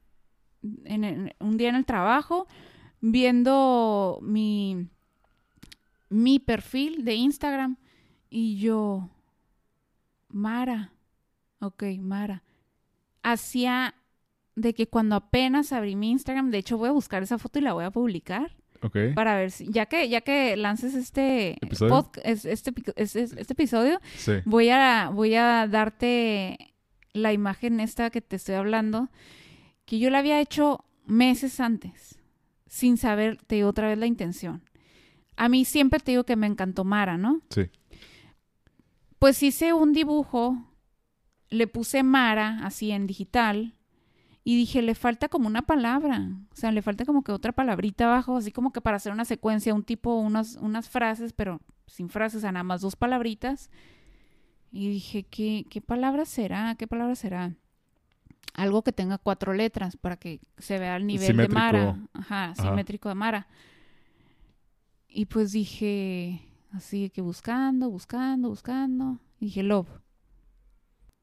[0.85, 2.47] en un día en el trabajo,
[3.01, 4.87] viendo mi,
[6.09, 7.77] mi perfil de Instagram
[8.29, 9.09] y yo,
[10.29, 10.93] Mara,
[11.59, 12.43] ok, Mara,
[13.23, 13.95] hacía
[14.55, 17.61] de que cuando apenas abrí mi Instagram, de hecho voy a buscar esa foto y
[17.61, 18.55] la voy a publicar.
[18.81, 18.97] Ok.
[19.13, 22.11] Para ver si, ya que, ya que lances este ¿Episodio?
[22.23, 22.51] este,
[22.95, 23.99] este, este, episodio,
[24.45, 26.73] voy a, voy a darte
[27.11, 29.09] la imagen esta que te estoy hablando,
[29.85, 32.18] que yo la había hecho meses antes,
[32.69, 34.63] sin saber, te digo otra vez la intención.
[35.35, 37.41] A mí siempre te digo que me encantó Mara, ¿no?
[37.49, 37.69] Sí.
[39.17, 40.57] Pues hice un dibujo,
[41.49, 43.75] le puse Mara así en digital,
[44.43, 48.05] y dije, le falta como una palabra, o sea, le falta como que otra palabrita
[48.05, 52.09] abajo, así como que para hacer una secuencia, un tipo, unas, unas frases, pero sin
[52.09, 53.69] frases, nada más dos palabritas.
[54.71, 56.75] Y dije, ¿qué, qué palabra será?
[56.75, 57.55] ¿Qué palabra será?
[58.59, 61.97] Algo que tenga cuatro letras para que se vea el nivel de Mara.
[62.13, 63.47] Ajá, simétrico de Mara.
[65.07, 66.41] Y pues dije,
[66.71, 69.19] así que buscando, buscando, buscando.
[69.39, 69.87] Y dije, love.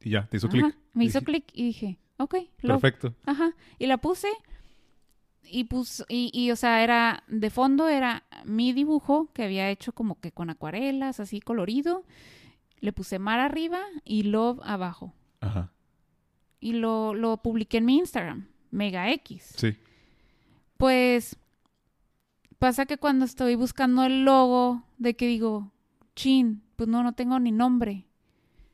[0.00, 0.76] Y ya, te hizo clic.
[0.94, 2.36] Me hizo clic y dije, ok.
[2.56, 3.14] Perfecto.
[3.26, 3.54] Ajá.
[3.78, 4.28] Y la puse
[5.44, 9.92] y puse, y, y, o sea, era, de fondo era mi dibujo que había hecho
[9.92, 12.04] como que con acuarelas, así colorido.
[12.80, 15.12] Le puse mar arriba y love abajo.
[15.40, 15.72] Ajá.
[16.60, 19.54] Y lo, lo publiqué en mi Instagram, Mega X.
[19.56, 19.76] Sí.
[20.76, 21.36] Pues
[22.58, 25.72] pasa que cuando estoy buscando el logo de que digo,
[26.14, 28.06] chin, pues no, no tengo ni nombre.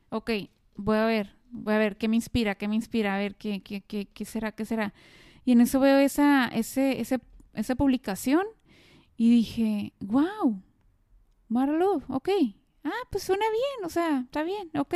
[0.09, 0.31] Ok,
[0.75, 3.61] voy a ver, voy a ver qué me inspira, qué me inspira, a ver qué,
[3.61, 4.93] qué, qué, qué será, qué será.
[5.45, 7.19] Y en eso veo esa, ese, ese,
[7.53, 8.45] esa publicación
[9.17, 10.61] y dije, wow,
[11.47, 12.29] Marlo, ok.
[12.83, 14.95] Ah, pues suena bien, o sea, está bien, ok.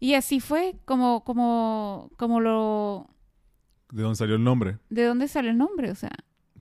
[0.00, 3.08] Y así fue como, como, como lo...
[3.90, 4.78] ¿De dónde salió el nombre?
[4.90, 5.90] ¿De dónde salió el nombre?
[5.90, 6.10] O sea,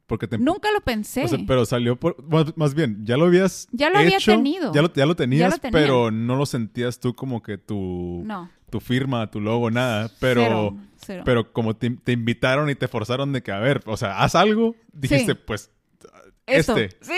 [0.05, 1.25] porque Nunca lo pensé.
[1.47, 2.15] pero salió por...
[2.55, 4.73] Más, bien, ya lo habías Ya lo había tenido.
[4.73, 8.21] Ya lo, ya lo tenías, pero no lo sentías tú como que tu...
[8.25, 10.09] No tu firma, tu logo, nada.
[10.19, 10.75] Pero,
[11.23, 14.75] pero como te, invitaron y te forzaron de que, a ver, o sea, haz algo,
[14.91, 15.69] dijiste, pues,
[16.47, 16.89] este.
[16.99, 17.13] Sí.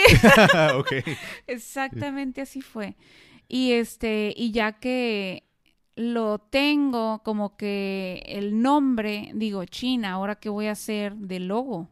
[1.48, 2.98] Exactamente así fue.
[3.48, 5.44] Y este, y ya que
[5.96, 11.90] lo tengo como que el nombre, digo, China, ahora qué voy a hacer del logo.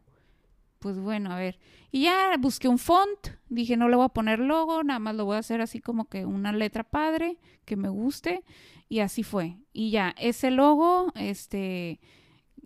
[0.78, 1.58] Pues bueno, a ver.
[1.90, 5.24] Y ya busqué un font, dije, no le voy a poner logo, nada más lo
[5.24, 8.44] voy a hacer así como que una letra padre, que me guste.
[8.88, 9.56] Y así fue.
[9.72, 12.00] Y ya, ese logo, este,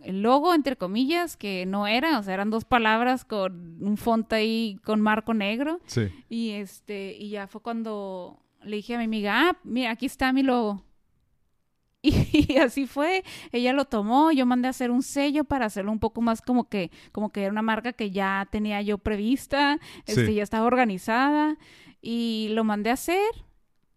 [0.03, 4.33] el logo, entre comillas, que no era, o sea, eran dos palabras con un font
[4.33, 5.81] ahí con marco negro.
[5.87, 6.09] Sí.
[6.29, 10.33] Y este, y ya fue cuando le dije a mi amiga, ah, mira, aquí está
[10.33, 10.83] mi logo.
[12.03, 15.99] Y, así fue, ella lo tomó, yo mandé a hacer un sello para hacerlo un
[15.99, 20.33] poco más como que, como que era una marca que ya tenía yo prevista, este,
[20.35, 21.59] ya estaba organizada,
[22.01, 23.19] y lo mandé a hacer,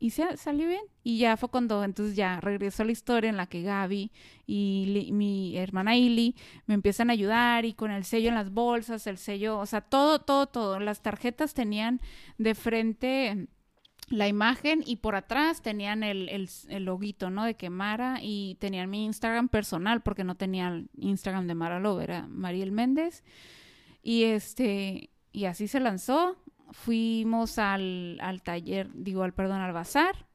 [0.01, 0.81] y se salió bien.
[1.03, 4.11] Y ya fue cuando entonces ya regresó la historia en la que Gaby
[4.47, 6.35] y mi hermana Ili
[6.65, 9.81] me empiezan a ayudar y con el sello en las bolsas, el sello, o sea,
[9.81, 10.79] todo, todo, todo.
[10.79, 12.01] Las tarjetas tenían
[12.39, 13.47] de frente
[14.11, 17.45] la imagen y por atrás tenían el, el, el loguito, ¿no?
[17.45, 21.79] De que Mara y tenían mi Instagram personal porque no tenía el Instagram de Mara
[21.79, 23.23] Love, era Mariel Méndez.
[24.03, 26.37] Y este, y así se lanzó
[26.71, 30.25] fuimos al, al taller, digo, al perdón, al bazar.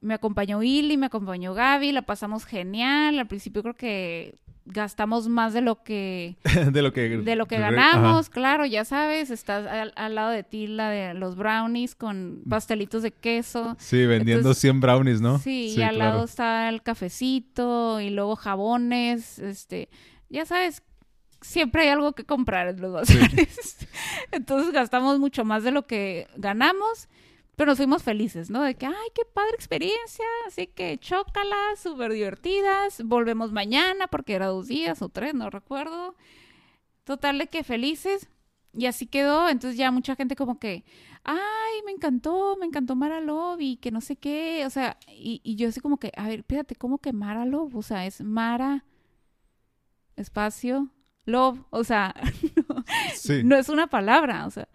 [0.00, 3.18] Me acompañó Ili, me acompañó Gaby, la pasamos genial.
[3.18, 4.38] Al principio creo que
[4.68, 6.36] gastamos más de lo que
[6.72, 10.66] de lo que de lo que ganamos, claro, ya sabes, estás al, lado de ti
[10.66, 13.76] la de los brownies con pastelitos de queso.
[13.78, 15.38] Sí, vendiendo 100 brownies, ¿no?
[15.38, 19.88] Sí, y al lado está el cafecito y luego jabones, este,
[20.28, 20.82] ya sabes,
[21.40, 23.78] siempre hay algo que comprar en los bazares.
[24.30, 27.08] Entonces gastamos mucho más de lo que ganamos,
[27.58, 28.62] pero nos fuimos felices, ¿no?
[28.62, 34.46] De que, ay, qué padre experiencia, así que chócalas, súper divertidas, volvemos mañana porque era
[34.46, 36.14] dos días o tres, no recuerdo.
[37.02, 38.28] Total de que felices.
[38.74, 40.84] Y así quedó, entonces ya mucha gente como que,
[41.24, 45.56] ay, me encantó, me encantó Mara Love que no sé qué, o sea, y, y
[45.56, 47.74] yo así como que, a ver, espérate, ¿cómo que Mara Love?
[47.74, 48.84] O sea, es Mara,
[50.14, 50.90] espacio,
[51.24, 52.14] love, o sea,
[53.44, 54.68] no, es una palabra, o sea.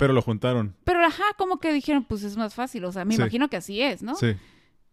[0.00, 0.74] Pero lo juntaron.
[0.84, 3.82] Pero ajá, como que dijeron, pues es más fácil, o sea, me imagino que así
[3.82, 4.14] es, ¿no?
[4.14, 4.34] Sí.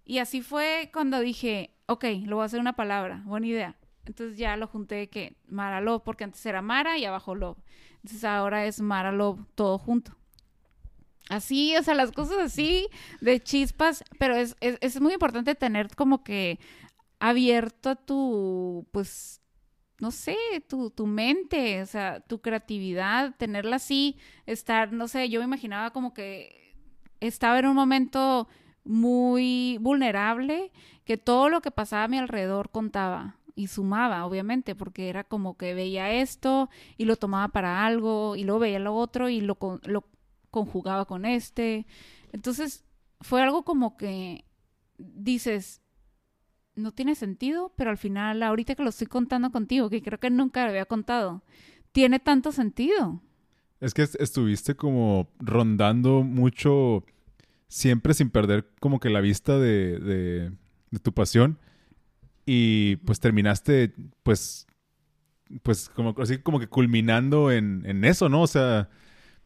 [0.04, 3.78] Y así fue cuando dije, ok, lo voy a hacer una palabra, buena idea.
[4.06, 7.58] Entonces ya lo junté que Mara Love, porque antes era Mara y abajo Love.
[8.04, 10.14] Entonces ahora es Mara Love todo junto.
[11.30, 12.90] Así, o sea, las cosas así
[13.22, 16.60] de chispas, pero es, es, es muy importante tener como que
[17.20, 19.37] abierto tu, pues,
[20.00, 20.38] no sé,
[20.68, 25.92] tu, tu mente, o sea, tu creatividad, tenerla así, estar, no sé, yo me imaginaba
[25.92, 26.76] como que
[27.20, 28.48] estaba en un momento
[28.84, 30.72] muy vulnerable,
[31.04, 35.58] que todo lo que pasaba a mi alrededor contaba y sumaba, obviamente, porque era como
[35.58, 39.58] que veía esto y lo tomaba para algo y luego veía lo otro y lo,
[39.84, 40.06] lo
[40.52, 41.88] conjugaba con este.
[42.32, 42.86] Entonces,
[43.22, 44.46] fue algo como que
[44.98, 45.82] dices,
[46.78, 50.30] no tiene sentido, pero al final, ahorita que lo estoy contando contigo, que creo que
[50.30, 51.44] nunca lo había contado,
[51.92, 53.22] tiene tanto sentido.
[53.80, 57.04] Es que estuviste como rondando mucho,
[57.68, 61.60] siempre sin perder como que la vista de, de, tu pasión.
[62.46, 64.68] Y pues terminaste, pues,
[65.64, 68.44] pues como, así como que culminando en, en eso, ¿no?
[68.44, 68.90] O sea,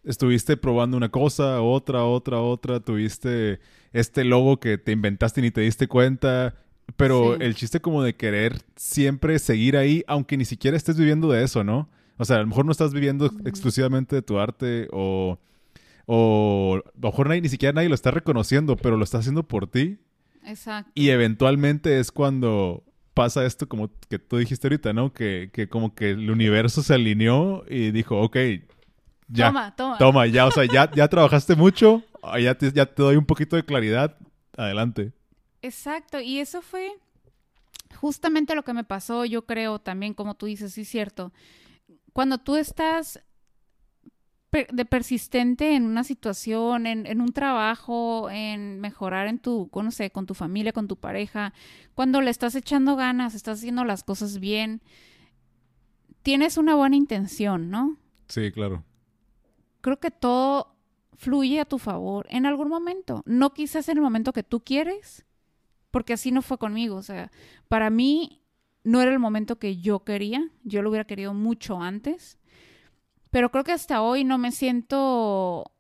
[0.04, 3.60] estuviste probando una cosa, otra, otra, otra, tuviste
[3.92, 6.56] este logo que te inventaste y ni te diste cuenta
[6.98, 11.44] pero el chiste como de querer siempre seguir ahí, aunque ni siquiera estés viviendo de
[11.44, 11.90] eso, ¿no?
[12.18, 15.40] O sea, a lo mejor no estás viviendo exclusivamente de tu arte o,
[16.06, 19.68] o a lo mejor ni siquiera nadie lo está reconociendo, pero lo está haciendo por
[19.68, 19.98] ti.
[20.46, 20.92] Exacto.
[20.94, 25.14] Y eventualmente es cuando pasa esto como que tú dijiste ahorita, ¿no?
[25.14, 28.38] Que, que como que el universo se alineó y dijo, ok,
[29.28, 29.48] ya.
[29.48, 29.98] Toma, toma.
[29.98, 32.04] Toma, ya, o sea, ya, ya trabajaste mucho,
[32.40, 34.18] ya ya te doy un poquito de claridad,
[34.58, 35.12] adelante.
[35.62, 36.92] Exacto, y eso fue
[37.96, 41.32] justamente lo que me pasó, yo creo también, como tú dices, sí es cierto.
[42.14, 43.24] Cuando tú estás
[44.52, 50.26] de persistente en una situación, en, un trabajo, en mejorar en tu, no sé, con
[50.26, 51.54] tu familia, con tu pareja,
[51.94, 54.82] cuando le estás echando ganas, estás haciendo las cosas bien,
[56.22, 57.98] tienes una buena intención, ¿no?
[58.28, 58.84] Sí, claro.
[59.80, 60.76] Creo que todo
[61.16, 63.24] fluye a tu favor en algún momento.
[63.26, 65.26] No quizás en el momento que tú quieres,
[65.92, 66.96] porque así no fue conmigo.
[66.96, 67.32] O sea,
[67.68, 68.42] para mí
[68.84, 72.38] no era el momento que yo quería, yo lo hubiera querido mucho antes,
[73.30, 75.72] pero creo que hasta hoy no me siento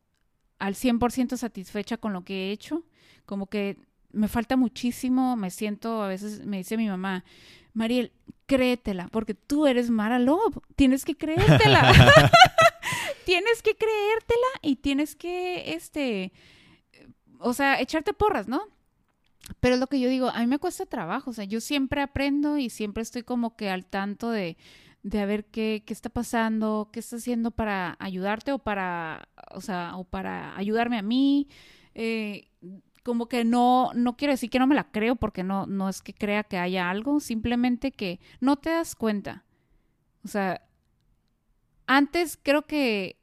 [0.59, 2.83] al 100% satisfecha con lo que he hecho,
[3.25, 3.77] como que
[4.11, 7.23] me falta muchísimo, me siento, a veces me dice mi mamá,
[7.73, 8.11] Mariel,
[8.45, 11.91] créetela, porque tú eres Mara Love, tienes que creértela,
[13.25, 16.33] tienes que creértela y tienes que, este,
[17.39, 18.67] o sea, echarte porras, ¿no?
[19.59, 22.01] Pero es lo que yo digo, a mí me cuesta trabajo, o sea, yo siempre
[22.01, 24.57] aprendo y siempre estoy como que al tanto de,
[25.03, 29.61] de a ver qué, qué está pasando, qué está haciendo para ayudarte o para, o
[29.61, 31.47] sea, o para ayudarme a mí.
[31.95, 32.49] Eh,
[33.03, 36.01] como que no, no quiero decir que no me la creo porque no, no es
[36.01, 39.43] que crea que haya algo, simplemente que no te das cuenta.
[40.23, 40.61] O sea,
[41.87, 43.20] antes creo que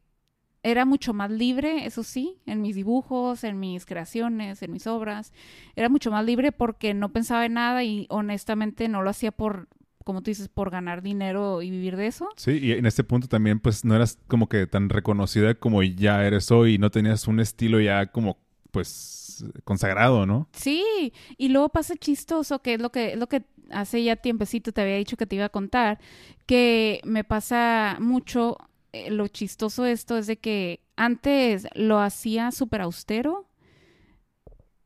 [0.69, 5.33] era mucho más libre, eso sí, en mis dibujos, en mis creaciones, en mis obras.
[5.77, 9.69] Era mucho más libre porque no pensaba en nada y honestamente no lo hacía por,
[10.05, 12.29] como tú dices, por ganar dinero y vivir de eso.
[12.37, 16.25] Sí, y en este punto también pues no eras como que tan reconocida como ya
[16.25, 18.39] eres hoy y no tenías un estilo ya como
[18.71, 20.49] pues es consagrado, ¿no?
[20.53, 24.81] Sí, y luego pasa chistoso, que es lo que, lo que hace ya tiempecito te
[24.81, 25.99] había dicho que te iba a contar,
[26.47, 28.57] que me pasa mucho,
[28.93, 33.49] eh, lo chistoso esto es de que antes lo hacía súper austero,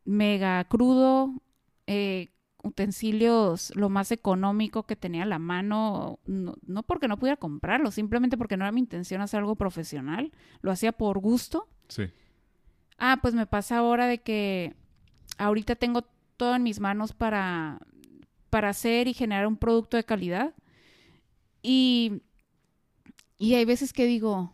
[0.04, 1.42] mega crudo,
[1.86, 2.28] eh,
[2.62, 7.90] utensilios lo más económico que tenía a la mano, no, no, porque no pudiera comprarlo,
[7.90, 11.68] simplemente porque no era mi intención hacer algo profesional, lo hacía por gusto.
[11.88, 12.04] Sí.
[12.98, 14.74] Ah, pues me pasa ahora de que
[15.38, 16.02] ahorita tengo
[16.36, 17.80] todo en mis manos para,
[18.50, 20.54] para hacer y generar un producto de calidad.
[21.62, 22.22] Y,
[23.38, 24.52] y hay veces que digo,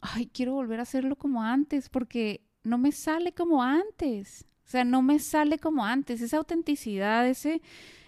[0.00, 4.46] ay, quiero volver a hacerlo como antes, porque no me sale como antes.
[4.64, 6.20] O sea, no me sale como antes.
[6.20, 7.60] Esa autenticidad, ese,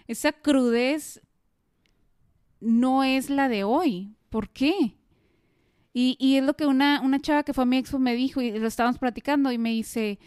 [0.07, 1.21] esa crudez
[2.59, 4.15] no es la de hoy.
[4.29, 4.95] ¿Por qué?
[5.93, 8.41] Y, y es lo que una, una chava que fue a mi expo me dijo
[8.41, 10.19] y lo estábamos platicando y me dice,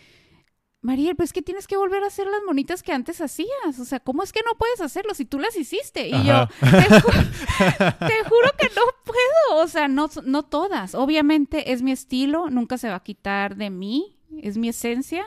[0.82, 3.78] Mariel, pues que tienes que volver a hacer las monitas que antes hacías.
[3.78, 6.08] O sea, ¿cómo es que no puedes hacerlo si tú las hiciste?
[6.08, 7.10] Y yo, te, ju
[7.98, 9.62] te, juro que no puedo.
[9.62, 10.94] O sea, no, no todas.
[10.94, 15.26] Obviamente es mi estilo, nunca se va a quitar de mí, es mi esencia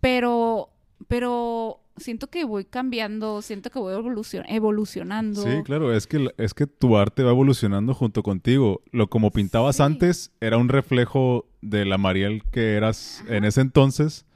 [0.00, 0.70] pero,
[1.08, 5.42] pero siento que voy cambiando, siento que voy evolucion evolucionando.
[5.42, 8.82] Sí, claro, es que, es que tu arte va evolucionando junto contigo.
[8.90, 9.82] Lo como pintabas sí.
[9.82, 13.36] antes era un reflejo de la Mariel que eras Ajá.
[13.36, 14.26] en ese entonces.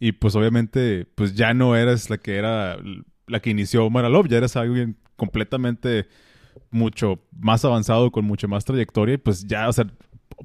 [0.00, 2.78] Y pues obviamente, pues ya no eres la que era
[3.26, 6.08] la que inició Maralov, ya eres alguien completamente
[6.70, 9.86] mucho más avanzado, con mucho más trayectoria, y pues ya, o sea,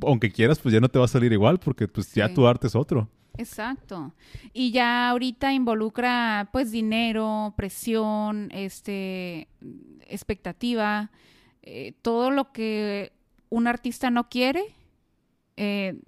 [0.02, 2.34] aunque quieras, pues ya no te va a salir igual, porque pues ya sí.
[2.36, 3.10] tu arte es otro.
[3.38, 4.14] Exacto.
[4.54, 9.48] Y ya ahorita involucra pues dinero, presión, este,
[10.08, 11.12] expectativa,
[11.62, 13.14] eh, todo lo que
[13.50, 14.64] un artista no quiere.
[15.58, 16.00] Eh,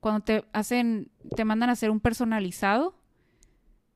[0.00, 2.94] cuando te hacen, te mandan a hacer un personalizado,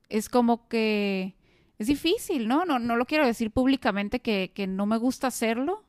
[0.08, 1.34] es como que
[1.78, 2.64] es difícil, ¿no?
[2.64, 5.84] No, no lo quiero decir públicamente que, que no me gusta hacerlo,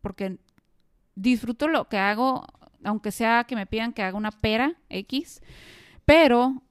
[0.00, 0.38] porque
[1.14, 2.46] disfruto lo que hago,
[2.84, 5.42] aunque sea que me pidan que haga una pera X,
[6.04, 6.62] pero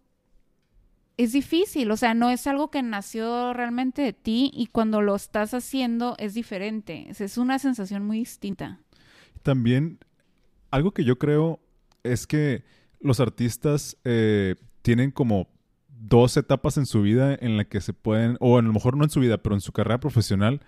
[1.18, 5.16] es difícil, o sea, no es algo que nació realmente de ti y cuando lo
[5.16, 8.80] estás haciendo es diferente, es una sensación muy distinta.
[9.44, 10.00] También,
[10.72, 11.60] algo que yo creo
[12.04, 12.64] es que
[13.00, 15.48] los artistas eh, tienen como
[15.88, 19.04] dos etapas en su vida en la que se pueden, o a lo mejor no
[19.04, 20.62] en su vida, pero en su carrera profesional,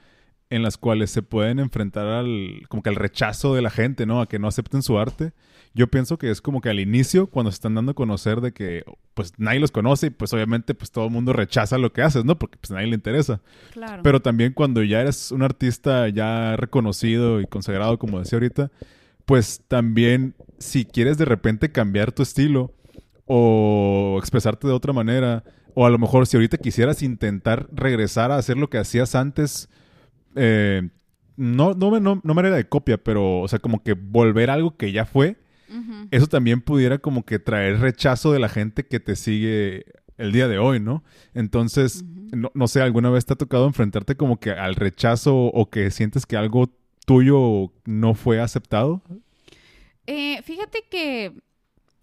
[0.49, 4.19] en las cuales se pueden enfrentar al, como que al rechazo de la gente, ¿no?
[4.19, 5.31] A que no acepten su arte.
[5.73, 8.51] Yo pienso que es como que al inicio, cuando se están dando a conocer de
[8.51, 12.01] que, pues, nadie los conoce y, pues, obviamente, pues, todo el mundo rechaza lo que
[12.01, 12.37] haces, ¿no?
[12.37, 13.39] Porque, pues, a nadie le interesa.
[13.71, 14.03] Claro.
[14.03, 18.71] Pero también cuando ya eres un artista ya reconocido y consagrado, como decía ahorita,
[19.25, 22.73] pues, también, si quieres de repente cambiar tu estilo
[23.25, 25.43] o expresarte de otra manera,
[25.73, 29.69] o a lo mejor si ahorita quisieras intentar regresar a hacer lo que hacías antes,
[30.35, 30.89] eh,
[31.37, 34.75] no, no, no, no manera de copia, pero, o sea, como que volver a algo
[34.75, 35.37] que ya fue,
[35.69, 36.07] uh -huh.
[36.11, 39.85] eso también pudiera como que traer rechazo de la gente que te sigue
[40.17, 41.03] el día de hoy, ¿no?
[41.33, 42.35] Entonces, uh -huh.
[42.35, 45.89] no, no, sé, ¿alguna vez te ha tocado enfrentarte como que al rechazo o que
[45.89, 46.69] sientes que algo
[47.11, 49.01] tuyo no fue aceptado?
[50.07, 51.33] Eh, fíjate que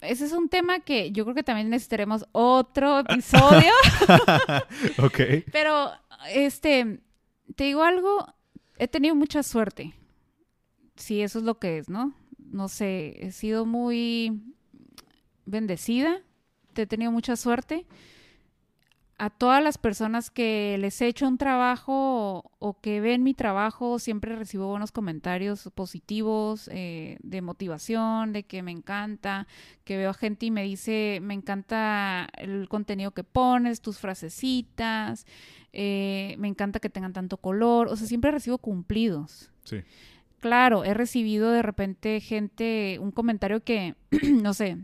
[0.01, 3.71] ese es un tema que yo creo que también necesitaremos otro episodio.
[5.03, 5.19] ok.
[5.51, 5.91] Pero,
[6.31, 6.99] este
[7.55, 8.27] te digo algo,
[8.77, 9.93] he tenido mucha suerte.
[10.95, 12.13] Sí, eso es lo que es, ¿no?
[12.37, 14.41] No sé, he sido muy
[15.45, 16.21] bendecida,
[16.75, 17.87] he tenido mucha suerte.
[19.19, 23.33] A todas las personas que les he hecho un trabajo o, o que ven mi
[23.33, 29.45] trabajo, siempre recibo buenos comentarios positivos, eh, de motivación, de que me encanta,
[29.83, 35.25] que veo a gente y me dice, me encanta el contenido que pones, tus frasecitas,
[35.73, 39.51] eh, me encanta que tengan tanto color, o sea, siempre recibo cumplidos.
[39.65, 39.81] Sí.
[40.39, 43.95] Claro, he recibido de repente gente, un comentario que,
[44.41, 44.77] no sé,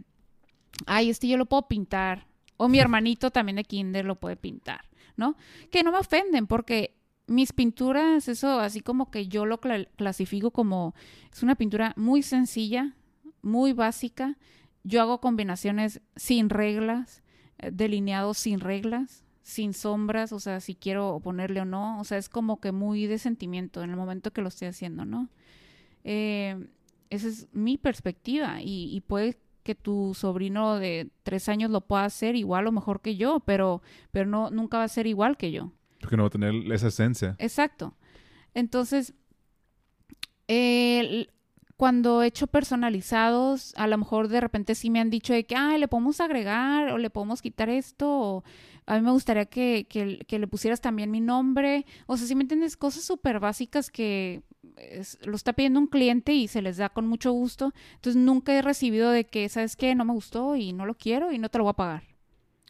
[0.86, 2.28] ay, este yo lo puedo pintar,
[2.58, 4.86] o mi hermanito también de kinder lo puede pintar,
[5.18, 5.36] ¿no?
[5.72, 6.96] Que no me ofenden porque
[7.28, 10.94] mis pinturas, eso así como que yo lo cl clasifico como,
[11.32, 12.96] es una pintura muy sencilla,
[13.42, 14.38] muy básica,
[14.84, 17.24] yo hago combinaciones sin reglas,
[17.58, 22.18] eh, delineados sin reglas, sin sombras, o sea, si quiero ponerle o no, o sea,
[22.18, 25.30] es como que muy de sentimiento en el momento que lo estoy haciendo, ¿no?
[26.04, 26.68] Eh,
[27.10, 32.06] esa es mi perspectiva y, y, puede que tu sobrino de tres años lo pueda
[32.06, 33.82] hacer igual o mejor que yo, pero,
[34.12, 35.72] pero no, nunca va a ser igual que yo.
[36.00, 37.36] Porque no va a tener esa esencia.
[37.40, 37.96] Exacto.
[38.54, 39.16] Entonces,
[40.48, 41.28] eh,
[41.78, 45.56] cuando he hecho personalizados, a lo mejor de repente sí me han dicho de que,
[45.56, 48.44] ah, le podemos agregar o le podemos quitar esto, o
[48.86, 51.88] a mí me gustaría que, que, le pusieras también mi nombre.
[52.06, 54.44] O sea, si me entiendes, cosas súper básicas que
[55.24, 57.74] lo está pidiendo un cliente y se les da con mucho gusto.
[57.96, 59.96] Entonces nunca he recibido de que, ¿sabes qué?
[59.96, 62.04] No me gustó y no lo quiero y no te lo voy a pagar.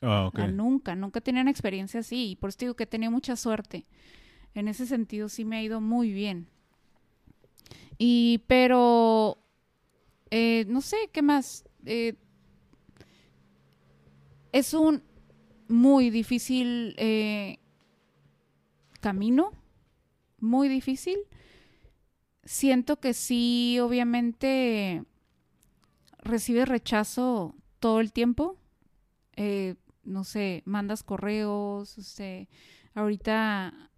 [0.01, 0.39] Ah, ok.
[0.49, 2.31] nunca, nunca tenía una experiencia así.
[2.31, 3.85] Y por eso digo que he tenido mucha suerte.
[4.53, 6.47] En ese sentido sí me ha ido muy bien.
[7.97, 9.37] Y, pero,
[10.29, 11.65] eh, no sé, ¿qué más?
[11.85, 12.15] Eh,
[14.51, 15.03] es un
[15.67, 17.59] muy difícil eh,
[19.01, 19.51] camino,
[20.39, 21.17] muy difícil.
[22.45, 25.03] Siento que sí, obviamente,
[26.19, 28.57] recibes rechazo todo el tiempo.
[30.03, 32.47] no sé, mandas correos, este,
[32.93, 33.91] ahorita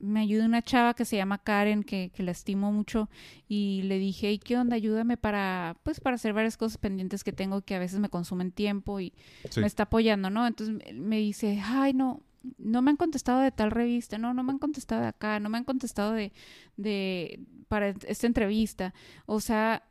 [0.00, 3.08] me ayuda una chava que se llama Karen, que, que la estimo mucho,
[3.48, 4.76] y le dije, ¿y qué onda?
[4.76, 8.50] Ayúdame para, pues, para hacer varias cosas pendientes que tengo que a veces me consumen
[8.50, 9.12] tiempo y
[9.56, 10.46] me está apoyando, ¿no?
[10.46, 12.22] Entonces me dice, ay, no,
[12.58, 15.48] no me han contestado de tal revista, no, no me han contestado de acá, no
[15.48, 16.32] me han contestado de,
[16.76, 18.94] de, para esta entrevista.
[19.26, 19.84] O sea,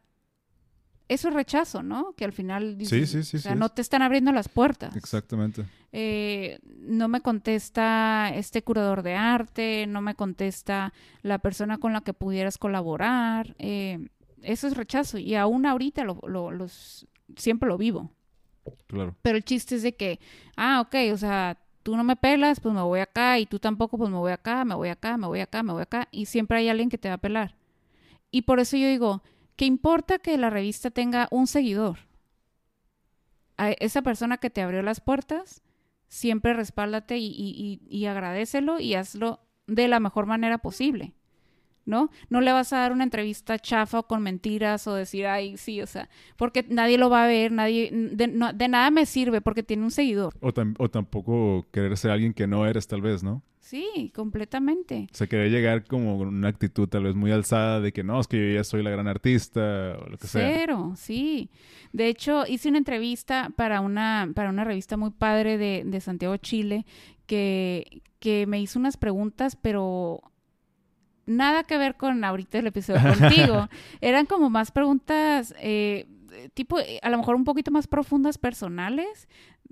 [1.07, 2.13] eso es rechazo, ¿no?
[2.13, 4.95] Que al final sí, sí, sí, o sea, no te están abriendo las puertas.
[4.95, 5.65] Exactamente.
[5.91, 10.93] Eh, no me contesta este curador de arte, no me contesta
[11.23, 13.55] la persona con la que pudieras colaborar.
[13.57, 14.07] Eh,
[14.43, 16.21] eso es rechazo y aún ahorita lo,
[16.51, 18.11] los, siempre lo vivo.
[18.85, 19.15] Claro.
[19.23, 20.19] Pero el chiste es de que,
[20.55, 23.97] ah, ok, o sea, tú no me pelas, pues me voy acá y tú tampoco,
[23.97, 26.59] pues me voy acá, me voy acá, me voy acá, me voy acá y siempre
[26.59, 27.55] hay alguien que te va a pelar.
[28.31, 29.23] Y por eso yo digo,
[29.55, 31.99] ¿qué importa que la revista tenga un seguidor?
[33.57, 35.63] A esa persona que te abrió las puertas,
[36.07, 41.13] siempre respáldate y, y, agradecelo y hazlo de la mejor manera posible.
[41.85, 42.09] ¿No?
[42.29, 45.81] No le vas a dar una entrevista chafa o con mentiras o decir, ay, sí,
[45.81, 49.83] o sea, porque nadie lo va a ver, nadie, de, nada me sirve porque tiene
[49.83, 50.35] un seguidor.
[50.41, 53.43] O, o, tampoco querer ser alguien que no eres, tal vez, ¿no?
[53.69, 55.07] Sí, completamente.
[55.13, 58.19] O sea, querer llegar como con una actitud tal vez muy alzada de que no,
[58.19, 60.51] es que yo ya soy la gran artista o lo que sea.
[60.51, 61.51] Cero, sí.
[61.93, 66.35] De hecho, hice una entrevista para una, para una revista muy padre de, de Santiago,
[66.37, 66.87] Chile,
[67.27, 70.23] que, que me hizo unas preguntas, pero
[71.29, 73.69] nada que ver con ahorita el episodio contigo.
[74.01, 76.07] Eran como más preguntas, eh,
[76.53, 79.27] tipo, eh, a lo mejor un poquito más profundas, personales.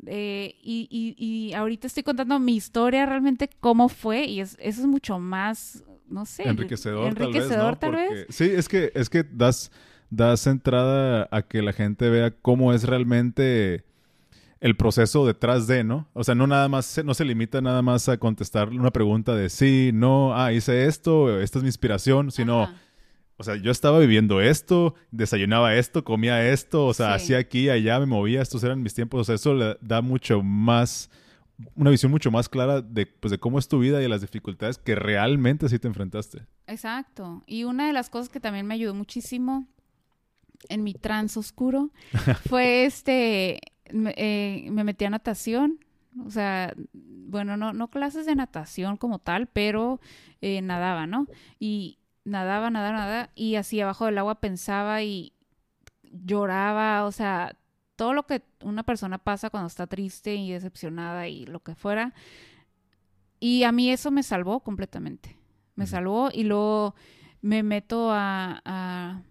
[0.05, 4.87] Eh, y, y, ahorita estoy contando mi historia realmente, cómo fue, y es, eso es
[4.87, 6.47] mucho más, no sé.
[6.47, 8.27] Enriquecedor, enriquecedor tal vez.
[8.29, 9.71] Sí, es que, es que das,
[10.11, 13.85] das entrada a que la gente vea cómo es realmente
[14.59, 16.07] el proceso detrás de, ¿no?
[16.13, 19.49] O sea, no nada más, no se limita nada más a contestar una pregunta de
[19.49, 22.69] sí, no, ah, hice esto, esta es mi inspiración, sino,
[23.37, 27.99] o sea, yo estaba viviendo esto, desayunaba esto, comía esto, o sea, hacía aquí, allá,
[27.99, 31.11] me movía, estos eran mis tiempos, o sea, eso le da mucho más,
[31.75, 34.21] una visión mucho más clara de, pues, de cómo es tu vida y de las
[34.21, 36.47] dificultades que realmente sí te enfrentaste.
[36.65, 37.43] Exacto.
[37.45, 39.67] Y una de las cosas que también me ayudó muchísimo
[40.69, 41.91] en mi trans oscuro
[42.49, 43.59] fue este
[44.15, 45.79] eh, me metí a natación,
[46.25, 49.99] o sea, bueno, no, no clases de natación como tal, pero
[50.41, 51.27] eh, nadaba, ¿no?
[51.59, 55.33] Y nadaba, nadaba, nadaba, y así abajo del agua pensaba y
[56.03, 57.57] lloraba, o sea,
[57.95, 62.13] todo lo que una persona pasa cuando está triste y decepcionada y lo que fuera.
[63.39, 65.37] Y a mí eso me salvó completamente.
[65.75, 66.95] Me salvó y luego
[67.41, 69.21] me meto a, a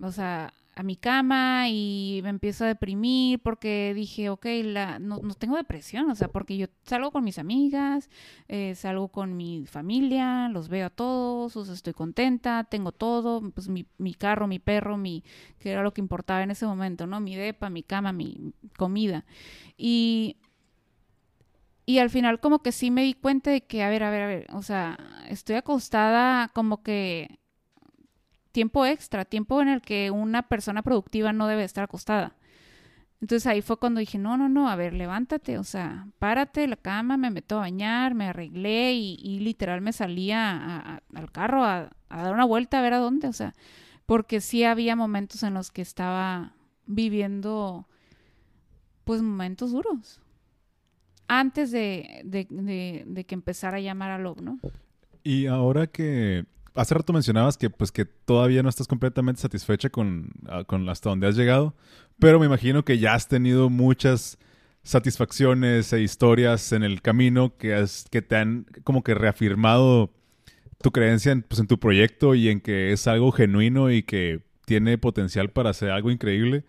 [0.00, 5.20] o sea, a mi cama y me empiezo a deprimir porque dije, ok, la, no,
[5.22, 8.10] no tengo depresión, o sea, porque yo salgo con mis amigas,
[8.48, 13.86] eh, salgo con mi familia, los veo a todos, estoy contenta, tengo todo, pues mi,
[13.98, 15.22] mi carro, mi perro, mi,
[15.58, 17.20] que era lo que importaba en ese momento, ¿no?
[17.20, 19.24] Mi depa, mi cama, mi comida.
[19.76, 20.36] Y,
[21.86, 24.22] y al final como que sí me di cuenta de que, a ver, a ver,
[24.22, 24.98] a ver, o sea,
[25.28, 27.38] estoy acostada como que
[28.54, 32.36] tiempo extra, tiempo en el que una persona productiva no debe estar acostada.
[33.20, 36.68] Entonces ahí fue cuando dije, no, no, no, a ver, levántate, o sea, párate de
[36.68, 41.90] la cama, me meto a bañar, me arreglé y, literal me salía al carro a,
[42.08, 43.54] dar una vuelta a ver a dónde, o sea,
[44.06, 46.52] porque sí había momentos en los que estaba
[46.86, 47.88] viviendo,
[49.02, 50.20] pues, momentos duros.
[51.26, 54.60] Antes de, de que empezara a llamar a Love, ¿no?
[55.24, 56.44] Y ahora que
[56.74, 61.10] hace rato mencionabas que pues que todavía no estás completamente satisfecha con, ah, con hasta
[61.10, 61.74] donde has llegado,
[62.18, 64.38] pero me imagino que ya has tenido muchas
[64.82, 70.10] satisfacciones e historias en el camino que, has, que te han como que reafirmado
[70.82, 74.42] tu creencia en, pues, en tu proyecto y en que es algo genuino y que
[74.66, 76.64] tiene potencial para hacer algo increíble.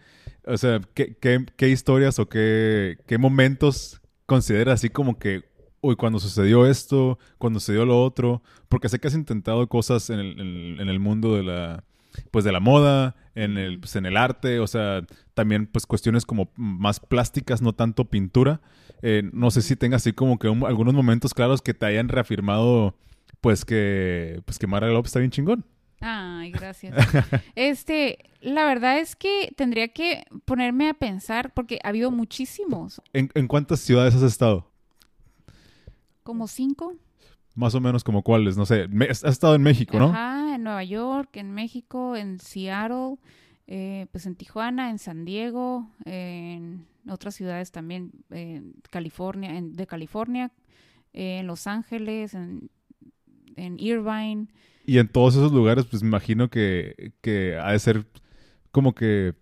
[0.46, 5.44] O sea, ¿qué, qué, qué historias o qué, qué momentos consideras así como que,
[5.86, 8.42] uy, cuando sucedió esto, cuando sucedió lo otro?
[8.70, 11.84] Porque sé que has intentado cosas en el, en- en el mundo de la,
[12.32, 15.02] pues de la moda, en el, pues, en el arte, o sea,
[15.34, 18.62] también pues cuestiones como más plásticas, no tanto pintura.
[19.02, 22.08] Eh, no sé si tengas así como que un- algunos momentos claros que te hayan
[22.10, 22.96] reafirmado
[23.42, 25.66] pues que pues que Mara López está bien chingón.
[26.02, 26.96] Ay, gracias.
[27.56, 33.30] Este, la verdad es que tendría que ponerme a pensar, porque ha habido muchísimos, ¿En,
[33.34, 34.72] en cuántas ciudades has estado?
[36.26, 36.96] Como cinco.
[37.54, 38.88] Más o menos como cuáles, no sé.
[38.90, 40.08] Me- has estado en México, ¿no?
[40.10, 43.18] Ajá, en Nueva York, en México, en Seattle,
[43.68, 49.88] eh, pues en Tijuana, en San Diego, en otras ciudades también, en California, en, de
[49.88, 50.52] California,
[51.14, 52.70] en Los Ángeles, en,
[53.56, 54.48] en Irvine.
[54.86, 58.06] Y en todos esos lugares, pues me imagino que, que ha de ser
[58.72, 59.34] como que.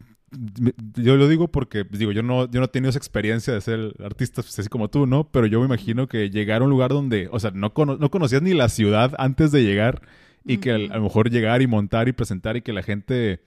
[0.96, 3.62] Yo lo digo porque, pues, digo, yo no, yo no he tenido esa experiencia de
[3.62, 5.26] ser artista, pues, así como tú, ¿no?
[5.32, 8.10] Pero yo me imagino que llegar a un lugar donde, o sea, no, cono- no
[8.10, 10.02] conocías ni la ciudad antes de llegar
[10.46, 13.42] y que a lo mejor llegar y montar y presentar y que la gente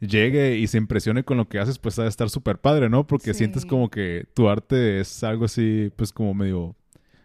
[0.00, 3.06] llegue y se impresione con lo que haces, pues ha de estar súper padre, ¿no?
[3.06, 3.38] Porque Sí.
[3.38, 6.74] sientes como que tu arte es algo así, pues como medio,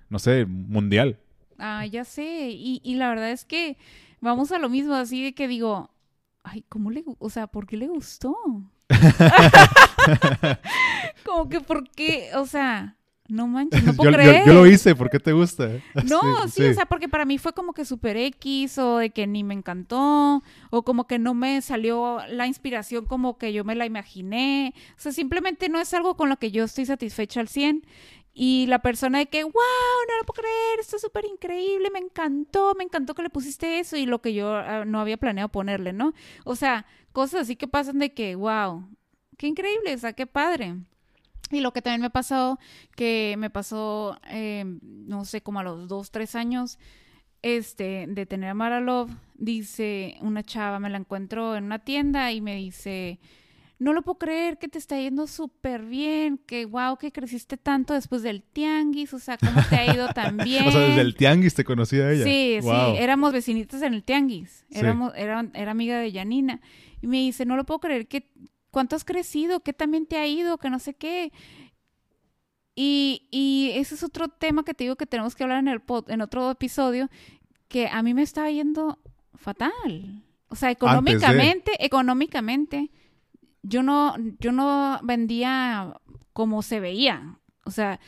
[0.10, 1.20] no sé, mundial.
[1.58, 2.50] Ah, ya sé.
[2.52, 3.78] Y, y la verdad es que
[4.22, 5.90] vamos a lo mismo, así de que digo,
[6.44, 8.36] ay, ¿cómo le, o sea, ¿por qué le gustó?
[11.26, 12.30] Como que, ¿por qué?
[12.36, 12.96] O sea,
[13.28, 14.46] no manches, no puedo yo, yo- creer.
[14.46, 15.70] yo lo hice, ¿por qué te gusta?
[16.06, 19.28] No, sí, o sea, porque para mí fue como que super X o de que
[19.28, 23.76] ni me encantó o como que no me salió la inspiración como que yo me
[23.76, 24.74] la imaginé.
[24.98, 27.86] O sea, simplemente no es algo con lo que yo estoy satisfecha al 100.
[28.40, 31.98] Y la persona de que, wow, no lo puedo creer, esto es súper increíble, me
[31.98, 35.50] encantó, me encantó que le pusiste eso y lo que yo ah, no había planeado
[35.50, 36.14] ponerle, ¿no?
[36.46, 36.86] O sea,
[37.18, 38.88] cosas así que pasan de que, wow,
[39.40, 40.76] qué increíble, o sea, qué padre.
[41.50, 42.60] Y lo que también me pasó,
[42.96, 46.78] que me pasó, eh, no sé, como a los dos, tres años,
[47.42, 52.32] este, de tener a Mara Love, dice una chava, me la encuentro en una tienda
[52.32, 53.20] y me dice,
[53.80, 57.94] no lo puedo creer que te está yendo súper bien, que wow, que creciste tanto
[57.94, 60.68] después del tianguis, o sea, cómo te ha ido tan bien.
[60.68, 62.24] O sea, desde el tianguis te conocí a ella.
[62.24, 62.96] Sí, Wow.
[62.96, 64.66] sí, éramos vecinitas en el tianguis.
[64.72, 64.80] Sí.
[64.80, 66.60] Éramos, era, era amiga de Janina.
[67.02, 68.32] Y me dice, no lo puedo creer, que
[68.72, 71.32] cuánto has crecido, qué también te ha ido, que no sé qué.
[72.76, 75.84] Y, y ese es otro tema que te digo que tenemos que hablar en, el
[75.84, 77.10] pod- en otro episodio,
[77.68, 79.00] que a mí me estaba yendo
[79.36, 80.24] fatal.
[80.50, 82.90] O sea, económicamente, económicamente,
[83.68, 86.00] yo no, yo no vendía
[86.34, 87.40] como se veía.
[87.66, 88.00] O sea,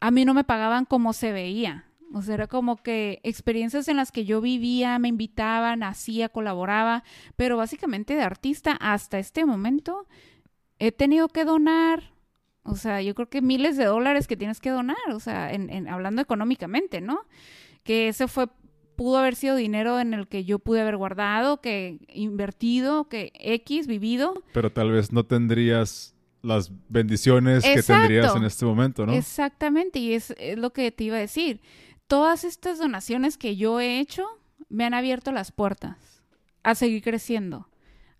[0.00, 1.84] a mí no me pagaban como se veía.
[2.14, 7.02] O sea, era como que experiencias en las que yo vivía, me invitaban, hacía, colaboraba,
[7.34, 10.06] pero básicamente de artista hasta este momento
[10.78, 12.12] he tenido que donar,
[12.62, 15.68] o sea, yo creo que miles de dólares que tienes que donar, o sea, en,
[15.70, 17.20] en- hablando económicamente, ¿no?
[17.82, 18.48] Que ese fue,
[18.96, 23.86] pudo haber sido dinero en el que yo pude haber guardado, que invertido, que X,
[23.86, 29.12] vivido, Pero tal vez no tendrías las bendiciones que tendrías en este momento, ¿no?
[29.12, 31.60] Exactamente, y es, es lo que te iba a decir.
[32.06, 34.26] Todas estas donaciones que yo he hecho
[34.68, 36.22] me han abierto las puertas
[36.62, 37.68] a seguir creciendo,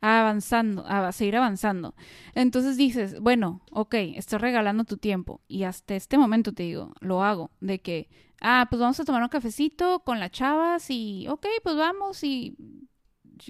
[0.07, 1.95] avanzando, a seguir avanzando.
[2.35, 7.23] Entonces dices, bueno, ok, estás regalando tu tiempo y hasta este momento te digo, lo
[7.23, 8.09] hago, de que,
[8.41, 12.57] ah, pues vamos a tomar un cafecito con las chavas y, ok, pues vamos y,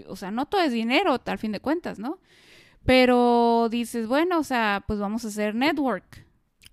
[0.07, 2.21] o sea, no todo es dinero, al fin de cuentas, ¿no?
[2.85, 6.27] Pero dices, bueno, o sea, pues vamos a hacer network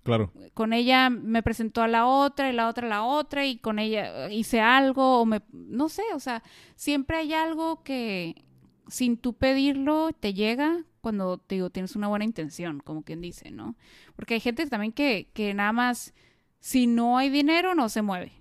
[0.04, 0.30] Claro.
[0.52, 3.78] con ella me presentó a la otra y la otra a la otra y con
[3.78, 6.42] ella hice algo o me no sé, o sea,
[6.76, 8.44] siempre hay algo que
[8.88, 13.50] sin tú pedirlo te llega cuando te digo tienes una buena intención, como quien dice,
[13.50, 13.76] ¿no?
[14.16, 16.14] Porque hay gente también que, que nada más
[16.60, 18.32] si no hay dinero no se mueve.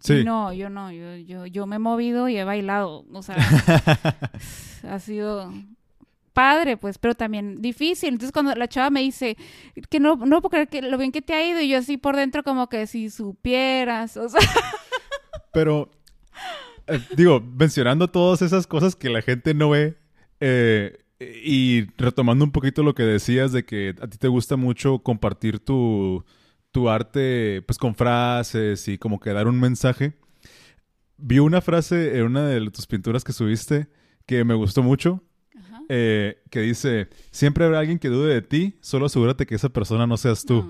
[0.00, 0.22] Sí.
[0.24, 3.36] No, yo no, yo, yo, yo me he movido y he bailado, o sea,
[4.88, 5.52] ha sido
[6.32, 8.10] padre, pues, pero también difícil.
[8.10, 9.36] Entonces, cuando la chava me dice
[9.90, 11.96] que no, no puedo creer que lo bien que te ha ido, y yo así
[11.96, 14.40] por dentro como que si supieras, o sea,
[15.52, 15.90] Pero,
[16.88, 19.96] eh, digo, mencionando todas esas cosas que la gente no ve,
[20.40, 25.00] eh, y retomando un poquito lo que decías de que a ti te gusta mucho
[25.00, 26.24] compartir tu,
[26.70, 30.14] tu arte, pues con frases y como que dar un mensaje.
[31.16, 33.88] Vi una frase en una de tus pinturas que subiste
[34.26, 35.24] que me gustó mucho,
[35.56, 35.82] Ajá.
[35.88, 40.06] eh, que dice, siempre habrá alguien que dude de ti, solo asegúrate que esa persona
[40.06, 40.62] no seas tú.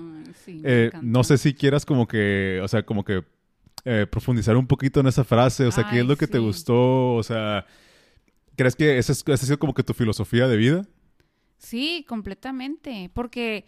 [0.45, 3.23] Sí, me Eh, no sé si quieras como que, o sea, como que
[3.85, 7.15] eh, profundizar un poquito en esa frase, o sea, ¿qué es lo que te gustó?
[7.15, 7.65] O sea,
[8.59, 10.85] ¿Crees que esa, es, esa ha sido como que tu filosofía de vida?
[11.59, 13.09] Sí, completamente.
[13.13, 13.63] Porque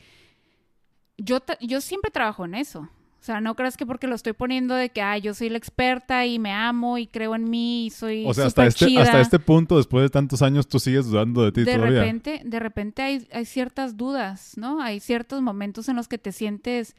[1.17, 2.81] yo, yo siempre trabajo en eso.
[2.81, 5.57] O sea, no creas que porque lo estoy poniendo de que, ah, yo soy la
[5.57, 9.03] experta y me amo y creo en mí y soy O sea, hasta este, chida.
[9.03, 12.01] hasta este punto, después de tantos años, tú sigues dudando de ti de todavía.
[12.01, 14.81] repente, de repente hay, hay ciertas dudas, ¿no?
[14.81, 16.97] Hay ciertos momentos en los que te sientes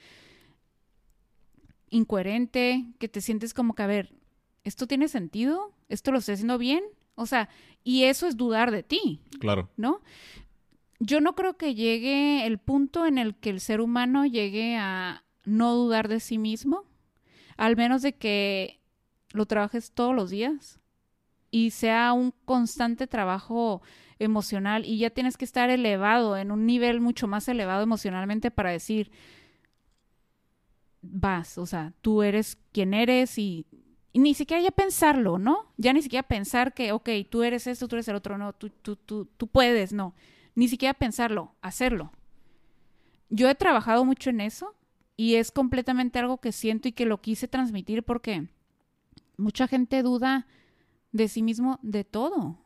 [1.92, 4.12] incoherente, que te sientes como que, a ver,
[4.64, 5.72] ¿esto tiene sentido?
[5.88, 6.82] ¿Esto lo estoy haciendo bien?
[7.14, 7.48] O sea,
[7.84, 9.68] y eso es dudar de ti, Claro.
[9.76, 10.00] ¿no?
[10.98, 15.24] Yo no creo que llegue el punto en el que el ser humano llegue a
[15.44, 16.84] no dudar de sí mismo,
[17.56, 18.80] al menos de que
[19.32, 20.80] lo trabajes todos los días
[21.50, 23.82] y sea un constante trabajo
[24.20, 28.70] emocional y ya tienes que estar elevado en un nivel mucho más elevado emocionalmente para
[28.70, 29.10] decir
[31.02, 33.66] vas, o sea, tú eres quien eres y,
[34.14, 35.72] ni siquiera ya pensarlo, ¿no?
[35.76, 38.70] Ya ni siquiera pensar que, ok, tú eres esto, tú eres el otro, no, tú,
[38.70, 40.14] tú, tú, tú puedes, no.
[40.54, 42.12] Ni siquiera pensarlo, hacerlo.
[43.30, 44.74] Yo he trabajado mucho en eso
[45.16, 48.48] y es completamente algo que siento y que lo quise transmitir porque
[49.38, 50.46] mucha gente duda
[51.12, 52.58] de sí mismo de todo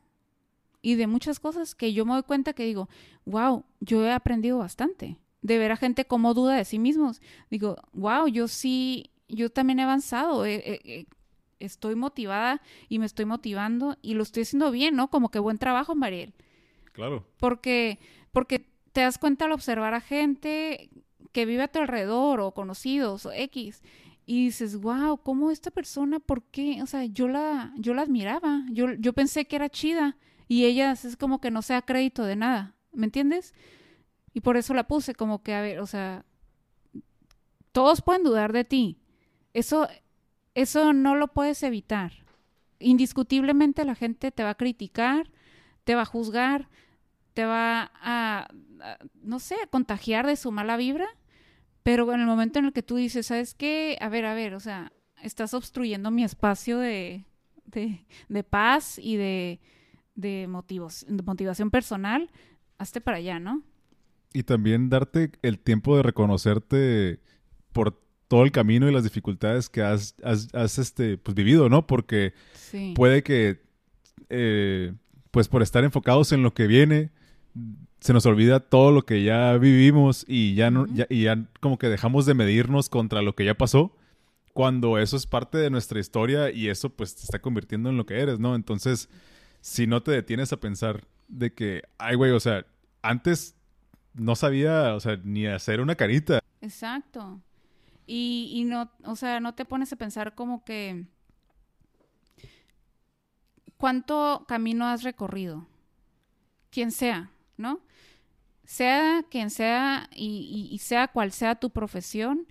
[0.82, 2.88] y de muchas cosas que yo me doy cuenta que digo,
[3.24, 7.22] wow, yo he aprendido bastante de ver a gente como duda de sí mismos.
[7.50, 11.06] Digo, wow, yo sí, yo también he avanzado, eh, eh, eh,
[11.60, 15.08] estoy motivada y me estoy motivando y lo estoy haciendo bien, ¿no?
[15.08, 16.34] Como que buen trabajo, Mariel.
[16.92, 17.24] Claro.
[17.38, 18.00] Porque,
[18.32, 20.90] porque te das cuenta al observar a gente
[21.32, 23.82] que vive a tu alrededor o conocidos o X
[24.26, 26.82] y dices, wow, ¿cómo esta persona, por qué?
[26.82, 30.16] O sea, yo la, yo la admiraba, yo, yo pensé que era chida
[30.48, 33.54] y ella es como que no se da crédito de nada, ¿me entiendes?
[34.36, 36.26] Y por eso la puse como que, a ver, o sea,
[37.72, 38.98] todos pueden dudar de ti.
[39.54, 39.88] Eso,
[40.54, 42.12] eso no lo puedes evitar.
[42.78, 45.30] Indiscutiblemente la gente te va a criticar,
[45.84, 46.68] te va a juzgar,
[47.32, 48.48] te va a,
[49.22, 51.06] no sé, a contagiar de su mala vibra,
[51.82, 53.96] pero en el momento en el que tú dices, ¿sabes qué?
[54.02, 54.92] A ver, a ver, o sea,
[55.22, 57.24] estás obstruyendo mi espacio de,
[57.64, 59.60] de, de paz y de,
[60.14, 62.30] de, motivos, de motivación personal,
[62.76, 63.62] hazte para allá, ¿no?
[64.36, 67.20] Y también darte el tiempo de reconocerte
[67.72, 67.98] por
[68.28, 71.86] todo el camino y las dificultades que has, has, has este, pues, vivido, ¿no?
[71.86, 72.92] Porque Sí.
[72.94, 73.62] puede que,
[74.28, 74.92] eh,
[75.30, 77.10] pues por estar enfocados en lo que viene,
[78.00, 81.78] se nos olvida todo lo que ya vivimos y ya, no, ya, y ya como
[81.78, 83.96] que dejamos de medirnos contra lo que ya pasó,
[84.52, 88.04] cuando eso es parte de nuestra historia y eso pues te está convirtiendo en lo
[88.04, 88.54] que eres, ¿no?
[88.54, 89.08] Entonces,
[89.62, 92.66] si no te detienes a pensar de que, ay, güey, o sea,
[93.02, 93.55] antes
[94.16, 96.40] no sabía, o sea, ni hacer una carita.
[96.60, 97.40] Exacto.
[98.06, 101.06] Y, y no, o sea, no te pones a pensar como que
[103.76, 105.66] cuánto camino has recorrido,
[106.70, 107.80] quien sea, ¿no?
[108.64, 112.46] Sea quien sea y, y- y sea cual sea tu profesión,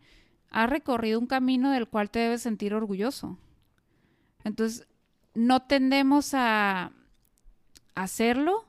[0.49, 3.37] has recorrido un camino del cual te debes sentir orgulloso.
[4.43, 4.87] Entonces,
[5.33, 6.91] no tendemos a
[7.95, 8.65] hacerlo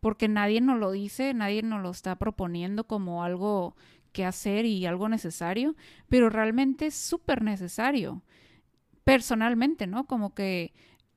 [0.00, 3.76] porque nadie nos lo dice, nadie nos lo está proponiendo como algo
[4.12, 5.76] que hacer y algo necesario,
[6.08, 8.22] pero realmente es súper necesario.
[9.04, 10.06] Personalmente, ¿no?
[10.06, 10.72] Como que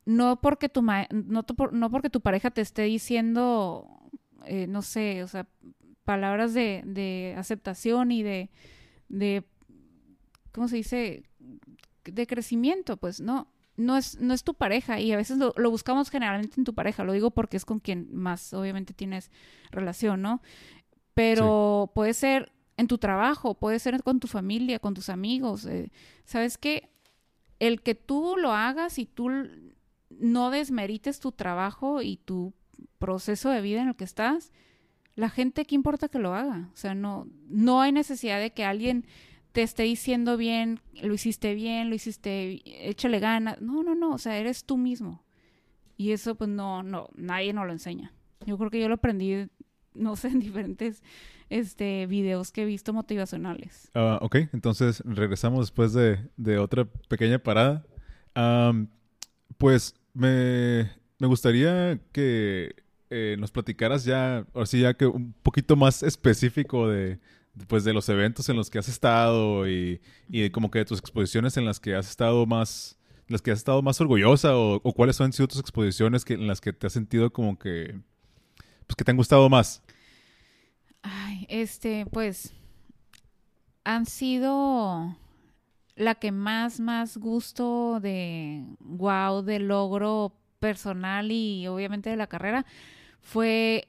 [0.05, 3.87] no porque tu ma- no, no porque tu pareja te esté diciendo,
[4.45, 5.47] eh, no sé, o sea,
[6.05, 8.49] palabras de, de aceptación y de,
[9.09, 9.45] de,
[10.51, 11.23] ¿cómo se dice?
[12.05, 15.71] De crecimiento, pues no, no es, no es tu pareja y a veces lo, lo
[15.71, 19.31] buscamos generalmente en tu pareja, lo digo porque es con quien más obviamente tienes
[19.71, 20.41] relación, ¿no?
[21.13, 25.65] Pero puede ser en tu trabajo, puede ser con tu familia, con tus amigos.
[25.65, 25.91] eh,
[26.25, 26.89] ¿Sabes qué?
[27.59, 29.29] El que tú lo hagas y tú
[30.09, 32.53] no desmerites tu trabajo y tu
[32.97, 34.51] proceso de vida en el que estás,
[35.15, 36.69] la gente, ¿qué importa que lo haga?
[36.73, 39.05] O sea, no, no hay necesidad de que alguien
[39.53, 43.61] te esté diciendo bien, lo hiciste bien, lo hiciste, échale ganas.
[43.61, 45.23] No, no, no, o sea, eres tú mismo.
[45.95, 48.11] Y eso pues no, no, nadie nos lo enseña.
[48.45, 49.47] Yo creo que yo lo aprendí,
[49.93, 51.03] no sé, en diferentes
[51.49, 53.91] este, videos que he visto motivacionales.
[53.93, 57.85] Ah, ok, entonces regresamos después de, de otra pequeña parada.
[59.59, 62.75] Pues me, me gustaría que
[63.11, 67.19] eh, nos platicaras ya, ahora sí, ya que un poquito más específico de,
[67.67, 70.99] pues, de los eventos en los que has estado y, y como que de tus
[70.99, 72.97] exposiciones en las que has estado más,
[73.27, 76.47] las que has estado más orgullosa o, o cuáles han sido tus exposiciones que, en
[76.47, 77.99] las que te has sentido como que,
[78.87, 79.83] pues que te han gustado más.
[81.01, 82.53] Ay, este, pues
[83.83, 85.15] han sido
[85.95, 92.65] la que más, más gusto de wow, de logro personal y obviamente de la carrera
[93.21, 93.87] fue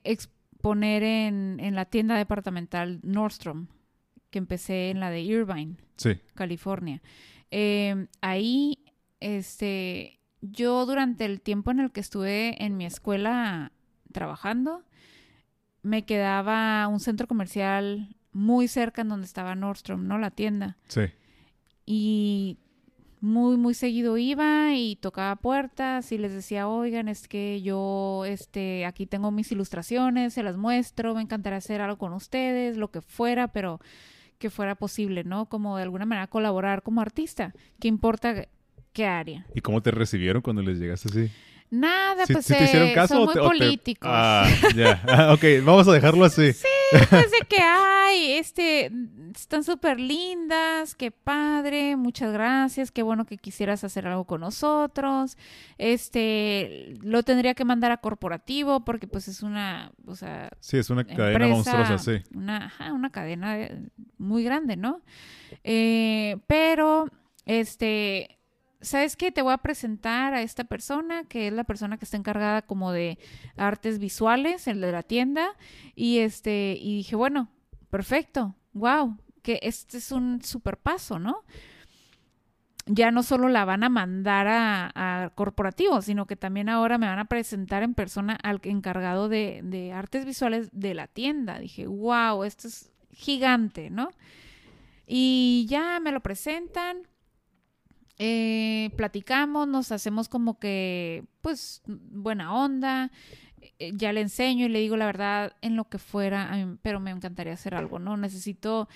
[0.64, 3.66] exponer en, en la tienda departamental Nordstrom,
[4.30, 6.18] que empecé en la de Irvine, Sí.
[6.34, 7.02] California.
[7.50, 8.78] Eh, ahí,
[9.20, 13.72] este, yo durante el tiempo en el que estuve en mi escuela
[14.12, 14.82] trabajando,
[15.82, 20.18] me quedaba un centro comercial muy cerca en donde estaba Nordstrom, ¿no?
[20.18, 20.78] La tienda.
[20.88, 21.02] Sí.
[21.84, 22.56] Y
[23.24, 28.84] muy, muy seguido iba y tocaba puertas y les decía, oigan, es que yo, este,
[28.84, 33.00] aquí tengo mis ilustraciones, se las muestro, me encantaría hacer algo con ustedes, lo que
[33.00, 33.80] fuera, pero
[34.38, 35.46] que fuera posible, ¿no?
[35.46, 37.54] Como de alguna manera colaborar como artista.
[37.80, 38.46] ¿Qué importa
[38.92, 39.46] qué área?
[39.54, 41.30] ¿Y cómo te recibieron cuando les llegaste así?
[41.70, 44.10] Nada, ¿Sí- pues sí te hicieron eh, caso son o muy te- o te- políticos.
[44.12, 44.46] Ah,
[44.76, 45.02] ya.
[45.08, 46.52] Ah, ok, vamos a dejarlo así.
[46.52, 46.68] Sí,
[47.10, 48.90] pues de que, ay, este,
[49.34, 55.36] están súper lindas, qué padre, muchas gracias, qué bueno que quisieras hacer algo con nosotros.
[55.78, 60.90] Este, lo tendría que mandar a corporativo porque pues es una, o sea, Sí, es
[60.90, 62.22] una cadena monstruosa, sí.
[62.34, 65.00] Una, ajá, una cadena de- muy grande, ¿no?
[65.62, 67.06] Eh, pero,
[67.46, 68.38] este,
[68.84, 69.32] ¿sabes qué?
[69.32, 72.92] Te voy a presentar a esta persona, que es la persona que está encargada como
[72.92, 73.18] de
[73.56, 75.48] artes visuales, el de la tienda,
[75.94, 77.50] y este, y dije, bueno,
[77.90, 81.44] perfecto, wow, que este es un super paso, ¿no?
[82.86, 87.06] Ya no solo la van a mandar a, a corporativo, sino que también ahora me
[87.06, 91.58] van a presentar en persona al encargado de, de artes visuales de la tienda.
[91.58, 94.10] Dije, wow, esto es gigante, ¿no?
[95.06, 97.08] Y ya me lo presentan,
[98.18, 103.10] eh, platicamos, nos hacemos como que, pues, buena onda.
[103.78, 106.50] Eh, Ya le enseño y le digo la verdad en lo que fuera,
[106.82, 108.16] pero me encantaría hacer algo, ¿no?
[108.16, 108.88] Necesito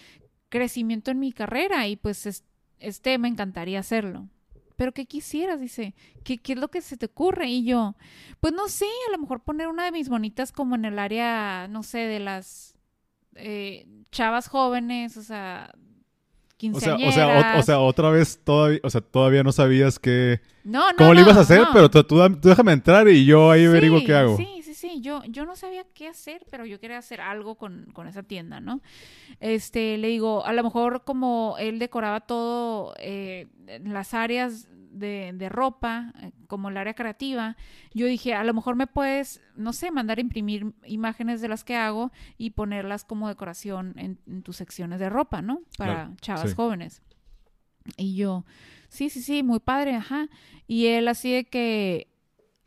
[0.50, 2.44] crecimiento en mi carrera y pues es-
[2.78, 4.28] este me encantaría hacerlo.
[4.76, 5.60] Pero ¿qué quisieras?
[5.60, 7.48] Dice, ¿qué, ¿qué es lo que se te ocurre?
[7.48, 7.96] Y yo,
[8.40, 11.66] pues no sé, a lo mejor poner una de mis bonitas como en el área,
[11.68, 12.76] no sé, de las
[13.34, 15.74] eh, chavas jóvenes, o sea,
[16.72, 20.00] O sea, o sea, o, o sea, otra vez todavía, o sea, todavía no sabías
[20.00, 21.68] que no, no, cómo lo ibas a no, hacer, no.
[21.72, 24.36] pero tú, tú déjame entrar y yo ahí averiguo Sí, qué hago.
[24.36, 25.00] Sí, sí, sí.
[25.00, 28.60] Yo, yo no sabía qué hacer, pero yo quería hacer algo con, con esa tienda,
[28.60, 28.80] ¿no?
[29.38, 33.46] Este, le digo, a lo mejor como él decoraba todo eh,
[33.84, 34.66] las áreas
[34.98, 37.56] de, de ropa, eh, como el área creativa,
[37.94, 41.64] yo dije, a lo mejor me puedes, no sé, mandar a imprimir imágenes de las
[41.64, 45.62] que hago y ponerlas como decoración en, en tus secciones de ropa, ¿no?
[45.76, 46.56] Para Claro, chavas sí.
[46.56, 47.02] jóvenes.
[47.96, 48.44] Y yo,
[48.88, 50.28] sí, sí, sí, muy padre, ajá.
[50.66, 52.08] Y él así de que,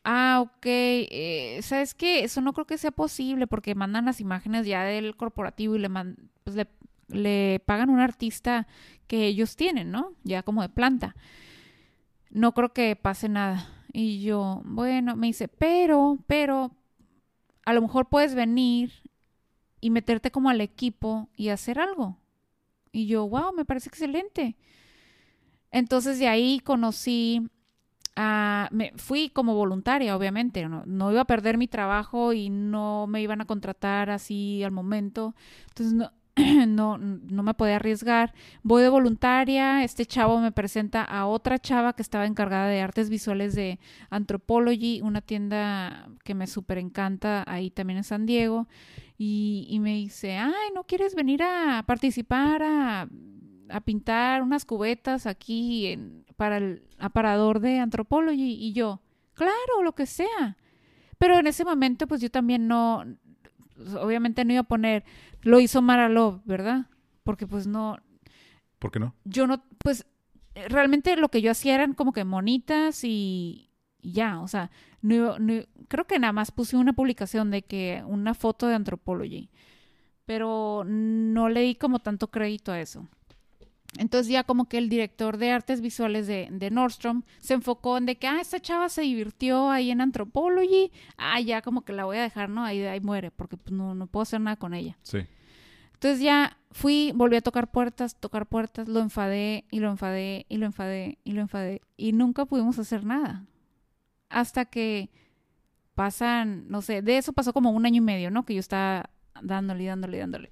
[0.03, 2.23] ah, ok, eh, ¿sabes qué?
[2.23, 5.89] Eso no creo que sea posible porque mandan las imágenes ya del corporativo y le,
[5.89, 6.67] man- pues le,
[7.09, 8.67] le pagan un artista
[9.05, 10.13] que ellos tienen, ¿no?
[10.23, 11.15] Ya como de planta.
[12.31, 13.67] No creo que pase nada.
[13.93, 16.71] Y yo, bueno, me dice, pero, pero,
[17.65, 18.91] a lo mejor puedes venir
[19.81, 22.17] y meterte como al equipo y hacer algo.
[22.91, 24.55] Y yo, wow, me parece excelente.
[25.71, 27.49] Entonces de ahí conocí
[28.15, 33.07] a, me fui como voluntaria, obviamente, no, no iba a perder mi trabajo y no
[33.07, 35.35] me iban a contratar así al momento.
[35.69, 36.11] Entonces no,
[36.67, 38.33] no, no me podía arriesgar.
[38.63, 43.09] Voy de voluntaria, este chavo me presenta a otra chava que estaba encargada de artes
[43.09, 43.79] visuales de
[44.09, 48.67] Anthropology, una tienda que me súper encanta ahí también en San Diego.
[49.17, 53.07] Y, y me dice, ay, ¿no quieres venir a participar, a,
[53.69, 58.53] a pintar unas cubetas aquí en- para el aparador de Anthropology?
[58.59, 59.01] Y yo,
[59.33, 60.57] claro, lo que sea.
[61.19, 63.05] Pero en ese momento, pues yo también no,
[63.99, 65.03] obviamente no iba a poner,
[65.41, 66.87] lo hizo Mara Love, ¿verdad?
[67.23, 67.97] Porque pues no,
[68.79, 69.13] ¿Por qué no?
[69.23, 70.05] yo no, pues
[70.69, 73.69] realmente lo que yo hacía eran como que monitas y,
[74.01, 74.71] y ya, o sea,
[75.01, 75.35] no,
[75.87, 79.49] creo que nada más puse una publicación de que una foto de Anthropology,
[80.25, 83.07] pero no le di como tanto crédito a eso.
[83.97, 88.05] Entonces ya como que el director de artes visuales de, de Nordstrom se enfocó en
[88.05, 92.05] de que, ah, esta chava se divirtió ahí en Anthropology, ah, ya como que la
[92.05, 92.63] voy a dejar, ¿no?
[92.63, 94.97] Ahí, ahí muere, porque pues, no, no puedo hacer nada con ella.
[95.01, 95.19] Sí.
[95.93, 100.57] Entonces ya fui, volví a tocar puertas, tocar puertas, lo enfadé y lo enfadé y
[100.57, 103.45] lo enfadé y lo enfadé y nunca pudimos hacer nada.
[104.29, 105.11] Hasta que
[105.93, 108.45] pasan, no sé, de eso pasó como un año y medio, ¿no?
[108.45, 109.11] Que yo estaba
[109.43, 110.51] dándole, y dándole, y dándole.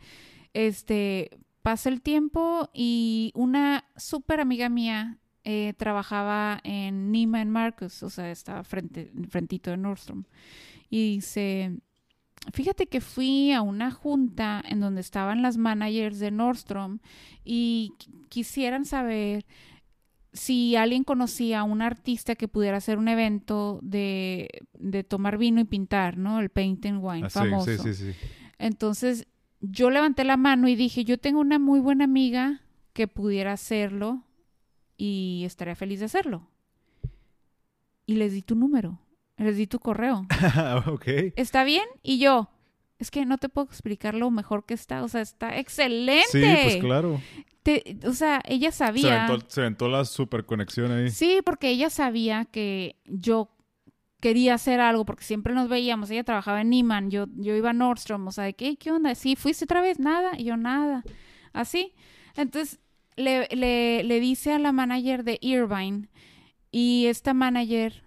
[0.54, 8.10] Este, pasa el tiempo y una súper amiga mía eh, trabajaba en Neiman Marcus, o
[8.10, 10.24] sea, estaba frente, frentito de Nordstrom.
[10.90, 11.78] Y dice,
[12.54, 17.00] Fíjate que fui a una junta en donde estaban las managers de Nordstrom
[17.44, 19.46] y qu- quisieran saber
[20.32, 25.60] si alguien conocía a un artista que pudiera hacer un evento de, de tomar vino
[25.60, 26.40] y pintar, ¿no?
[26.40, 27.84] El paint and wine Ah, famoso.
[27.84, 28.18] sí, sí, sí.
[28.58, 29.28] Entonces
[29.62, 32.62] yo levanté la mano y dije, yo tengo una muy buena amiga
[32.94, 34.24] que pudiera hacerlo
[34.98, 36.48] y estaría feliz de hacerlo.
[38.06, 39.00] Y les di tu número,
[39.38, 40.26] les di tu correo.
[41.36, 41.86] ¿Está bien?
[42.02, 42.50] Y yo,
[42.98, 46.26] es que no te puedo explicar lo mejor que está, o sea, está excelente.
[46.32, 47.22] Sí, pues claro.
[47.64, 49.26] Te- o sea, ella Se sabía.
[49.28, 51.10] aventó, se aventó la super conexión ahí.
[51.12, 53.50] Sí, porque ella sabía que yo
[54.20, 56.10] quería hacer algo, porque siempre nos veíamos.
[56.10, 59.16] Ella trabajaba en Neiman, yo, yo iba a Nordstrom, o sea, de qué, qué onda,
[59.16, 61.04] sí, fuiste otra vez, nada, y yo nada,
[61.54, 61.94] así.
[62.36, 62.80] Entonces
[63.16, 66.10] le, le, le dice a la manager de Irvine,
[66.72, 68.04] y esta manager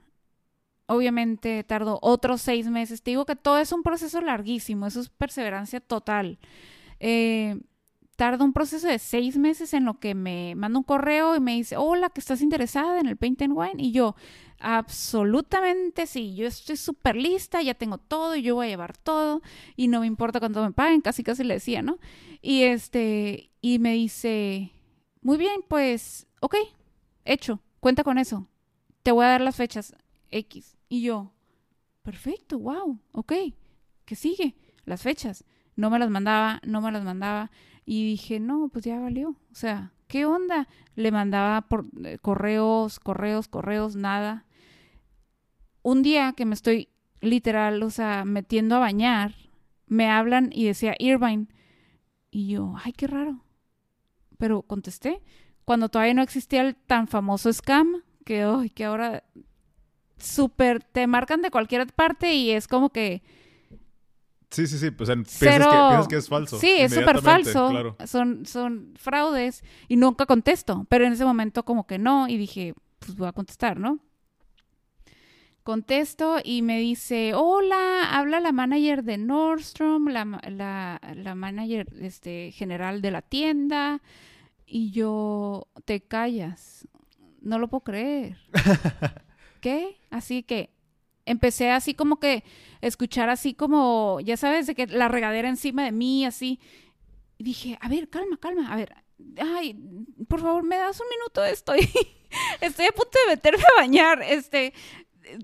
[0.86, 3.02] obviamente tardó otros seis meses.
[3.02, 6.38] Te digo que todo es un proceso larguísimo, eso es perseverancia total.
[7.00, 7.58] Eh,
[8.16, 11.54] tarda un proceso de seis meses en lo que me manda un correo y me
[11.54, 13.82] dice, hola, que estás interesada en el Paint and Wine.
[13.82, 14.14] Y yo,
[14.62, 19.42] absolutamente sí, yo estoy súper lista, ya tengo todo y yo voy a llevar todo
[19.76, 21.98] y no me importa cuánto me paguen, casi casi le decía, ¿no?
[22.40, 24.72] Y este, y me dice,
[25.20, 26.56] muy bien, pues, ok,
[27.24, 28.48] hecho, cuenta con eso.
[29.02, 29.94] Te voy a dar las fechas
[30.30, 30.76] X.
[30.88, 31.32] Y yo,
[32.02, 33.32] perfecto, wow, ok,
[34.04, 34.56] ¿qué sigue?
[34.84, 35.44] Las fechas.
[35.74, 37.50] No me las mandaba, no me las mandaba.
[37.84, 39.30] Y dije, no, pues ya valió.
[39.30, 40.68] O sea, ¿qué onda?
[40.94, 44.46] Le mandaba por eh, correos, correos, correos, nada.
[45.82, 46.88] Un día que me estoy
[47.20, 49.34] literal, o sea, metiendo a bañar,
[49.86, 51.46] me hablan y decía Irvine.
[52.30, 53.44] Y yo, ay, qué raro.
[54.38, 55.22] Pero contesté.
[55.64, 59.24] Cuando todavía no existía el tan famoso scam, que, que ahora
[60.18, 63.22] súper te marcan de cualquier parte y es como que
[64.52, 64.90] Sí, sí, sí.
[64.90, 65.64] Pues, o sea, piensas, Cero.
[65.70, 66.58] que, piensas que es falso.
[66.58, 67.70] Sí, es súper falso.
[67.70, 67.96] Claro.
[68.06, 70.86] Son, son fraudes y nunca contesto.
[70.90, 73.98] Pero en ese momento como que no y dije, pues voy a contestar, ¿no?
[75.62, 82.50] Contesto y me dice, hola, habla la manager de Nordstrom, la, la, la manager este,
[82.52, 84.02] general de la tienda.
[84.66, 86.88] Y yo, te callas.
[87.40, 88.38] No lo puedo creer.
[89.60, 90.00] ¿Qué?
[90.10, 90.70] Así que
[91.26, 92.42] empecé así como que
[92.80, 96.58] escuchar así como, ya sabes, de que la regadera encima de mí, así.
[97.38, 98.94] Y dije, a ver, calma, calma, a ver.
[99.38, 99.78] Ay,
[100.28, 101.88] por favor, me das un minuto, estoy,
[102.60, 104.22] estoy a punto de meterme a bañar.
[104.22, 104.72] Este,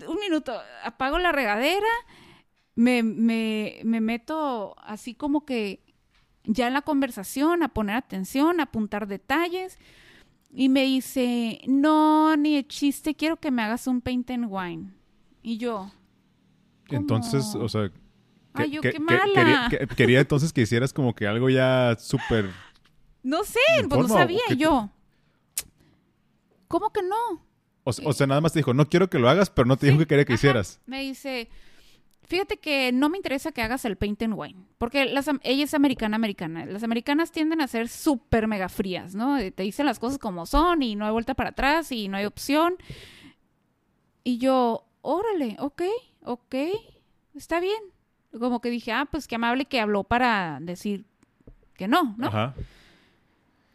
[0.07, 0.53] un minuto,
[0.83, 1.87] apago la regadera,
[2.75, 5.83] me, me, me meto así como que
[6.43, 9.77] ya en la conversación, a poner atención, a apuntar detalles.
[10.51, 14.93] Y me dice, no, ni de chiste, quiero que me hagas un paint and wine.
[15.43, 15.91] Y yo,
[16.87, 17.01] ¿cómo?
[17.01, 17.89] Entonces, o sea...
[17.89, 17.99] que-
[18.53, 19.21] Ay, yo, que- qué mala.
[19.35, 22.49] quería, que- quería entonces que hicieras como que algo ya súper...
[23.21, 24.89] no sé, ¿En pues no sabía yo.
[26.67, 27.45] ¿Cómo que no?
[27.89, 29.87] O, o sea, nada más te dijo, no quiero que lo hagas, pero no te
[29.87, 30.39] Sí, dijo que quería que ajá.
[30.39, 30.79] hicieras.
[30.85, 31.49] Me dice,
[32.23, 35.73] fíjate que no me interesa que hagas el paint and wine, porque las, ella es
[35.73, 36.65] americana, americana.
[36.65, 39.37] Las americanas tienden a ser súper mega frías, ¿no?
[39.37, 42.17] Eh, Te dicen las cosas como son y no hay vuelta para atrás y no
[42.17, 42.75] hay opción.
[44.23, 45.81] Y yo, órale, ok,
[46.23, 46.55] ok,
[47.35, 47.81] está bien.
[48.37, 51.05] Como que dije, ah, pues qué amable que habló para decir
[51.75, 52.27] que no, ¿no?
[52.27, 52.53] Ajá.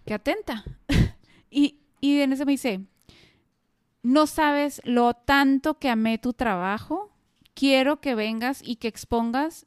[0.07, 0.65] que atenta.
[1.51, 2.81] y, y en ese me dice,
[4.05, 7.11] no sabes lo tanto que amé tu trabajo,
[7.55, 9.67] quiero que vengas y que expongas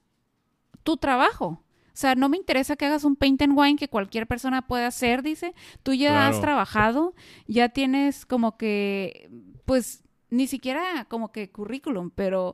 [0.83, 1.63] tu trabajo.
[1.87, 4.85] O sea, no me interesa que hagas un paint and wine que cualquier persona pueda
[4.85, 5.55] hacer, dice.
[5.81, 7.15] Tú ya has trabajado,
[7.47, 9.31] ya tienes como que,
[9.65, 12.53] pues, ni siquiera como que currículum, pero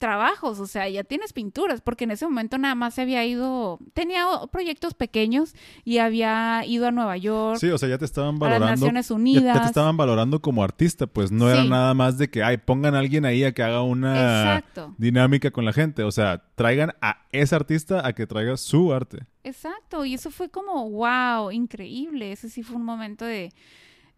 [0.00, 3.78] trabajos, o sea, ya tienes pinturas, porque en ese momento nada más se había ido,
[3.92, 5.54] tenía proyectos pequeños
[5.84, 8.70] y había ido a Nueva York, Sí, o sea, ya te estaban a las valorando.
[8.86, 9.54] Naciones Unidas.
[9.54, 12.96] ya te estaban valorando como artista, pues no era nada más de que, ay, pongan
[12.96, 14.14] a alguien ahí a que haga una
[14.56, 16.02] Exacto, dinámica con la gente.
[16.02, 19.26] O sea, traigan a ese artista a que traiga su arte.
[19.44, 23.52] exacto, y eso fue como, wow, increíble, ese sí fue un momento de,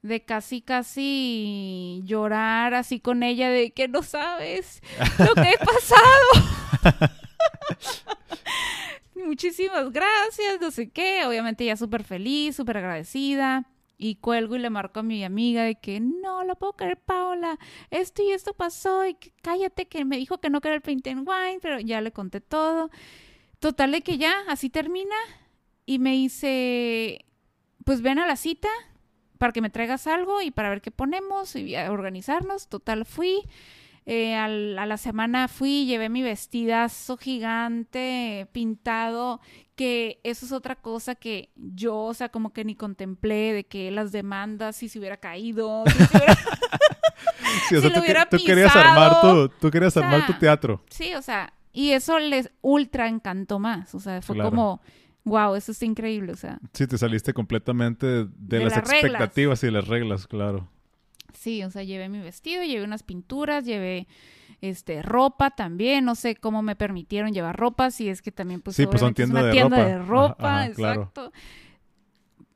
[0.03, 4.83] de casi, casi llorar así con ella, de que no sabes
[5.19, 7.13] lo que he pasado.
[9.15, 11.25] Muchísimas gracias, no sé qué.
[11.25, 13.69] Obviamente ella súper feliz, súper agradecida.
[13.97, 17.57] Y cuelgo y le marco a mi amiga de que no lo puedo creer, Paola.
[17.91, 19.07] Esto y esto pasó.
[19.07, 22.01] Y que cállate, que me dijo que no quería el paint and wine, pero ya
[22.01, 22.91] le conté todo.
[23.61, 25.15] Total de que ya, así termina.
[25.87, 27.25] Y me dice,
[27.85, 28.69] pues ven a la cita
[29.43, 32.69] para que me traigas algo y para ver qué ponemos y a organizarnos.
[32.69, 33.43] Total fui.
[34.07, 39.41] eh, al- a la semana fui, llevé mi vestidazo gigante, pintado,
[39.77, 43.91] que eso es otra cosa que yo, o sea, como que ni contemplé de que
[43.93, 46.39] las demandas, si se hubiera caído, si se hubiera-
[47.69, 50.27] Sí, o sea, tú, que- hubiera tú querías armar tu, tú querías O sea, armar
[50.27, 50.83] tu teatro.
[50.91, 54.51] Sí, o sea, y eso les ultra encantó más, o sea, fue Claro.
[54.51, 54.81] como,
[55.25, 59.67] wow, eso está increíble, o sea, Sí, te saliste completamente de, De las, expectativas y
[59.67, 60.69] de las reglas, claro.
[61.33, 64.07] sí, o sea, llevé mi vestido, llevé unas pinturas, llevé
[64.61, 68.77] este ropa también, no sé cómo me permitieron llevar ropa, si es que también pues,
[68.77, 69.89] Sí, pues, son es una de tienda ropa.
[69.89, 71.01] de ropa, Ajá, ajá, claro.
[71.03, 71.33] exacto.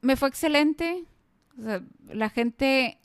[0.03, 1.05] Me fue excelente,
[1.59, 1.83] o sea,
[2.13, 2.99] la gente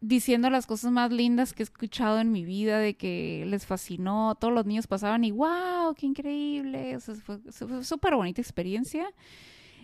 [0.00, 4.36] diciendo las cosas más lindas que he escuchado en mi vida, de que les fascinó,
[4.40, 9.12] todos los niños pasaban y wow, qué increíble, o sea, fue fue súper bonita experiencia.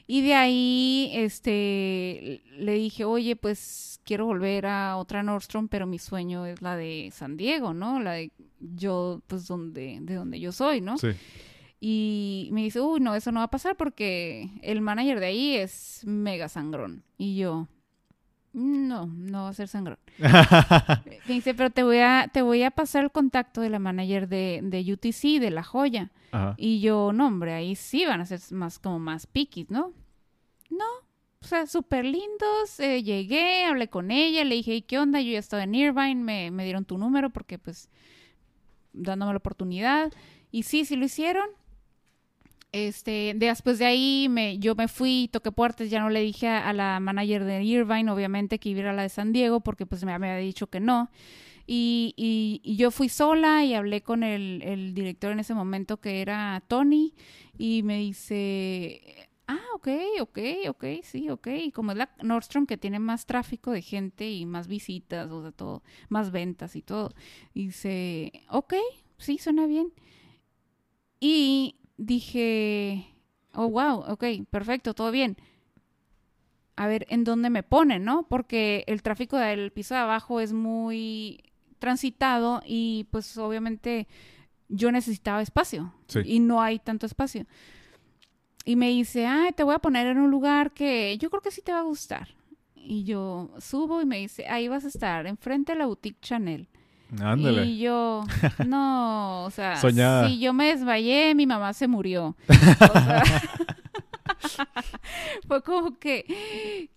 [0.09, 5.98] Y de ahí, este, le dije, oye, pues quiero volver a otra Nordstrom, pero mi
[5.98, 7.98] sueño es la de San Diego, ¿no?
[7.98, 8.30] La de
[8.60, 10.97] yo, pues, donde, de donde yo soy, ¿no?
[10.97, 11.09] Sí.
[11.80, 15.56] Y me dice, uy, no, eso no va a pasar porque el manager de ahí
[15.56, 17.02] es mega sangrón.
[17.18, 17.66] Y yo,
[18.57, 19.99] no, no va a ser sangrón.
[21.28, 24.28] Me dice, pero te voy a, te voy a pasar el contacto de la manager
[24.28, 26.11] de, de UTC, de La Joya.
[26.33, 26.55] Ajá.
[26.57, 29.93] Y yo, no, hombre, ahí sí van a ser más como más piquis, ¿no?
[30.70, 30.85] No,
[31.43, 32.81] o sea, súper lindos.
[32.81, 35.20] eh, llegué, hablé con ella, le dije, "¿Y ¿qué onda?
[35.20, 37.91] Yo ya estaba en Irvine, me, me dieron tu número porque, pues,
[38.95, 40.12] dándome la oportunidad.
[40.51, 41.47] Y sí, sí lo hicieron.
[42.77, 46.74] Este, después de ahí me, yo me fui, toqué puertas, ya no le dije a,
[46.74, 50.12] la manager de Irvine, obviamente, que iba a la de San Diego, porque pues me,
[50.12, 51.11] había dicho que no.
[51.66, 56.62] Y, yo fui sola y hablé con el, el director en ese momento que era
[56.69, 57.15] Tony
[57.57, 59.89] y me dice, ah, ok,
[60.20, 60.39] ok,
[60.69, 61.47] ok, sí, ok.
[61.47, 65.40] Y como es la Nordstrom que tiene más tráfico de gente y más visitas, o
[65.40, 67.15] sea, todo, más ventas y todo,
[67.55, 68.74] dice, ok,
[69.16, 69.94] sí, suena bien.
[71.20, 73.06] Y dije,
[73.55, 75.36] oh, wow, ok, perfecto, todo bien.
[76.77, 78.27] A ver, ¿en dónde me ponen, no?
[78.28, 81.43] Porque el tráfico del piso de abajo es muy
[81.78, 84.06] transitado y pues obviamente
[84.68, 86.20] yo necesitaba espacio Sí.
[86.24, 87.47] y no hay tanto espacio.
[88.64, 91.51] Y me dice, ay, te voy a poner en un lugar que yo creo que
[91.52, 92.28] sí te va a gustar.
[92.74, 96.68] Y yo subo y me dice, ahí vas a estar, enfrente de la boutique Chanel.
[97.20, 97.65] Ándale.
[97.65, 98.24] Y yo,
[98.66, 100.28] no, o sea, Soñada.
[100.28, 102.37] si yo me desmayé, mi mamá se murió.
[104.43, 104.69] O sea,
[105.49, 106.24] fue como que,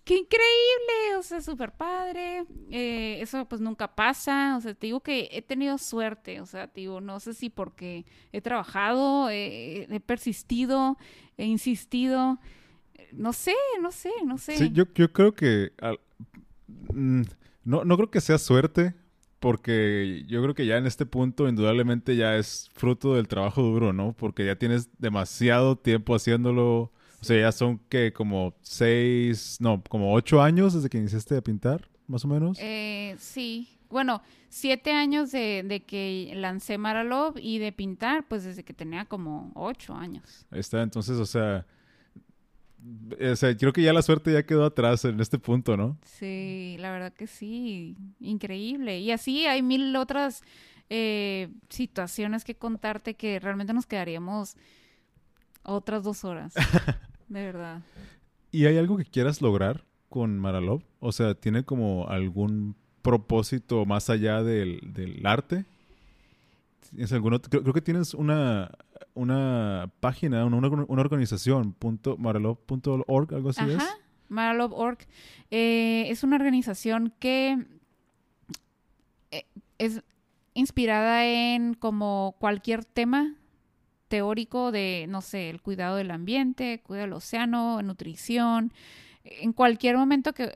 [0.04, 2.44] qué increíble, o sea, súper padre.
[2.70, 6.66] Eh, eso pues nunca pasa, o sea, te digo que he tenido suerte, o sea,
[6.68, 10.98] te digo, no sé si porque he trabajado, eh, he persistido,
[11.36, 12.38] he insistido,
[13.12, 14.56] no sé, no sé, no sé.
[14.56, 15.72] Sí, yo, yo creo que...
[15.80, 16.00] al-
[16.92, 17.22] mm,
[17.64, 18.94] no, no creo que sea suerte,
[19.40, 23.92] porque yo creo que ya en este punto indudablemente ya es fruto del trabajo duro,
[23.92, 24.12] ¿no?
[24.12, 26.92] Porque ya tienes demasiado tiempo haciéndolo.
[27.20, 31.42] O sea, ya son que como seis, no, como ocho años desde que iniciaste a
[31.42, 32.58] pintar, más o menos.
[32.60, 33.68] Eh, sí.
[33.90, 39.06] Bueno, siete años de, de que lancé Maralov y de pintar, pues desde que tenía
[39.06, 40.46] como ocho años.
[40.50, 41.66] Ahí está, entonces, o sea,
[43.32, 45.98] o sea, creo que ya la suerte ya quedó atrás en este punto, ¿no?
[46.04, 48.98] Sí, la verdad que sí, increíble.
[49.00, 50.42] Y así hay mil otras
[50.88, 54.56] eh, situaciones que contarte que realmente nos quedaríamos
[55.62, 56.54] otras dos horas,
[57.28, 57.82] de verdad.
[58.50, 60.82] ¿Y hay algo que quieras lograr con Maralov?
[60.98, 65.66] O sea, ¿tiene como algún propósito más allá del, del arte?
[67.48, 68.70] Creo, creo que tienes una,
[69.14, 72.16] una página, una, una- organización, punto,
[73.32, 73.76] algo así es.
[73.76, 73.88] Ajá,
[74.28, 74.98] Maralov.org.
[75.50, 77.64] Eh, es una organización que
[79.30, 79.46] eh,
[79.78, 80.02] es
[80.54, 83.34] inspirada en como cualquier tema
[84.08, 88.72] teórico de, no sé, el cuidado del ambiente, cuidado del océano, nutrición.
[89.22, 90.52] En cualquier momento que,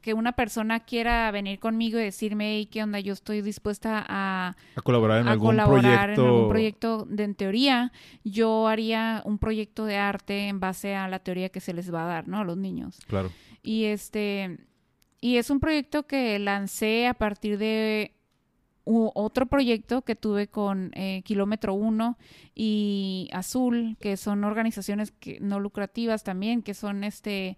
[0.00, 3.00] que una persona quiera venir conmigo y decirme, "Hey, ¿qué onda?
[3.00, 5.82] Yo estoy dispuesta a, A colaborar en a algún colaborar
[6.14, 6.22] proyecto.
[6.22, 7.92] en algún proyecto de en teoría,
[8.24, 12.04] yo haría un proyecto de arte en base a la teoría que se les va
[12.04, 12.38] a dar, ¿no?
[12.38, 12.98] A los niños.
[13.06, 13.30] Claro.
[13.62, 14.58] Y este
[15.20, 18.12] y es un proyecto que lancé a partir de
[18.84, 22.16] otro proyecto que tuve con eh, Kilómetro 1
[22.54, 27.56] y Azul, que son organizaciones que, no lucrativas también, que son este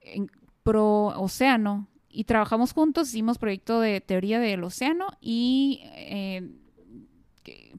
[0.00, 0.30] en-
[0.64, 1.86] pro océano.
[2.08, 6.50] Y trabajamos juntos, hicimos proyecto de teoría del océano y eh,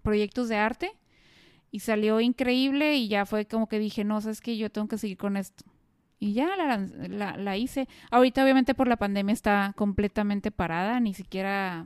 [0.01, 0.91] proyectos de arte.
[1.71, 4.97] Y salió increíble y ya fue como que dije, no, sabes que yo tengo que
[4.97, 5.65] seguir con esto.
[6.19, 7.89] Y ya la, la, la hice.
[8.11, 11.85] Ahorita obviamente por la pandemia está completamente parada, ni siquiera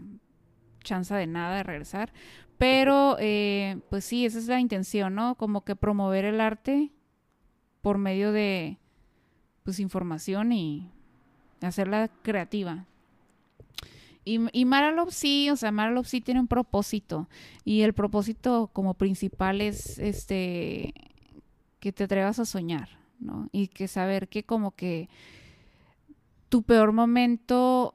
[0.83, 2.13] chance de nada de regresar.
[2.57, 5.35] Pero, eh, pues sí, esa es la intención, ¿no?
[5.35, 6.91] Como que promover el arte
[7.81, 8.77] por medio de,
[9.69, 10.89] pues, información y
[11.61, 12.85] hacerla creativa.
[14.25, 14.65] Y, y
[15.09, 17.29] sí, o sea, Maralov sí tiene un propósito.
[17.63, 20.93] Y el propósito como principal es, este,
[21.79, 22.89] que te atrevas a soñar,
[23.19, 23.47] ¿no?
[23.51, 25.07] Y que saber que como que
[26.49, 27.93] tu peor momento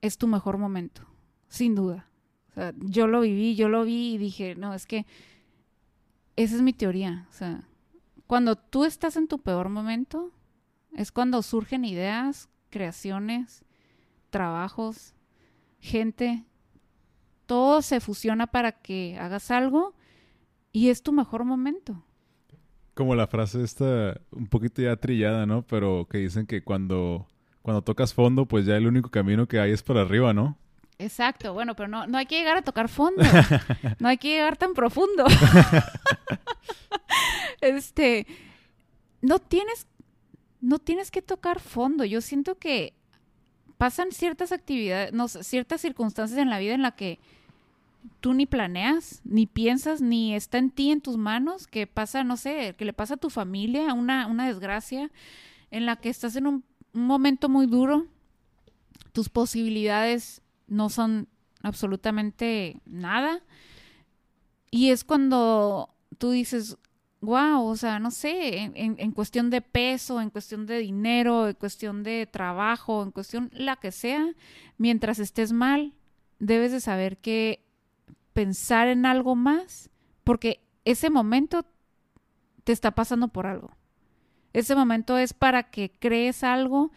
[0.00, 1.06] es tu mejor momento,
[1.48, 2.08] sin duda.
[2.50, 5.06] O sea, yo lo viví, yo lo vi y dije, no, es que
[6.34, 7.28] esa es mi teoría.
[7.30, 7.68] O sea,
[8.26, 10.32] cuando tú estás en tu peor momento,
[10.96, 13.64] es cuando surgen ideas, creaciones,
[14.30, 15.14] trabajos,
[15.80, 16.44] gente,
[17.46, 19.94] todo se fusiona para que hagas algo
[20.72, 22.04] y es tu mejor momento.
[22.94, 25.62] Como la frase esta, un poquito ya trillada, ¿no?
[25.62, 27.26] Pero que dicen que cuando,
[27.62, 30.58] cuando tocas fondo, pues ya el único camino que hay es para arriba, ¿no?
[30.98, 33.22] Exacto, bueno, pero no, no hay que llegar a tocar fondo.
[33.98, 35.24] no hay que llegar tan profundo.
[37.60, 38.26] este,
[39.20, 39.86] no tienes,
[40.64, 42.04] no tienes que tocar fondo.
[42.04, 42.94] Yo siento que
[43.76, 47.20] pasan ciertas actividades, no, ciertas circunstancias en la vida en la que
[48.20, 52.36] tú ni planeas, ni piensas, ni está en ti, en tus manos, que pasa, no
[52.36, 55.10] sé, que le pasa a tu familia, una, una desgracia,
[55.70, 56.64] en la que estás en un,
[56.94, 58.06] un momento muy duro,
[59.12, 61.28] tus posibilidades no son
[61.62, 63.42] absolutamente nada.
[64.70, 66.78] Y es cuando tú dices,
[67.24, 71.54] wow, o sea, no sé, en, en, cuestión de peso, en cuestión de dinero, en
[71.54, 74.32] cuestión de trabajo, en cuestión la que sea,
[74.78, 75.94] mientras estés mal,
[76.38, 77.64] debes de saber que
[78.32, 79.90] pensar en algo más,
[80.24, 81.64] porque ese momento
[82.64, 83.70] te está pasando por algo.
[84.52, 86.92] Ese momento es para que crees algo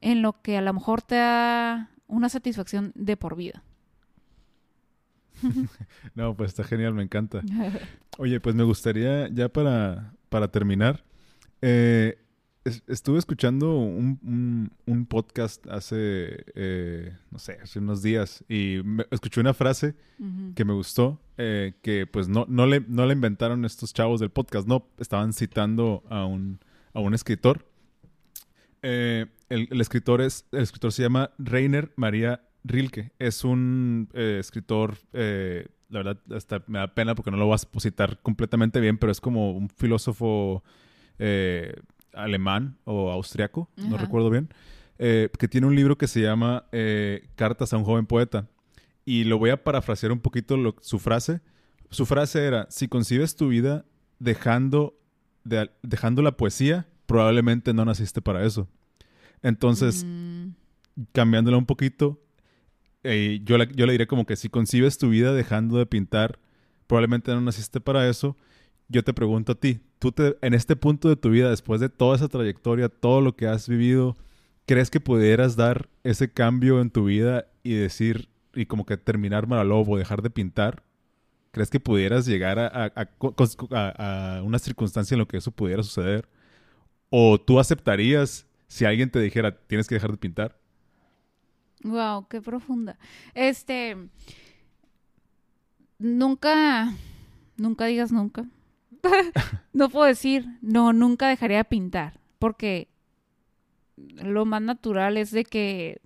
[0.00, 3.62] en lo que a lo mejor te da una satisfacción de por vida.
[6.14, 7.42] no, pues está genial, me encanta.
[8.18, 11.04] Oye, pues me gustaría ya para, para terminar,
[11.62, 12.18] eh,
[12.86, 18.80] estuve escuchando un, un, podcast hace, eh, no sé, hace unos días y
[19.10, 19.94] escuché una frase
[20.54, 24.30] que me gustó, eh, que pues no, no, le, no le inventaron estos chavos del
[24.30, 26.60] podcast, no, estaban citando a un,
[26.94, 27.66] a un escritor.
[28.82, 33.12] el, el, escritor es, el escritor se llama Rainer María Rilke.
[33.18, 34.96] Es un escritor
[35.94, 39.12] la verdad hasta me da pena porque no lo vas a citar completamente bien, pero
[39.12, 40.62] es como un filósofo
[41.18, 41.74] eh,
[42.12, 44.52] alemán o austriaco, no recuerdo bien,
[44.98, 48.48] eh, que tiene un libro que se llama eh, Cartas a un joven poeta.
[49.04, 51.40] Y lo voy a parafrasear un poquito su frase.
[51.90, 53.84] Su frase era, si concibes tu vida
[54.18, 54.98] dejando,
[55.82, 58.66] dejando la poesía, probablemente no naciste para eso.
[59.42, 60.48] Entonces, mm.
[61.12, 62.23] cambiándola un poquito,
[63.04, 66.38] eh, yo, yo le diré como que si concibes tu vida dejando de pintar,
[66.86, 68.36] probablemente no naciste para eso.
[68.88, 71.88] Yo te pregunto a ti, tú te, en este punto de tu vida, después de
[71.88, 74.16] toda esa trayectoria, todo lo que has vivido,
[74.66, 79.46] ¿crees que pudieras dar ese cambio en tu vida y decir, y como que terminar
[79.46, 80.82] Maralobo, dejar de pintar?
[81.50, 86.28] ¿Crees que pudieras llegar a, a, a, una circunstancia en la que eso pudiera suceder?
[87.10, 90.58] ¿O tú aceptarías si alguien te dijera, tienes que dejar de pintar?
[91.84, 92.98] Wow, qué profunda.
[93.34, 93.96] Este,
[95.98, 96.92] nunca,
[97.56, 98.46] nunca digas nunca.
[99.72, 102.88] no puedo decir, no, nunca dejaría de pintar, porque
[103.96, 106.00] lo más natural es de que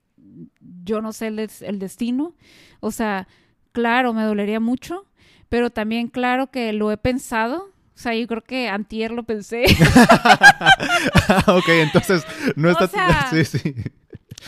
[0.84, 2.34] yo no sé el, el destino.
[2.80, 3.28] O sea,
[3.70, 5.06] claro, me dolería mucho,
[5.48, 7.70] pero también claro que lo he pensado.
[7.94, 9.64] O sea, yo creo que antier lo pensé.
[11.46, 12.24] ok, entonces
[12.56, 13.28] no está...
[13.30, 13.74] sí, sí.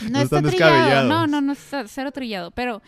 [0.09, 1.07] No, está trillado.
[1.07, 2.51] No, no, no está cero trillado.
[2.51, 2.81] Pero,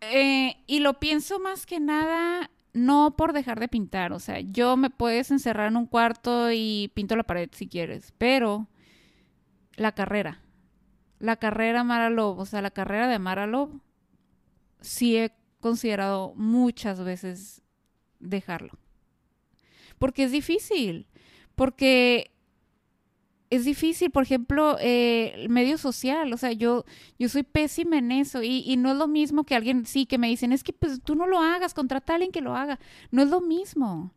[0.00, 4.12] eh, y lo pienso más que nada no por dejar de pintar.
[4.12, 8.12] O sea, yo me puedes encerrar en un cuarto y pinto la pared si quieres.
[8.18, 8.68] Pero
[9.76, 10.42] la carrera.
[11.18, 13.48] La carrera Mara o sea, la carrera de Mara
[14.80, 17.62] sí he considerado muchas veces
[18.20, 18.78] dejarlo.
[19.98, 21.08] Porque es difícil.
[21.54, 22.30] Porque
[23.50, 26.84] es difícil, por ejemplo, eh, el medio social, o sea, yo,
[27.18, 30.18] yo soy pésima en eso y, y, no es lo mismo que alguien, sí, que
[30.18, 32.78] me dicen, es que pues tú no lo hagas, contrata a alguien que lo haga,
[33.10, 34.12] no es lo mismo,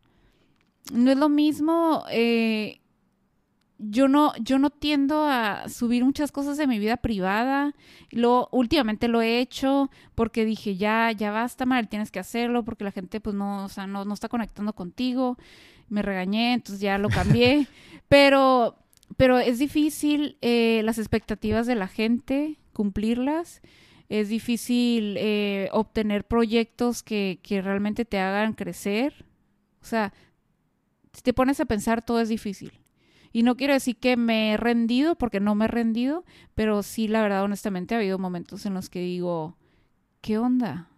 [0.92, 2.80] no es lo mismo, eh,
[3.78, 7.74] yo no, yo no tiendo a subir muchas cosas de mi vida privada,
[8.10, 12.84] lo, últimamente lo he hecho porque dije, ya, ya basta, mal, tienes que hacerlo porque
[12.84, 15.36] la gente pues no, o sea, no, no está conectando contigo,
[15.88, 17.66] me regañé, entonces ya lo cambié,
[18.08, 18.76] pero
[19.16, 23.62] pero es difícil eh, las expectativas de la gente, cumplirlas.
[24.08, 29.24] es difícil eh, obtener proyectos que, que realmente te hagan crecer.
[29.80, 30.12] O sea,
[31.12, 32.72] si te pones a pensar, todo es difícil.
[33.32, 36.24] Y no quiero decir que me he rendido, porque no me he rendido,
[36.54, 39.56] pero sí, la verdad, honestamente, ha habido momentos en los que digo,
[40.20, 40.90] ¿qué onda?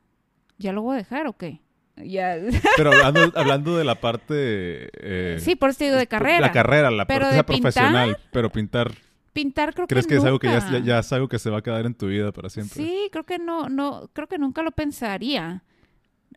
[0.59, 1.61] ¿Ya lo voy a dejar o qué?
[1.97, 2.37] Ya.
[2.77, 4.91] Pero hablando, hablando de la parte...
[4.95, 6.41] eh, sí, por eso te digo de carrera.
[6.41, 8.19] La carrera, la Pero parte profesional.
[8.33, 8.93] Pero pintar,
[9.33, 10.73] Pintar creo ¿crees que que es algo que ya, nunca.
[10.79, 12.75] ya- ya es algo que se va a quedar en tu vida para siempre?
[12.85, 15.63] Sí, creo que no, no, creo que nunca lo pensaría.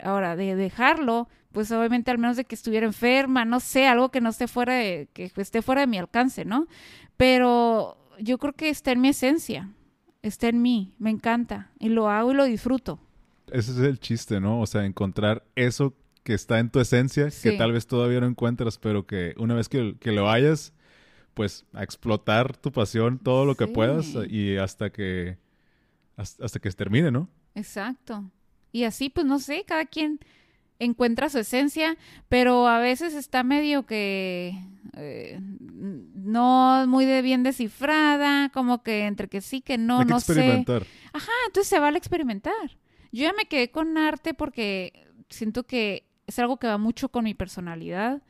[0.04, 4.22] Ahora, de dejarlo, pues obviamente al menos de que estuviera enferma, no sé, algo que
[4.22, 6.68] no esté fuera de, que esté fuera de mi alcance, ¿no?
[7.18, 9.70] Pero yo creo que está en mi esencia,
[10.22, 13.00] está en mí, me encanta, y lo hago y lo disfruto.
[13.52, 14.62] Ese es el chiste, ¿no?
[14.62, 15.94] O sea, encontrar eso
[16.24, 19.70] que está en tu esencia, que tal vez todavía no encuentras, pero que una vez
[19.70, 20.74] que, que lo hayas,
[21.34, 25.38] pues a explotar tu pasión todo lo que puedas y hasta que
[26.18, 27.30] hasta, hasta que se termine, ¿no?
[27.56, 28.30] Exacto.
[28.72, 30.20] Y así, pues no sé, cada quien
[30.80, 31.98] encuentra su esencia,
[32.28, 34.54] pero a veces está medio que
[34.98, 40.12] eh, no muy de bien descifrada, como que entre que sí, que no, Hay que
[40.12, 40.34] no sé.
[40.34, 40.86] experimentar.
[41.14, 42.78] Ah, entonces se vale experimentar.
[43.18, 47.24] Yo ya me quedé con arte porque siento que es algo que va mucho con
[47.24, 48.22] mi personalidad,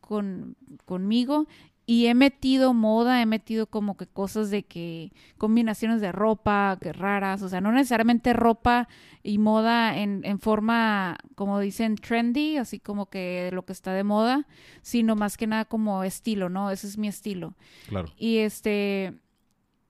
[0.00, 0.56] con,
[0.86, 1.46] conmigo.
[1.84, 6.94] Y he metido moda, he metido como que cosas de que combinaciones de ropa, que
[6.94, 8.88] raras, o sea, no necesariamente ropa
[9.22, 14.04] y moda en, en forma, como dicen, trendy, así como que lo que está de
[14.04, 14.46] moda,
[14.80, 16.70] sino más que nada como estilo, ¿no?
[16.70, 17.56] Ese es mi estilo.
[17.88, 18.08] Claro.
[18.16, 19.20] Y este,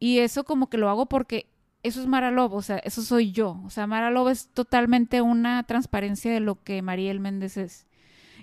[0.01, 1.47] y eso como que lo hago porque
[1.83, 3.61] eso es Mara Love, o sea, eso soy yo.
[3.65, 7.87] O sea, Mara Love es totalmente una transparencia de lo que Mariel Méndez es.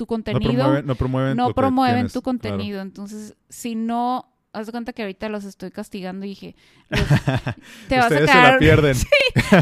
[0.01, 2.39] tu No contenido promueven, no promueven, no lo que promueven tienes, tu claro.
[2.39, 2.81] contenido.
[2.81, 6.57] Entonces, si no, haz de cuenta que ahorita los estoy castigando y dije,
[6.89, 7.01] los-
[7.89, 8.97] te vas a se quedar, la pierden.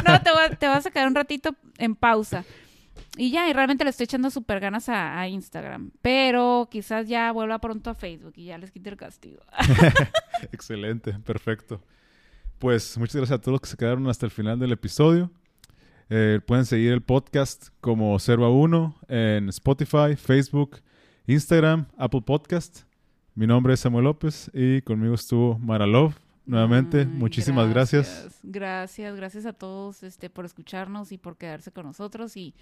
[0.07, 2.45] no, te, va- te vas a quedar un ratito en pausa.
[3.17, 5.91] Y ya, y realmente le estoy echando súper ganas a, a Instagram.
[6.03, 9.41] Pero quizás ya vuelva pronto a Facebook y ya les quite el castigo.
[10.53, 11.83] Excelente, perfecto.
[12.59, 15.31] Pues muchas gracias a todos los que se quedaron hasta el final del episodio.
[16.11, 20.81] Eh, pueden seguir el podcast como 0 a 1 en Spotify, Facebook,
[21.27, 22.85] Instagram, Apple Podcast.
[23.35, 26.15] Mi nombre es Samuel López y conmigo estuvo Mara Love.
[26.47, 28.41] Nuevamente, muchísimas gracias.
[28.43, 32.39] Gracias, gracias a todos este, por escucharnos y por quedarse con nosotros.
[32.39, 32.55] Y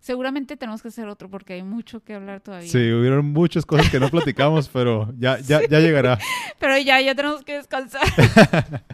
[0.00, 2.70] seguramente tenemos que hacer otro porque hay mucho que hablar todavía.
[2.70, 6.18] Sí, hubieron muchas cosas que no platicamos, pero ya, ya, ya llegará.
[6.58, 8.00] Pero ya, ya tenemos que descansar.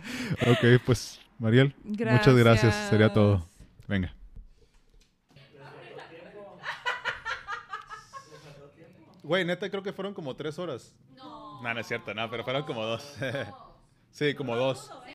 [0.49, 2.75] Ok, pues Mariel, muchas gracias.
[2.91, 3.50] Sería todo.
[3.91, 4.15] Venga.
[9.25, 10.95] Güey, neta, creo que fueron como tres horas.
[11.17, 11.61] No.
[11.61, 13.17] No, no es cierto, no, pero fueron como dos.
[14.13, 14.93] sí, como dos.